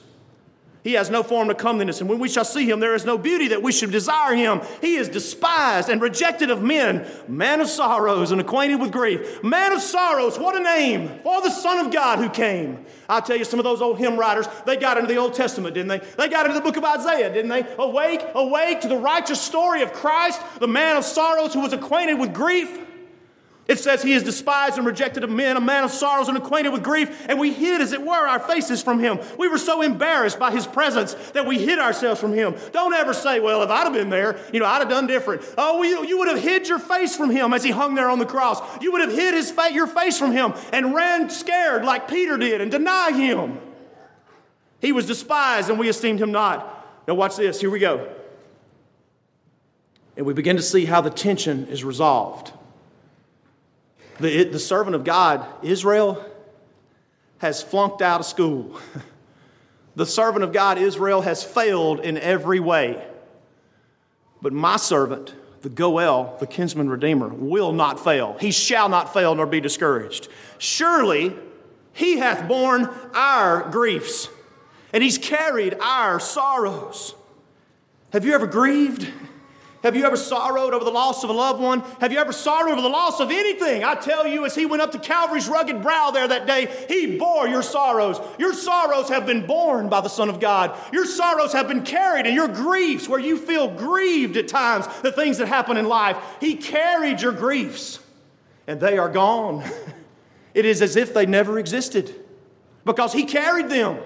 He 0.87 0.93
has 0.93 1.11
no 1.11 1.24
form 1.24 1.51
of 1.51 1.57
comeliness, 1.57 2.01
and 2.01 2.09
when 2.09 2.20
we 2.20 2.28
shall 2.28 2.45
see 2.45 2.70
him, 2.70 2.78
there 2.78 2.95
is 2.95 3.05
no 3.05 3.18
beauty 3.18 3.49
that 3.49 3.61
we 3.61 3.72
should 3.72 3.91
desire 3.91 4.37
him. 4.37 4.61
He 4.80 4.95
is 4.95 5.09
despised 5.09 5.89
and 5.89 6.01
rejected 6.01 6.49
of 6.49 6.62
men, 6.62 7.05
man 7.26 7.61
of 7.61 7.68
sorrows 7.68 8.30
and 8.30 8.41
acquainted 8.41 8.76
with 8.76 8.93
grief. 8.93 9.43
Man 9.43 9.72
of 9.72 9.80
sorrows, 9.80 10.39
what 10.39 10.55
a 10.55 10.62
name 10.62 11.09
for 11.24 11.41
the 11.41 11.51
Son 11.51 11.84
of 11.84 11.93
God 11.93 12.20
who 12.20 12.30
came. 12.30 12.87
I'll 13.09 13.20
tell 13.20 13.34
you, 13.34 13.45
some 13.45 13.59
of 13.59 13.64
those 13.64 13.82
old 13.82 13.99
hymn 13.99 14.16
writers, 14.16 14.47
they 14.64 14.76
got 14.76 14.97
into 14.97 15.12
the 15.12 15.18
Old 15.18 15.34
Testament, 15.34 15.74
didn't 15.74 15.89
they? 15.89 15.99
They 16.18 16.28
got 16.28 16.47
into 16.47 16.55
the 16.57 16.64
book 16.64 16.76
of 16.76 16.84
Isaiah, 16.84 17.32
didn't 17.32 17.51
they? 17.51 17.66
Awake, 17.80 18.24
awake 18.37 18.82
to 18.82 18.89
the 18.89 18.97
righteous 18.97 19.41
story 19.41 19.82
of 19.82 19.93
Christ, 19.93 20.41
the 20.61 20.68
man 20.68 20.97
of 20.97 21.05
sorrows 21.05 21.53
who 21.53 21.62
was 21.62 21.72
acquainted 21.72 22.14
with 22.14 22.32
grief. 22.32 22.70
It 23.69 23.81
says 23.81 24.01
he 24.01 24.12
is 24.12 24.23
despised 24.23 24.79
and 24.79 24.87
rejected 24.87 25.25
of 25.25 25.31
men, 25.31 25.57
a 25.57 25.61
man 25.61 25.83
of 25.83 25.91
sorrows 25.91 26.29
and 26.29 26.39
acquainted 26.39 26.73
with 26.73 26.85
grief, 26.85 27.27
and 27.29 27.41
we 27.41 27.53
hid, 27.53 27.81
as 27.81 27.93
it 27.93 28.01
were, 28.01 28.12
our 28.12 28.39
faces 28.39 28.81
from 28.81 29.01
him. 29.01 29.19
We 29.39 29.49
were 29.49 29.59
so 29.59 29.83
embarrassed 29.83 30.39
by 30.39 30.53
his 30.53 30.69
presence 30.69 31.14
that 31.33 31.47
we 31.47 31.59
hid 31.59 31.81
ourselves 31.81 32.21
from 32.21 32.33
him. 32.33 32.55
Don't 32.71 32.95
ever 32.95 33.12
say, 33.12 33.41
well, 33.41 33.64
if 33.64 33.71
I'd 33.71 33.83
have 33.83 33.93
been 33.93 34.09
there, 34.09 34.39
you 34.53 34.61
know, 34.61 34.67
I'd 34.67 34.79
have 34.79 34.89
done 34.89 35.09
different. 35.09 35.43
Oh, 35.59 35.83
you, 35.83 36.07
you 36.07 36.19
would 36.19 36.29
have 36.29 36.41
hid 36.41 36.69
your 36.69 36.79
face 36.79 37.17
from 37.17 37.31
him 37.31 37.53
as 37.53 37.64
he 37.64 37.73
hung 37.73 37.97
there 37.97 38.09
on 38.09 38.21
the 38.21 38.27
cross. 38.27 38.61
You 38.81 38.93
would 38.93 39.01
have 39.01 39.12
hid 39.12 39.35
his 39.35 39.51
fa- 39.51 39.73
your 39.73 39.89
face 39.89 40.17
from 40.17 40.31
him 40.31 40.55
and 40.73 40.95
ran 40.95 41.29
scared 41.29 41.85
like 41.85 42.07
Peter 42.07 42.37
did 42.37 42.61
and 42.61 42.71
denied 42.71 43.17
him. 43.17 43.59
He 44.81 44.93
was 44.93 45.07
despised 45.07 45.71
and 45.71 45.79
we 45.79 45.89
esteemed 45.89 46.21
him 46.21 46.31
not. 46.31 46.73
Now, 47.09 47.14
watch 47.14 47.37
this. 47.37 47.61
Here 47.61 47.71
we 47.71 47.81
go. 47.81 48.12
And 50.17 50.25
we 50.25 50.35
begin 50.35 50.57
to 50.57 50.62
see 50.62 50.85
how 50.85 51.01
the 51.01 51.11
tension 51.11 51.67
is 51.67 51.83
resolved. 51.83 52.53
The, 54.19 54.45
the 54.45 54.59
servant 54.59 54.97
of 54.97 55.05
God, 55.05 55.47
Israel, 55.62 56.25
has 57.39 57.62
flunked 57.62 58.01
out 58.01 58.21
of 58.21 58.27
school. 58.27 58.81
the 59.97 60.07
servant 60.07 60.45
of 60.45 60.53
God, 60.53 60.79
Israel, 60.79 61.23
has 61.23 61.45
failed 61.45 62.01
in 62.01 62.17
every 62.19 62.61
way. 62.61 63.07
But 64.41 64.53
my 64.53 64.77
servant, 64.77 65.35
the 65.62 65.69
Goel, 65.69 66.37
the 66.41 66.47
kinsman 66.47 66.89
redeemer, 66.89 67.29
will 67.29 67.73
not 67.73 68.03
fail. 68.03 68.37
He 68.41 68.51
shall 68.51 68.89
not 68.89 69.12
fail 69.12 69.35
nor 69.35 69.47
be 69.47 69.61
discouraged. 69.61 70.29
Surely 70.59 71.35
he 71.93 72.19
hath 72.19 72.47
borne 72.47 72.89
our 73.14 73.71
griefs, 73.71 74.29
and 74.93 75.03
he's 75.03 75.19
carried 75.19 75.75
our 75.81 76.21
sorrows. 76.21 77.14
Have 78.12 78.25
you 78.25 78.35
ever 78.35 78.47
grieved? 78.47 79.11
Have 79.87 79.95
you 79.95 80.05
ever 80.05 80.16
sorrowed 80.16 80.74
over 80.74 80.84
the 80.84 80.91
loss 80.91 81.22
of 81.22 81.30
a 81.30 81.32
loved 81.32 81.61
one? 81.61 81.78
Have 82.01 82.11
you 82.11 82.18
ever 82.18 82.32
sorrowed 82.32 82.72
over 82.72 82.82
the 82.82 82.89
loss 82.89 83.20
of 83.20 83.30
anything? 83.30 83.84
I 83.84 83.95
tell 83.95 84.26
you, 84.26 84.45
as 84.45 84.53
he 84.53 84.66
went 84.66 84.82
up 84.82 84.91
to 84.93 84.99
Calvary's 84.99 85.49
rugged 85.49 85.80
brow 85.80 86.11
there 86.11 86.26
that 86.26 86.45
day, 86.45 86.66
he 86.89 87.16
bore 87.16 87.47
your 87.47 87.62
sorrows. 87.62 88.18
Your 88.37 88.53
sorrows 88.53 89.09
have 89.11 89.26
been 89.26 89.47
borne 89.47 89.89
by 89.89 90.01
the 90.01 90.09
Son 90.09 90.28
of 90.28 90.41
God. 90.41 90.76
Your 90.93 91.07
sorrows 91.07 91.53
have 91.53 91.68
been 91.68 91.84
carried, 91.84 92.26
and 92.26 92.34
your 92.34 92.49
griefs, 92.49 93.09
where 93.09 93.20
you 93.20 93.39
feel 93.39 93.68
grieved 93.68 94.37
at 94.37 94.49
times, 94.49 94.89
the 95.03 95.12
things 95.12 95.39
that 95.39 95.47
happen 95.47 95.76
in 95.76 95.87
life, 95.87 96.16
he 96.41 96.57
carried 96.57 97.22
your 97.22 97.30
griefs, 97.30 98.01
and 98.66 98.80
they 98.80 98.99
are 98.99 99.09
gone. 99.09 99.62
It 100.53 100.64
is 100.64 100.80
as 100.80 100.97
if 100.97 101.12
they 101.12 101.26
never 101.26 101.59
existed 101.59 102.14
because 102.87 103.12
he 103.12 103.24
carried 103.24 103.68
them. 103.68 103.99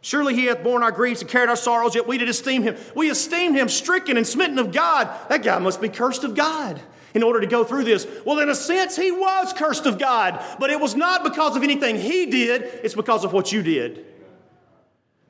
Surely 0.00 0.34
he 0.34 0.46
hath 0.46 0.62
borne 0.62 0.82
our 0.82 0.92
griefs 0.92 1.22
and 1.22 1.30
carried 1.30 1.48
our 1.48 1.56
sorrows, 1.56 1.94
yet 1.94 2.06
we 2.06 2.18
did 2.18 2.28
esteem 2.28 2.62
him. 2.62 2.76
We 2.94 3.10
esteemed 3.10 3.56
him 3.56 3.68
stricken 3.68 4.16
and 4.16 4.26
smitten 4.26 4.58
of 4.58 4.72
God. 4.72 5.08
That 5.28 5.42
guy 5.42 5.58
must 5.58 5.80
be 5.80 5.88
cursed 5.88 6.24
of 6.24 6.34
God 6.34 6.80
in 7.14 7.22
order 7.22 7.40
to 7.40 7.46
go 7.46 7.64
through 7.64 7.84
this. 7.84 8.06
Well, 8.24 8.38
in 8.38 8.48
a 8.48 8.54
sense, 8.54 8.96
he 8.96 9.10
was 9.10 9.52
cursed 9.52 9.86
of 9.86 9.98
God, 9.98 10.42
but 10.60 10.70
it 10.70 10.78
was 10.78 10.94
not 10.94 11.24
because 11.24 11.56
of 11.56 11.62
anything 11.62 11.96
he 11.96 12.26
did, 12.26 12.62
it's 12.84 12.94
because 12.94 13.24
of 13.24 13.32
what 13.32 13.50
you 13.50 13.62
did. 13.62 14.04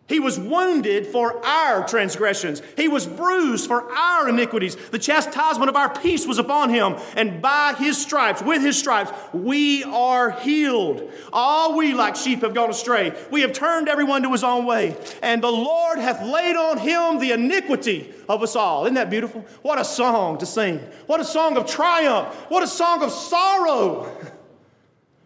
He 0.09 0.20
was 0.20 0.40
wounded 0.40 1.06
for 1.06 1.44
our 1.44 1.86
transgressions. 1.86 2.62
He 2.76 2.88
was 2.88 3.06
bruised 3.06 3.66
for 3.66 3.92
our 3.92 4.26
iniquities. 4.28 4.74
The 4.74 4.98
chastisement 4.98 5.68
of 5.68 5.76
our 5.76 5.92
peace 6.00 6.26
was 6.26 6.38
upon 6.38 6.70
him, 6.70 6.96
and 7.14 7.42
by 7.42 7.74
his 7.78 8.00
stripes, 8.00 8.40
with 8.40 8.62
his 8.62 8.78
stripes, 8.78 9.12
we 9.34 9.84
are 9.84 10.30
healed. 10.30 11.12
All 11.30 11.76
we 11.76 11.92
like 11.92 12.16
sheep 12.16 12.40
have 12.40 12.54
gone 12.54 12.70
astray. 12.70 13.12
We 13.30 13.42
have 13.42 13.52
turned 13.52 13.88
everyone 13.88 14.22
to 14.22 14.32
his 14.32 14.42
own 14.42 14.64
way, 14.64 14.96
and 15.22 15.42
the 15.42 15.52
Lord 15.52 15.98
hath 15.98 16.22
laid 16.24 16.56
on 16.56 16.78
him 16.78 17.18
the 17.18 17.32
iniquity 17.32 18.14
of 18.30 18.42
us 18.42 18.56
all. 18.56 18.86
Isn't 18.86 18.94
that 18.94 19.11
beautiful? 19.11 19.44
What 19.61 19.78
a 19.78 19.84
song 19.84 20.38
to 20.38 20.46
sing. 20.46 20.78
What 21.06 21.20
a 21.20 21.24
song 21.24 21.59
of 21.59 21.66
triumph. 21.66 22.34
What 22.48 22.62
a 22.62 22.66
song 22.66 23.02
of 23.02 23.11
sorrow. 23.11 24.11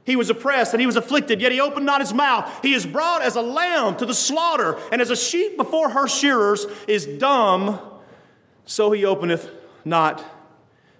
He 0.04 0.16
was 0.16 0.30
oppressed 0.30 0.74
and 0.74 0.80
he 0.80 0.86
was 0.86 0.96
afflicted, 0.96 1.40
yet 1.40 1.52
he 1.52 1.60
opened 1.60 1.86
not 1.86 2.00
his 2.00 2.12
mouth. 2.12 2.60
He 2.62 2.74
is 2.74 2.84
brought 2.84 3.22
as 3.22 3.36
a 3.36 3.42
lamb 3.42 3.96
to 3.96 4.06
the 4.06 4.14
slaughter, 4.14 4.78
and 4.90 5.00
as 5.00 5.10
a 5.10 5.16
sheep 5.16 5.56
before 5.56 5.90
her 5.90 6.08
shearers 6.08 6.66
is 6.88 7.06
dumb, 7.06 7.80
so 8.64 8.90
he 8.90 9.04
openeth 9.04 9.50
not 9.84 10.24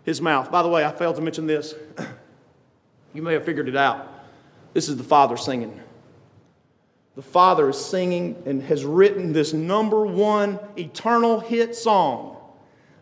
his 0.04 0.20
mouth. 0.20 0.50
By 0.50 0.62
the 0.62 0.68
way, 0.68 0.84
I 0.84 0.92
failed 0.92 1.16
to 1.16 1.22
mention 1.22 1.46
this. 1.46 1.74
You 3.14 3.20
may 3.20 3.34
have 3.34 3.44
figured 3.44 3.68
it 3.68 3.76
out. 3.76 4.08
This 4.72 4.88
is 4.88 4.96
the 4.96 5.04
Father 5.04 5.36
singing. 5.36 5.78
The 7.14 7.20
Father 7.20 7.68
is 7.68 7.78
singing 7.78 8.42
and 8.46 8.62
has 8.62 8.86
written 8.86 9.34
this 9.34 9.52
number 9.52 10.06
one 10.06 10.58
eternal 10.78 11.40
hit 11.40 11.76
song 11.76 12.31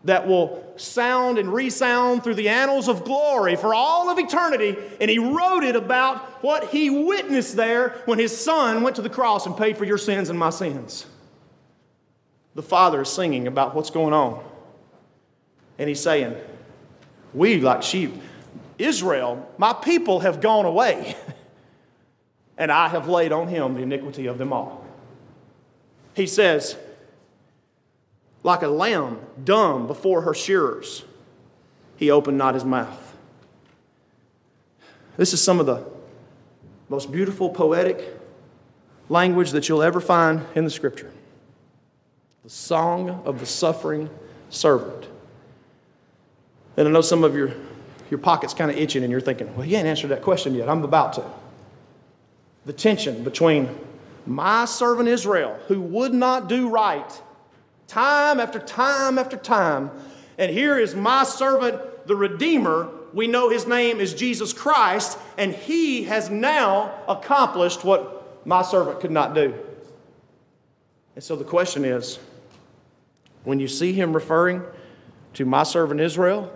that 0.03 0.27
will 0.27 0.73
sound 0.77 1.37
and 1.37 1.53
resound 1.53 2.23
through 2.23 2.33
the 2.33 2.49
annals 2.49 2.87
of 2.87 3.03
glory 3.03 3.55
for 3.55 3.73
all 3.73 4.09
of 4.09 4.17
eternity. 4.17 4.75
And 4.99 5.11
he 5.11 5.19
wrote 5.19 5.63
it 5.63 5.75
about 5.75 6.43
what 6.43 6.69
he 6.69 6.89
witnessed 6.89 7.55
there 7.55 8.01
when 8.05 8.17
his 8.17 8.35
son 8.35 8.81
went 8.81 8.95
to 8.95 9.01
the 9.01 9.09
cross 9.09 9.45
and 9.45 9.55
paid 9.55 9.77
for 9.77 9.85
your 9.85 9.99
sins 9.99 10.29
and 10.29 10.39
my 10.39 10.49
sins. 10.49 11.05
The 12.55 12.63
Father 12.63 13.01
is 13.01 13.09
singing 13.09 13.47
about 13.47 13.75
what's 13.75 13.91
going 13.91 14.13
on. 14.13 14.43
And 15.77 15.87
he's 15.87 16.01
saying, 16.01 16.35
We, 17.33 17.59
like 17.59 17.83
sheep, 17.83 18.13
Israel, 18.77 19.47
my 19.57 19.73
people 19.73 20.21
have 20.21 20.41
gone 20.41 20.65
away, 20.65 21.15
and 22.57 22.71
I 22.71 22.87
have 22.87 23.07
laid 23.07 23.31
on 23.31 23.47
him 23.47 23.75
the 23.75 23.81
iniquity 23.81 24.25
of 24.25 24.37
them 24.37 24.51
all. 24.51 24.83
He 26.13 26.27
says, 26.27 26.75
like 28.43 28.61
a 28.61 28.67
lamb 28.67 29.19
dumb 29.43 29.87
before 29.87 30.21
her 30.21 30.33
shearers, 30.33 31.03
he 31.95 32.09
opened 32.09 32.37
not 32.37 32.53
his 32.53 32.65
mouth. 32.65 33.15
This 35.17 35.33
is 35.33 35.41
some 35.43 35.59
of 35.59 35.65
the 35.65 35.85
most 36.89 37.11
beautiful 37.11 37.49
poetic 37.49 38.17
language 39.09 39.51
that 39.51 39.69
you'll 39.69 39.83
ever 39.83 40.01
find 40.01 40.45
in 40.55 40.63
the 40.63 40.69
scripture. 40.69 41.11
The 42.43 42.49
song 42.49 43.21
of 43.25 43.39
the 43.39 43.45
suffering 43.45 44.09
servant. 44.49 45.07
And 46.77 46.87
I 46.87 46.91
know 46.91 47.01
some 47.01 47.23
of 47.23 47.35
your, 47.35 47.53
your 48.09 48.17
pockets 48.17 48.53
kind 48.53 48.71
of 48.71 48.77
itching 48.77 49.03
and 49.03 49.11
you're 49.11 49.21
thinking, 49.21 49.55
well, 49.55 49.65
you 49.65 49.77
ain't 49.77 49.87
answered 49.87 50.07
that 50.07 50.21
question 50.21 50.55
yet. 50.55 50.67
I'm 50.67 50.83
about 50.83 51.13
to. 51.13 51.23
The 52.65 52.73
tension 52.73 53.23
between 53.23 53.69
my 54.25 54.65
servant 54.65 55.09
Israel, 55.09 55.59
who 55.67 55.81
would 55.81 56.13
not 56.13 56.47
do 56.47 56.69
right, 56.69 57.21
time 57.91 58.39
after 58.39 58.57
time 58.57 59.19
after 59.19 59.35
time. 59.35 59.91
And 60.37 60.49
here 60.49 60.79
is 60.79 60.95
my 60.95 61.25
servant, 61.25 62.07
the 62.07 62.15
Redeemer. 62.15 62.89
We 63.13 63.27
know 63.27 63.49
his 63.49 63.67
name 63.67 63.99
is 63.99 64.13
Jesus 64.13 64.53
Christ, 64.53 65.17
and 65.37 65.53
he 65.53 66.05
has 66.05 66.29
now 66.29 66.93
accomplished 67.09 67.83
what 67.83 68.47
my 68.47 68.61
servant 68.61 69.01
could 69.01 69.11
not 69.11 69.35
do. 69.35 69.53
And 71.15 71.23
so 71.23 71.35
the 71.35 71.43
question 71.43 71.83
is 71.83 72.17
when 73.43 73.59
you 73.59 73.67
see 73.67 73.91
him 73.91 74.13
referring 74.13 74.63
to 75.33 75.45
my 75.45 75.63
servant 75.63 75.99
Israel, 75.99 76.49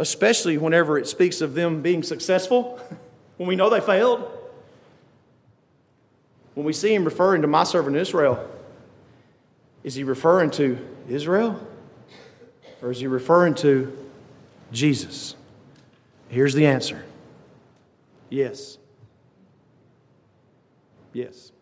especially 0.00 0.58
whenever 0.58 0.98
it 0.98 1.06
speaks 1.06 1.40
of 1.40 1.54
them 1.54 1.82
being 1.82 2.02
successful, 2.02 2.80
when 3.36 3.48
we 3.48 3.54
know 3.54 3.70
they 3.70 3.80
failed, 3.80 4.28
when 6.54 6.66
we 6.66 6.72
see 6.72 6.92
him 6.92 7.04
referring 7.04 7.42
to 7.42 7.48
my 7.48 7.62
servant 7.62 7.96
Israel, 7.96 8.44
is 9.86 9.94
he 9.94 10.02
referring 10.02 10.50
to 10.50 10.76
Israel 11.08 11.64
or 12.82 12.90
is 12.90 12.98
he 12.98 13.06
referring 13.06 13.54
to 13.54 13.96
Jesus? 14.72 15.36
Here's 16.28 16.54
the 16.54 16.66
answer 16.66 17.04
yes. 18.28 18.78
Yes. 21.12 21.52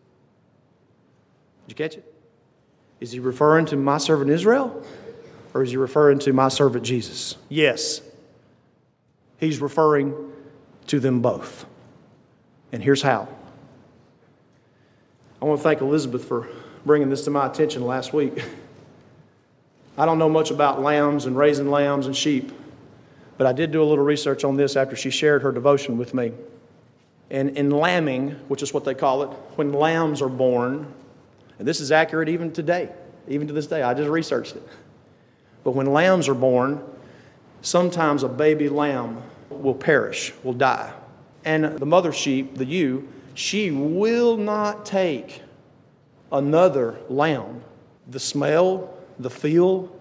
Did 1.67 1.69
you 1.69 1.75
catch 1.75 1.97
it? 1.97 2.13
Is 2.99 3.11
he 3.11 3.19
referring 3.19 3.67
to 3.67 3.75
my 3.75 3.99
servant 3.99 4.31
Israel 4.31 4.83
or 5.53 5.61
is 5.61 5.69
he 5.69 5.77
referring 5.77 6.17
to 6.19 6.33
my 6.33 6.49
servant 6.49 6.83
Jesus? 6.83 7.37
Yes. 7.47 8.01
He's 9.37 9.61
referring 9.61 10.33
to 10.87 10.99
them 10.99 11.21
both. 11.21 11.67
And 12.71 12.83
here's 12.83 13.03
how. 13.03 13.27
I 15.39 15.45
want 15.45 15.59
to 15.59 15.63
thank 15.63 15.81
Elizabeth 15.81 16.25
for 16.25 16.49
bringing 16.85 17.09
this 17.09 17.23
to 17.25 17.31
my 17.31 17.47
attention 17.47 17.85
last 17.85 18.13
week. 18.13 18.43
I 19.97 20.05
don't 20.05 20.19
know 20.19 20.29
much 20.29 20.51
about 20.51 20.81
lambs 20.81 21.25
and 21.25 21.37
raising 21.37 21.69
lambs 21.69 22.05
and 22.05 22.15
sheep, 22.15 22.51
but 23.37 23.47
I 23.47 23.53
did 23.53 23.71
do 23.71 23.81
a 23.81 23.85
little 23.85 24.03
research 24.03 24.43
on 24.43 24.57
this 24.57 24.75
after 24.75 24.95
she 24.95 25.09
shared 25.09 25.41
her 25.41 25.51
devotion 25.51 25.97
with 25.97 26.13
me. 26.13 26.31
And 27.29 27.57
in 27.57 27.71
lambing, 27.71 28.31
which 28.49 28.61
is 28.61 28.73
what 28.73 28.83
they 28.83 28.93
call 28.93 29.23
it, 29.23 29.27
when 29.55 29.73
lambs 29.73 30.21
are 30.21 30.29
born, 30.29 30.93
and 31.57 31.67
this 31.67 31.79
is 31.79 31.91
accurate 31.91 32.29
even 32.29 32.51
today, 32.51 32.89
even 33.27 33.47
to 33.47 33.53
this 33.53 33.67
day, 33.67 33.81
I 33.81 33.93
just 33.93 34.09
researched 34.09 34.55
it. 34.55 34.67
But 35.63 35.71
when 35.71 35.87
lambs 35.87 36.27
are 36.27 36.35
born, 36.35 36.83
sometimes 37.61 38.21
a 38.21 38.29
baby 38.29 38.69
lamb 38.69 39.23
will 39.49 39.73
perish, 39.73 40.33
will 40.43 40.53
die. 40.53 40.93
And 41.43 41.65
the 41.79 41.85
mother 41.85 42.11
sheep, 42.11 42.57
the 42.57 42.65
ewe, 42.65 43.07
she 43.33 43.71
will 43.71 44.37
not 44.37 44.85
take 44.85 45.41
another 46.35 46.95
lamb. 47.09 47.61
The 48.07 48.19
smell, 48.19 48.93
the 49.17 49.29
feel, 49.29 49.91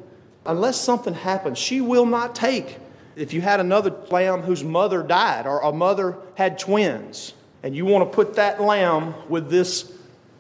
unless 0.45 0.78
something 0.78 1.14
happens, 1.14 1.59
she 1.59 1.80
will 1.80 2.07
not 2.07 2.35
take. 2.35 2.78
If 3.16 3.32
you 3.32 3.41
had 3.41 3.61
another 3.61 3.95
lamb 4.11 4.43
whose 4.43 4.64
mother 4.64 5.03
died 5.03 5.47
or 5.47 5.61
a 5.61 5.72
mother 5.72 6.16
had 6.35 6.59
twins, 6.59 7.32
and 7.62 7.74
you 7.74 7.87
want 7.87 8.11
to 8.11 8.14
put 8.14 8.35
that 8.35 8.61
lamb 8.61 9.14
with 9.28 9.49
this 9.49 9.93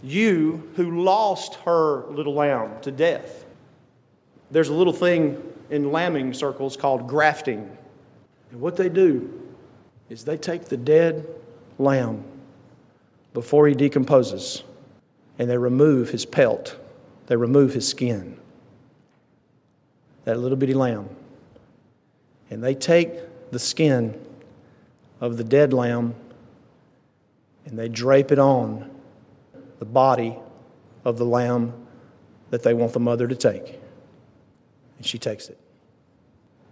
you 0.02 0.68
who 0.76 1.02
lost 1.02 1.54
her 1.64 2.04
little 2.10 2.34
lamb 2.34 2.72
to 2.82 2.90
death. 2.90 3.46
There's 4.50 4.68
a 4.68 4.74
little 4.74 4.92
thing 4.92 5.42
in 5.70 5.90
lambing 5.90 6.34
circles 6.34 6.76
called 6.76 7.08
grafting. 7.08 7.74
And 8.50 8.60
what 8.60 8.76
they 8.76 8.90
do 8.90 9.40
is 10.10 10.24
they 10.24 10.36
take 10.36 10.66
the 10.66 10.76
dead 10.76 11.26
lamb 11.78 12.24
before 13.32 13.66
he 13.66 13.74
decomposes 13.74 14.62
and 15.38 15.50
they 15.50 15.58
remove 15.58 16.10
his 16.10 16.24
pelt, 16.24 16.76
they 17.26 17.36
remove 17.36 17.74
his 17.74 17.88
skin. 17.88 18.38
That 20.24 20.38
little 20.38 20.56
bitty 20.56 20.74
lamb. 20.74 21.08
And 22.50 22.62
they 22.62 22.74
take 22.74 23.12
the 23.50 23.58
skin 23.58 24.18
of 25.20 25.36
the 25.36 25.44
dead 25.44 25.72
lamb 25.72 26.14
and 27.66 27.78
they 27.78 27.88
drape 27.88 28.30
it 28.30 28.38
on 28.38 28.90
the 29.78 29.84
body 29.84 30.36
of 31.04 31.18
the 31.18 31.24
lamb 31.24 31.72
that 32.50 32.62
they 32.62 32.74
want 32.74 32.92
the 32.92 33.00
mother 33.00 33.26
to 33.26 33.34
take. 33.34 33.80
And 34.98 35.06
she 35.06 35.18
takes 35.18 35.48
it. 35.48 35.58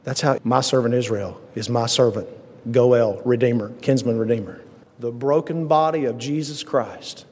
That's 0.04 0.20
how 0.20 0.38
my 0.44 0.60
servant 0.60 0.94
Israel 0.94 1.40
is 1.54 1.68
my 1.68 1.86
servant, 1.86 2.28
Goel, 2.70 3.20
Redeemer, 3.24 3.72
kinsman 3.80 4.18
Redeemer. 4.18 4.60
The 4.98 5.12
broken 5.12 5.66
body 5.66 6.04
of 6.04 6.18
Jesus 6.18 6.62
Christ, 6.62 7.24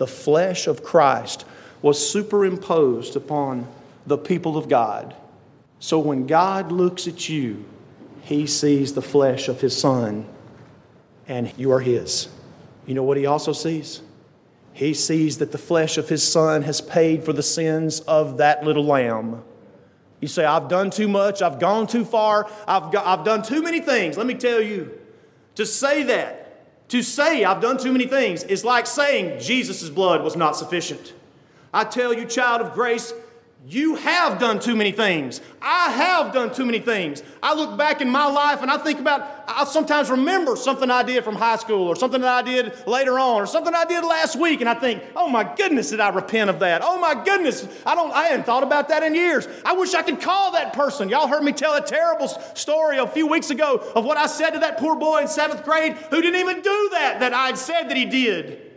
the 0.00 0.06
flesh 0.06 0.66
of 0.66 0.82
Christ, 0.82 1.44
was 1.82 2.10
superimposed 2.10 3.16
upon 3.16 3.68
the 4.06 4.16
people 4.16 4.56
of 4.56 4.66
God. 4.66 5.14
So 5.78 5.98
when 5.98 6.26
God 6.26 6.72
looks 6.72 7.06
at 7.06 7.28
you, 7.28 7.66
he 8.22 8.46
sees 8.46 8.94
the 8.94 9.02
flesh 9.02 9.46
of 9.46 9.60
his 9.60 9.76
son, 9.76 10.26
and 11.28 11.52
you 11.58 11.70
are 11.70 11.80
his. 11.80 12.28
You 12.86 12.94
know 12.94 13.02
what 13.02 13.18
he 13.18 13.26
also 13.26 13.52
sees? 13.52 14.00
He 14.72 14.94
sees 14.94 15.36
that 15.36 15.52
the 15.52 15.58
flesh 15.58 15.98
of 15.98 16.08
his 16.08 16.26
son 16.26 16.62
has 16.62 16.80
paid 16.80 17.22
for 17.22 17.34
the 17.34 17.42
sins 17.42 18.00
of 18.00 18.38
that 18.38 18.64
little 18.64 18.86
lamb. 18.86 19.42
You 20.20 20.28
say, 20.28 20.46
I've 20.46 20.68
done 20.68 20.88
too 20.88 21.08
much, 21.08 21.42
I've 21.42 21.58
gone 21.58 21.86
too 21.86 22.06
far, 22.06 22.50
I've, 22.66 22.90
got, 22.90 23.06
I've 23.06 23.24
done 23.26 23.42
too 23.42 23.62
many 23.62 23.80
things. 23.80 24.16
Let 24.16 24.26
me 24.26 24.34
tell 24.34 24.62
you, 24.62 24.98
to 25.56 25.66
say 25.66 26.04
that, 26.04 26.39
to 26.90 27.02
say 27.02 27.44
I've 27.44 27.60
done 27.60 27.78
too 27.78 27.92
many 27.92 28.06
things, 28.06 28.42
is 28.44 28.64
like 28.64 28.86
saying 28.86 29.40
Jesus' 29.40 29.88
blood 29.88 30.22
was 30.22 30.36
not 30.36 30.56
sufficient. 30.56 31.14
I 31.72 31.84
tell 31.84 32.12
you, 32.12 32.26
child 32.26 32.60
of 32.60 32.74
grace, 32.74 33.14
you 33.66 33.94
have 33.96 34.38
done 34.38 34.58
too 34.58 34.74
many 34.74 34.90
things. 34.90 35.42
I 35.60 35.90
have 35.90 36.32
done 36.32 36.52
too 36.52 36.64
many 36.64 36.78
things. 36.78 37.22
I 37.42 37.54
look 37.54 37.76
back 37.76 38.00
in 38.00 38.08
my 38.08 38.26
life 38.26 38.62
and 38.62 38.70
I 38.70 38.78
think 38.78 38.98
about, 38.98 39.44
I 39.46 39.64
sometimes 39.64 40.10
remember 40.10 40.56
something 40.56 40.90
I 40.90 41.02
did 41.02 41.24
from 41.24 41.36
high 41.36 41.56
school 41.56 41.86
or 41.86 41.94
something 41.94 42.22
that 42.22 42.30
I 42.30 42.40
did 42.40 42.86
later 42.86 43.18
on 43.18 43.42
or 43.42 43.46
something 43.46 43.74
I 43.74 43.84
did 43.84 44.02
last 44.02 44.36
week 44.36 44.60
and 44.60 44.68
I 44.68 44.74
think, 44.74 45.02
oh 45.14 45.28
my 45.28 45.44
goodness, 45.56 45.90
did 45.90 46.00
I 46.00 46.08
repent 46.08 46.48
of 46.48 46.60
that? 46.60 46.80
Oh 46.82 46.98
my 46.98 47.22
goodness, 47.22 47.68
I 47.84 47.94
don't, 47.94 48.10
I 48.12 48.28
hadn't 48.28 48.46
thought 48.46 48.62
about 48.62 48.88
that 48.88 49.02
in 49.02 49.14
years. 49.14 49.46
I 49.62 49.74
wish 49.74 49.92
I 49.92 50.02
could 50.02 50.22
call 50.22 50.52
that 50.52 50.72
person. 50.72 51.10
Y'all 51.10 51.28
heard 51.28 51.42
me 51.42 51.52
tell 51.52 51.74
a 51.74 51.84
terrible 51.84 52.28
story 52.28 52.96
a 52.96 53.06
few 53.06 53.26
weeks 53.26 53.50
ago 53.50 53.76
of 53.94 54.06
what 54.06 54.16
I 54.16 54.26
said 54.26 54.52
to 54.52 54.60
that 54.60 54.78
poor 54.78 54.96
boy 54.96 55.20
in 55.20 55.28
seventh 55.28 55.64
grade 55.64 55.92
who 56.08 56.22
didn't 56.22 56.40
even 56.40 56.62
do 56.62 56.88
that, 56.92 57.20
that 57.20 57.34
I'd 57.34 57.58
said 57.58 57.90
that 57.90 57.96
he 57.96 58.06
did. 58.06 58.69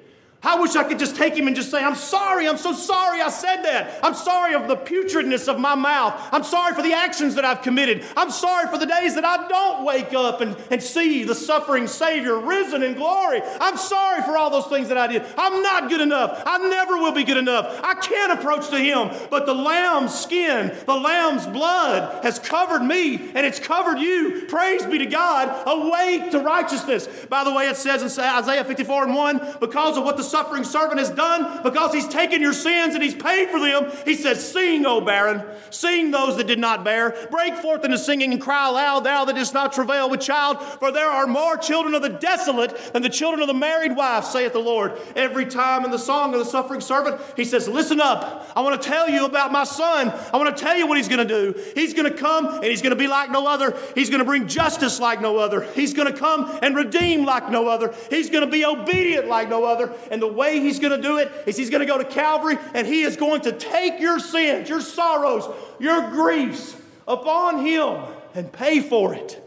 I 0.43 0.59
wish 0.59 0.75
I 0.75 0.83
could 0.83 0.99
just 0.99 1.15
take 1.15 1.35
him 1.35 1.47
and 1.47 1.55
just 1.55 1.71
say, 1.71 1.81
I'm 1.81 1.95
sorry, 1.95 2.47
I'm 2.47 2.57
so 2.57 2.73
sorry 2.73 3.21
I 3.21 3.29
said 3.29 3.63
that. 3.63 3.99
I'm 4.03 4.13
sorry 4.13 4.55
of 4.55 4.67
the 4.67 4.75
putridness 4.75 5.47
of 5.47 5.57
my 5.57 5.73
mouth. 5.73 6.13
I'm 6.33 6.43
sorry 6.43 6.75
for 6.75 6.81
the 6.81 6.91
actions 6.91 7.35
that 7.35 7.45
I've 7.45 7.61
committed. 7.61 8.05
I'm 8.17 8.29
sorry 8.29 8.67
for 8.67 8.77
the 8.77 8.85
days 8.85 9.15
that 9.15 9.23
I 9.23 9.47
don't 9.47 9.85
wake 9.85 10.13
up 10.13 10.41
and, 10.41 10.57
and 10.69 10.83
see 10.83 11.23
the 11.23 11.33
suffering 11.33 11.87
Savior 11.87 12.37
risen 12.37 12.83
in 12.83 12.95
glory. 12.95 13.41
I'm 13.61 13.77
sorry 13.77 14.21
for 14.23 14.37
all 14.37 14.49
those 14.49 14.67
things 14.67 14.89
that 14.89 14.97
I 14.97 15.07
did. 15.07 15.23
I'm 15.37 15.63
not 15.63 15.89
good 15.89 16.01
enough. 16.01 16.43
I 16.45 16.57
never 16.57 16.97
will 16.97 17.13
be 17.13 17.23
good 17.23 17.37
enough. 17.37 17.79
I 17.81 17.93
can't 17.93 18.33
approach 18.33 18.69
to 18.69 18.79
Him. 18.79 19.11
But 19.29 19.45
the 19.45 19.53
Lamb's 19.53 20.13
skin, 20.13 20.75
the 20.85 20.95
Lamb's 20.95 21.47
blood 21.47 22.23
has 22.23 22.37
covered 22.39 22.83
me 22.83 23.15
and 23.15 23.45
it's 23.45 23.59
covered 23.59 23.99
you. 23.99 24.45
Praise 24.49 24.85
be 24.85 24.97
to 24.97 25.05
God. 25.05 25.63
Awake 25.65 26.31
to 26.31 26.39
righteousness. 26.39 27.07
By 27.29 27.45
the 27.45 27.53
way, 27.53 27.67
it 27.67 27.77
says 27.77 28.01
in 28.01 28.23
Isaiah 28.23 28.65
54 28.65 29.05
and 29.05 29.15
1 29.15 29.57
because 29.61 29.97
of 29.97 30.03
what 30.03 30.17
the 30.17 30.32
suffering 30.34 30.63
servant 30.63 30.97
has 30.97 31.11
done 31.11 31.61
because 31.61 31.93
he's 31.93 32.07
taken 32.07 32.41
your 32.41 32.53
sins 32.53 32.95
and 32.95 33.03
he's 33.03 33.13
paid 33.13 33.49
for 33.49 33.59
them. 33.59 33.91
He 34.03 34.15
says, 34.15 34.51
Sing, 34.51 34.84
O 34.84 34.99
barren, 34.99 35.43
sing 35.69 36.09
those 36.09 36.38
that 36.38 36.47
did 36.47 36.57
not 36.57 36.84
bear. 36.84 37.15
Break 37.29 37.53
forth 37.57 37.86
into 37.86 37.99
singing 37.99 38.31
and 38.34 38.41
cry 38.41 38.67
aloud, 38.67 39.01
thou 39.03 39.25
that 39.25 39.36
didst 39.36 39.53
not 39.53 39.73
travail 39.73 40.09
with 40.09 40.21
child, 40.21 40.59
for 40.59 40.91
there 40.91 41.07
are 41.07 41.27
more 41.27 41.55
children 41.55 41.93
of 41.93 42.01
the 42.01 42.09
desolate 42.09 42.75
than 42.93 43.03
the 43.03 43.09
children 43.09 43.43
of 43.43 43.47
the 43.47 43.53
married 43.53 43.95
wife, 43.95 44.25
saith 44.25 44.53
the 44.53 44.59
Lord. 44.59 44.93
Every 45.15 45.45
time 45.45 45.86
in 45.86 45.91
the 45.91 45.99
song 45.99 46.34
of 46.34 46.39
the 46.39 46.45
suffering 46.45 46.81
servant, 46.81 47.21
he 47.36 47.45
says, 47.45 47.67
Listen 47.67 48.01
up, 48.01 48.51
I 48.55 48.61
want 48.61 48.81
to 48.81 48.89
tell 48.89 49.07
you 49.07 49.25
about 49.25 49.51
my 49.51 49.65
son. 49.65 50.09
I 50.34 50.38
want 50.38 50.57
to 50.57 50.63
tell 50.63 50.75
you 50.75 50.88
what 50.88 50.97
he's 50.97 51.09
going 51.09 51.27
to 51.27 51.53
do. 51.53 51.61
He's 51.75 51.93
going 51.93 52.11
to 52.11 52.17
come 52.17 52.47
and 52.47 52.65
he's 52.65 52.81
going 52.81 52.89
to 52.89 52.95
be 52.95 53.07
like 53.07 53.29
no 53.29 53.45
other. 53.45 53.77
He's 53.93 54.09
going 54.09 54.19
to 54.19 54.25
bring 54.25 54.47
justice 54.47 54.99
like 54.99 55.21
no 55.21 55.38
other. 55.38 55.61
He's 55.73 55.93
going 55.93 56.11
to 56.11 56.17
come 56.17 56.57
and 56.63 56.75
redeem 56.75 57.23
like 57.23 57.51
no 57.51 57.67
other. 57.67 57.93
He's 58.09 58.31
going 58.31 58.43
to 58.43 58.51
be 58.51 58.65
obedient 58.65 59.27
like 59.27 59.47
no 59.47 59.63
other. 59.65 59.93
And 60.09 60.22
the 60.24 60.32
way 60.32 60.61
he's 60.61 60.80
going 60.80 60.95
to 60.95 61.05
do 61.05 61.17
it 61.17 61.30
is 61.45 61.57
he's 61.57 61.69
going 61.69 61.82
to 61.82 61.86
go 61.86 61.97
to 61.97 62.05
Calvary 62.05 62.57
and 62.74 62.88
he 62.88 63.01
is 63.01 63.17
going 63.17 63.41
to 63.41 63.51
take 63.51 63.99
your 63.99 64.19
sins, 64.19 64.69
your 64.69 64.80
sorrows, 64.80 65.53
your 65.82 66.11
griefs 66.11 66.78
upon 67.05 67.65
him 67.65 68.01
and 68.34 68.49
pay 68.49 68.80
for 68.80 69.13
it. 69.13 69.43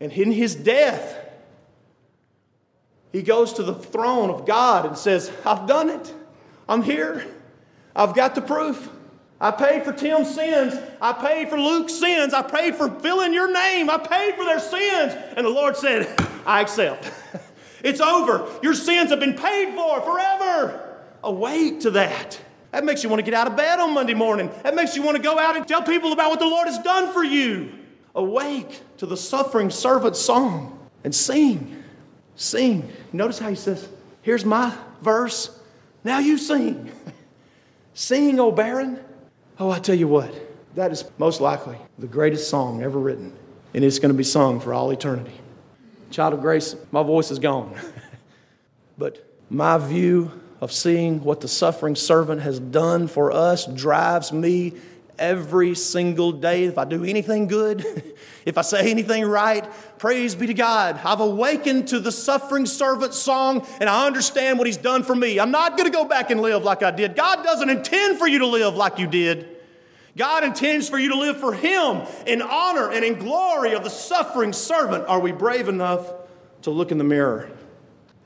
And 0.00 0.10
in 0.12 0.32
his 0.32 0.54
death, 0.54 1.14
he 3.12 3.20
goes 3.20 3.52
to 3.54 3.62
the 3.62 3.74
throne 3.74 4.30
of 4.30 4.46
God 4.46 4.86
and 4.86 4.96
says, 4.96 5.30
I've 5.44 5.66
done 5.66 5.90
it. 5.90 6.14
I'm 6.66 6.80
here. 6.80 7.26
I've 7.94 8.14
got 8.14 8.34
the 8.34 8.40
proof. 8.40 8.88
I 9.38 9.50
paid 9.50 9.84
for 9.84 9.92
Tim's 9.92 10.34
sins. 10.34 10.72
I 11.02 11.12
paid 11.12 11.50
for 11.50 11.60
Luke's 11.60 11.92
sins. 11.92 12.32
I 12.32 12.40
paid 12.40 12.76
for 12.76 12.88
filling 12.88 13.34
your 13.34 13.52
name. 13.52 13.90
I 13.90 13.98
paid 13.98 14.36
for 14.36 14.46
their 14.46 14.58
sins. 14.58 15.12
And 15.36 15.44
the 15.44 15.50
Lord 15.50 15.76
said, 15.76 16.08
I 16.46 16.62
accept. 16.62 17.12
It's 17.82 18.00
over. 18.00 18.48
Your 18.62 18.74
sins 18.74 19.10
have 19.10 19.20
been 19.20 19.34
paid 19.34 19.74
for 19.74 20.00
forever. 20.00 20.96
Awake 21.22 21.80
to 21.80 21.90
that. 21.92 22.40
That 22.70 22.84
makes 22.84 23.02
you 23.02 23.08
want 23.08 23.20
to 23.20 23.24
get 23.24 23.34
out 23.34 23.46
of 23.46 23.56
bed 23.56 23.80
on 23.80 23.94
Monday 23.94 24.14
morning. 24.14 24.50
That 24.62 24.74
makes 24.74 24.94
you 24.94 25.02
want 25.02 25.16
to 25.16 25.22
go 25.22 25.38
out 25.38 25.56
and 25.56 25.66
tell 25.66 25.82
people 25.82 26.12
about 26.12 26.30
what 26.30 26.38
the 26.38 26.46
Lord 26.46 26.68
has 26.68 26.78
done 26.78 27.12
for 27.12 27.24
you. 27.24 27.72
Awake 28.14 28.82
to 28.98 29.06
the 29.06 29.16
suffering 29.16 29.70
servant 29.70 30.16
song 30.16 30.78
and 31.04 31.14
sing. 31.14 31.82
Sing. 32.36 32.90
Notice 33.12 33.38
how 33.38 33.48
he 33.48 33.54
says, 33.54 33.88
Here's 34.22 34.44
my 34.44 34.76
verse. 35.00 35.58
Now 36.04 36.18
you 36.18 36.36
sing. 36.36 36.92
sing, 37.94 38.38
O 38.38 38.52
barren. 38.52 39.00
Oh, 39.58 39.70
I 39.70 39.78
tell 39.78 39.94
you 39.94 40.06
what, 40.06 40.32
that 40.76 40.92
is 40.92 41.04
most 41.18 41.40
likely 41.40 41.78
the 41.98 42.06
greatest 42.06 42.48
song 42.48 42.82
ever 42.82 42.98
written, 42.98 43.32
and 43.74 43.84
it's 43.84 43.98
going 43.98 44.12
to 44.12 44.16
be 44.16 44.24
sung 44.24 44.60
for 44.60 44.72
all 44.72 44.90
eternity. 44.90 45.32
Child 46.10 46.34
of 46.34 46.40
grace, 46.40 46.74
my 46.90 47.02
voice 47.02 47.30
is 47.30 47.38
gone. 47.38 47.74
but 48.98 49.24
my 49.50 49.78
view 49.78 50.32
of 50.60 50.72
seeing 50.72 51.22
what 51.22 51.40
the 51.40 51.48
suffering 51.48 51.94
servant 51.94 52.40
has 52.42 52.58
done 52.58 53.08
for 53.08 53.30
us 53.30 53.66
drives 53.66 54.32
me 54.32 54.74
every 55.18 55.74
single 55.74 56.32
day. 56.32 56.64
If 56.64 56.78
I 56.78 56.84
do 56.84 57.04
anything 57.04 57.46
good, 57.46 57.84
if 58.44 58.58
I 58.58 58.62
say 58.62 58.90
anything 58.90 59.24
right, 59.24 59.68
praise 59.98 60.34
be 60.34 60.46
to 60.46 60.54
God. 60.54 61.00
I've 61.04 61.20
awakened 61.20 61.88
to 61.88 62.00
the 62.00 62.12
suffering 62.12 62.66
servant 62.66 63.14
song 63.14 63.66
and 63.80 63.88
I 63.88 64.06
understand 64.06 64.58
what 64.58 64.66
he's 64.66 64.76
done 64.76 65.02
for 65.02 65.14
me. 65.14 65.38
I'm 65.38 65.50
not 65.50 65.76
going 65.76 65.90
to 65.90 65.96
go 65.96 66.04
back 66.04 66.30
and 66.30 66.40
live 66.40 66.64
like 66.64 66.82
I 66.82 66.90
did. 66.90 67.16
God 67.16 67.42
doesn't 67.44 67.68
intend 67.68 68.18
for 68.18 68.26
you 68.26 68.40
to 68.40 68.46
live 68.46 68.74
like 68.74 68.98
you 68.98 69.06
did. 69.06 69.57
God 70.16 70.44
intends 70.44 70.88
for 70.88 70.98
you 70.98 71.10
to 71.10 71.16
live 71.16 71.38
for 71.38 71.52
Him 71.52 72.02
in 72.26 72.42
honor 72.42 72.90
and 72.90 73.04
in 73.04 73.18
glory 73.18 73.74
of 73.74 73.84
the 73.84 73.90
suffering 73.90 74.52
servant. 74.52 75.06
Are 75.06 75.20
we 75.20 75.32
brave 75.32 75.68
enough 75.68 76.12
to 76.62 76.70
look 76.70 76.90
in 76.90 76.98
the 76.98 77.04
mirror 77.04 77.50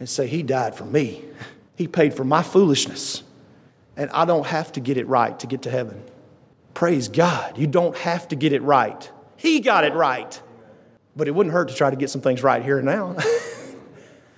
and 0.00 0.08
say, 0.08 0.26
He 0.26 0.42
died 0.42 0.74
for 0.74 0.84
me? 0.84 1.24
He 1.76 1.88
paid 1.88 2.14
for 2.14 2.24
my 2.24 2.42
foolishness. 2.42 3.22
And 3.96 4.10
I 4.10 4.24
don't 4.24 4.46
have 4.46 4.72
to 4.72 4.80
get 4.80 4.96
it 4.96 5.06
right 5.06 5.38
to 5.40 5.46
get 5.46 5.62
to 5.62 5.70
heaven. 5.70 6.02
Praise 6.74 7.08
God. 7.08 7.58
You 7.58 7.66
don't 7.66 7.96
have 7.98 8.28
to 8.28 8.36
get 8.36 8.52
it 8.52 8.62
right. 8.62 9.10
He 9.36 9.60
got 9.60 9.84
it 9.84 9.92
right. 9.92 10.40
But 11.14 11.28
it 11.28 11.32
wouldn't 11.32 11.52
hurt 11.52 11.68
to 11.68 11.74
try 11.74 11.90
to 11.90 11.96
get 11.96 12.08
some 12.08 12.22
things 12.22 12.42
right 12.42 12.62
here 12.62 12.78
and 12.78 12.86
now. 12.86 13.16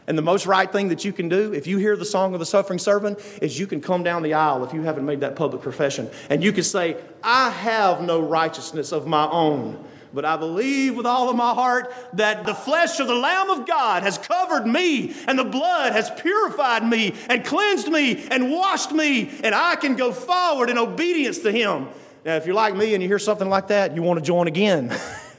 and 0.06 0.18
the 0.18 0.22
most 0.22 0.46
right 0.46 0.70
thing 0.70 0.88
that 0.88 1.04
you 1.04 1.12
can 1.12 1.28
do, 1.28 1.54
if 1.54 1.66
you 1.66 1.78
hear 1.78 1.96
the 1.96 2.04
song 2.04 2.34
of 2.34 2.40
the 2.40 2.46
suffering 2.46 2.78
servant, 2.78 3.18
is 3.40 3.58
you 3.58 3.66
can 3.66 3.80
come 3.80 4.02
down 4.02 4.22
the 4.22 4.34
aisle 4.34 4.62
if 4.64 4.74
you 4.74 4.82
haven't 4.82 5.06
made 5.06 5.20
that 5.20 5.34
public 5.34 5.62
profession. 5.62 6.10
And 6.28 6.44
you 6.44 6.52
can 6.52 6.64
say, 6.64 6.96
I 7.22 7.50
have 7.50 8.02
no 8.02 8.20
righteousness 8.20 8.92
of 8.92 9.06
my 9.06 9.26
own. 9.28 9.82
But 10.12 10.24
I 10.24 10.36
believe 10.36 10.94
with 10.94 11.06
all 11.06 11.28
of 11.28 11.36
my 11.36 11.54
heart 11.54 11.92
that 12.12 12.44
the 12.44 12.54
flesh 12.54 13.00
of 13.00 13.08
the 13.08 13.14
Lamb 13.14 13.50
of 13.50 13.66
God 13.66 14.04
has 14.04 14.16
covered 14.16 14.66
me, 14.66 15.14
and 15.26 15.38
the 15.38 15.44
blood 15.44 15.92
has 15.92 16.10
purified 16.10 16.86
me, 16.86 17.14
and 17.28 17.44
cleansed 17.44 17.88
me, 17.88 18.26
and 18.30 18.52
washed 18.52 18.92
me, 18.92 19.30
and 19.42 19.54
I 19.54 19.74
can 19.74 19.96
go 19.96 20.12
forward 20.12 20.70
in 20.70 20.78
obedience 20.78 21.38
to 21.40 21.50
Him. 21.50 21.88
Now, 22.24 22.36
if 22.36 22.46
you're 22.46 22.54
like 22.54 22.76
me 22.76 22.94
and 22.94 23.02
you 23.02 23.08
hear 23.08 23.18
something 23.18 23.48
like 23.48 23.68
that, 23.68 23.96
you 23.96 24.02
want 24.02 24.20
to 24.20 24.24
join 24.24 24.46
again. 24.46 24.96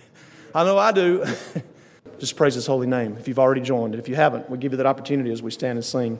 I 0.55 0.63
know 0.63 0.77
I 0.77 0.91
do. 0.91 1.25
Just 2.19 2.35
praise 2.35 2.55
His 2.55 2.65
holy 2.65 2.87
name 2.87 3.17
if 3.19 3.27
you've 3.27 3.39
already 3.39 3.61
joined. 3.61 3.95
If 3.95 4.07
you 4.07 4.15
haven't, 4.15 4.49
we 4.49 4.57
give 4.57 4.71
you 4.71 4.77
that 4.77 4.85
opportunity 4.85 5.31
as 5.31 5.41
we 5.41 5.51
stand 5.51 5.77
and 5.77 5.85
sing. 5.85 6.19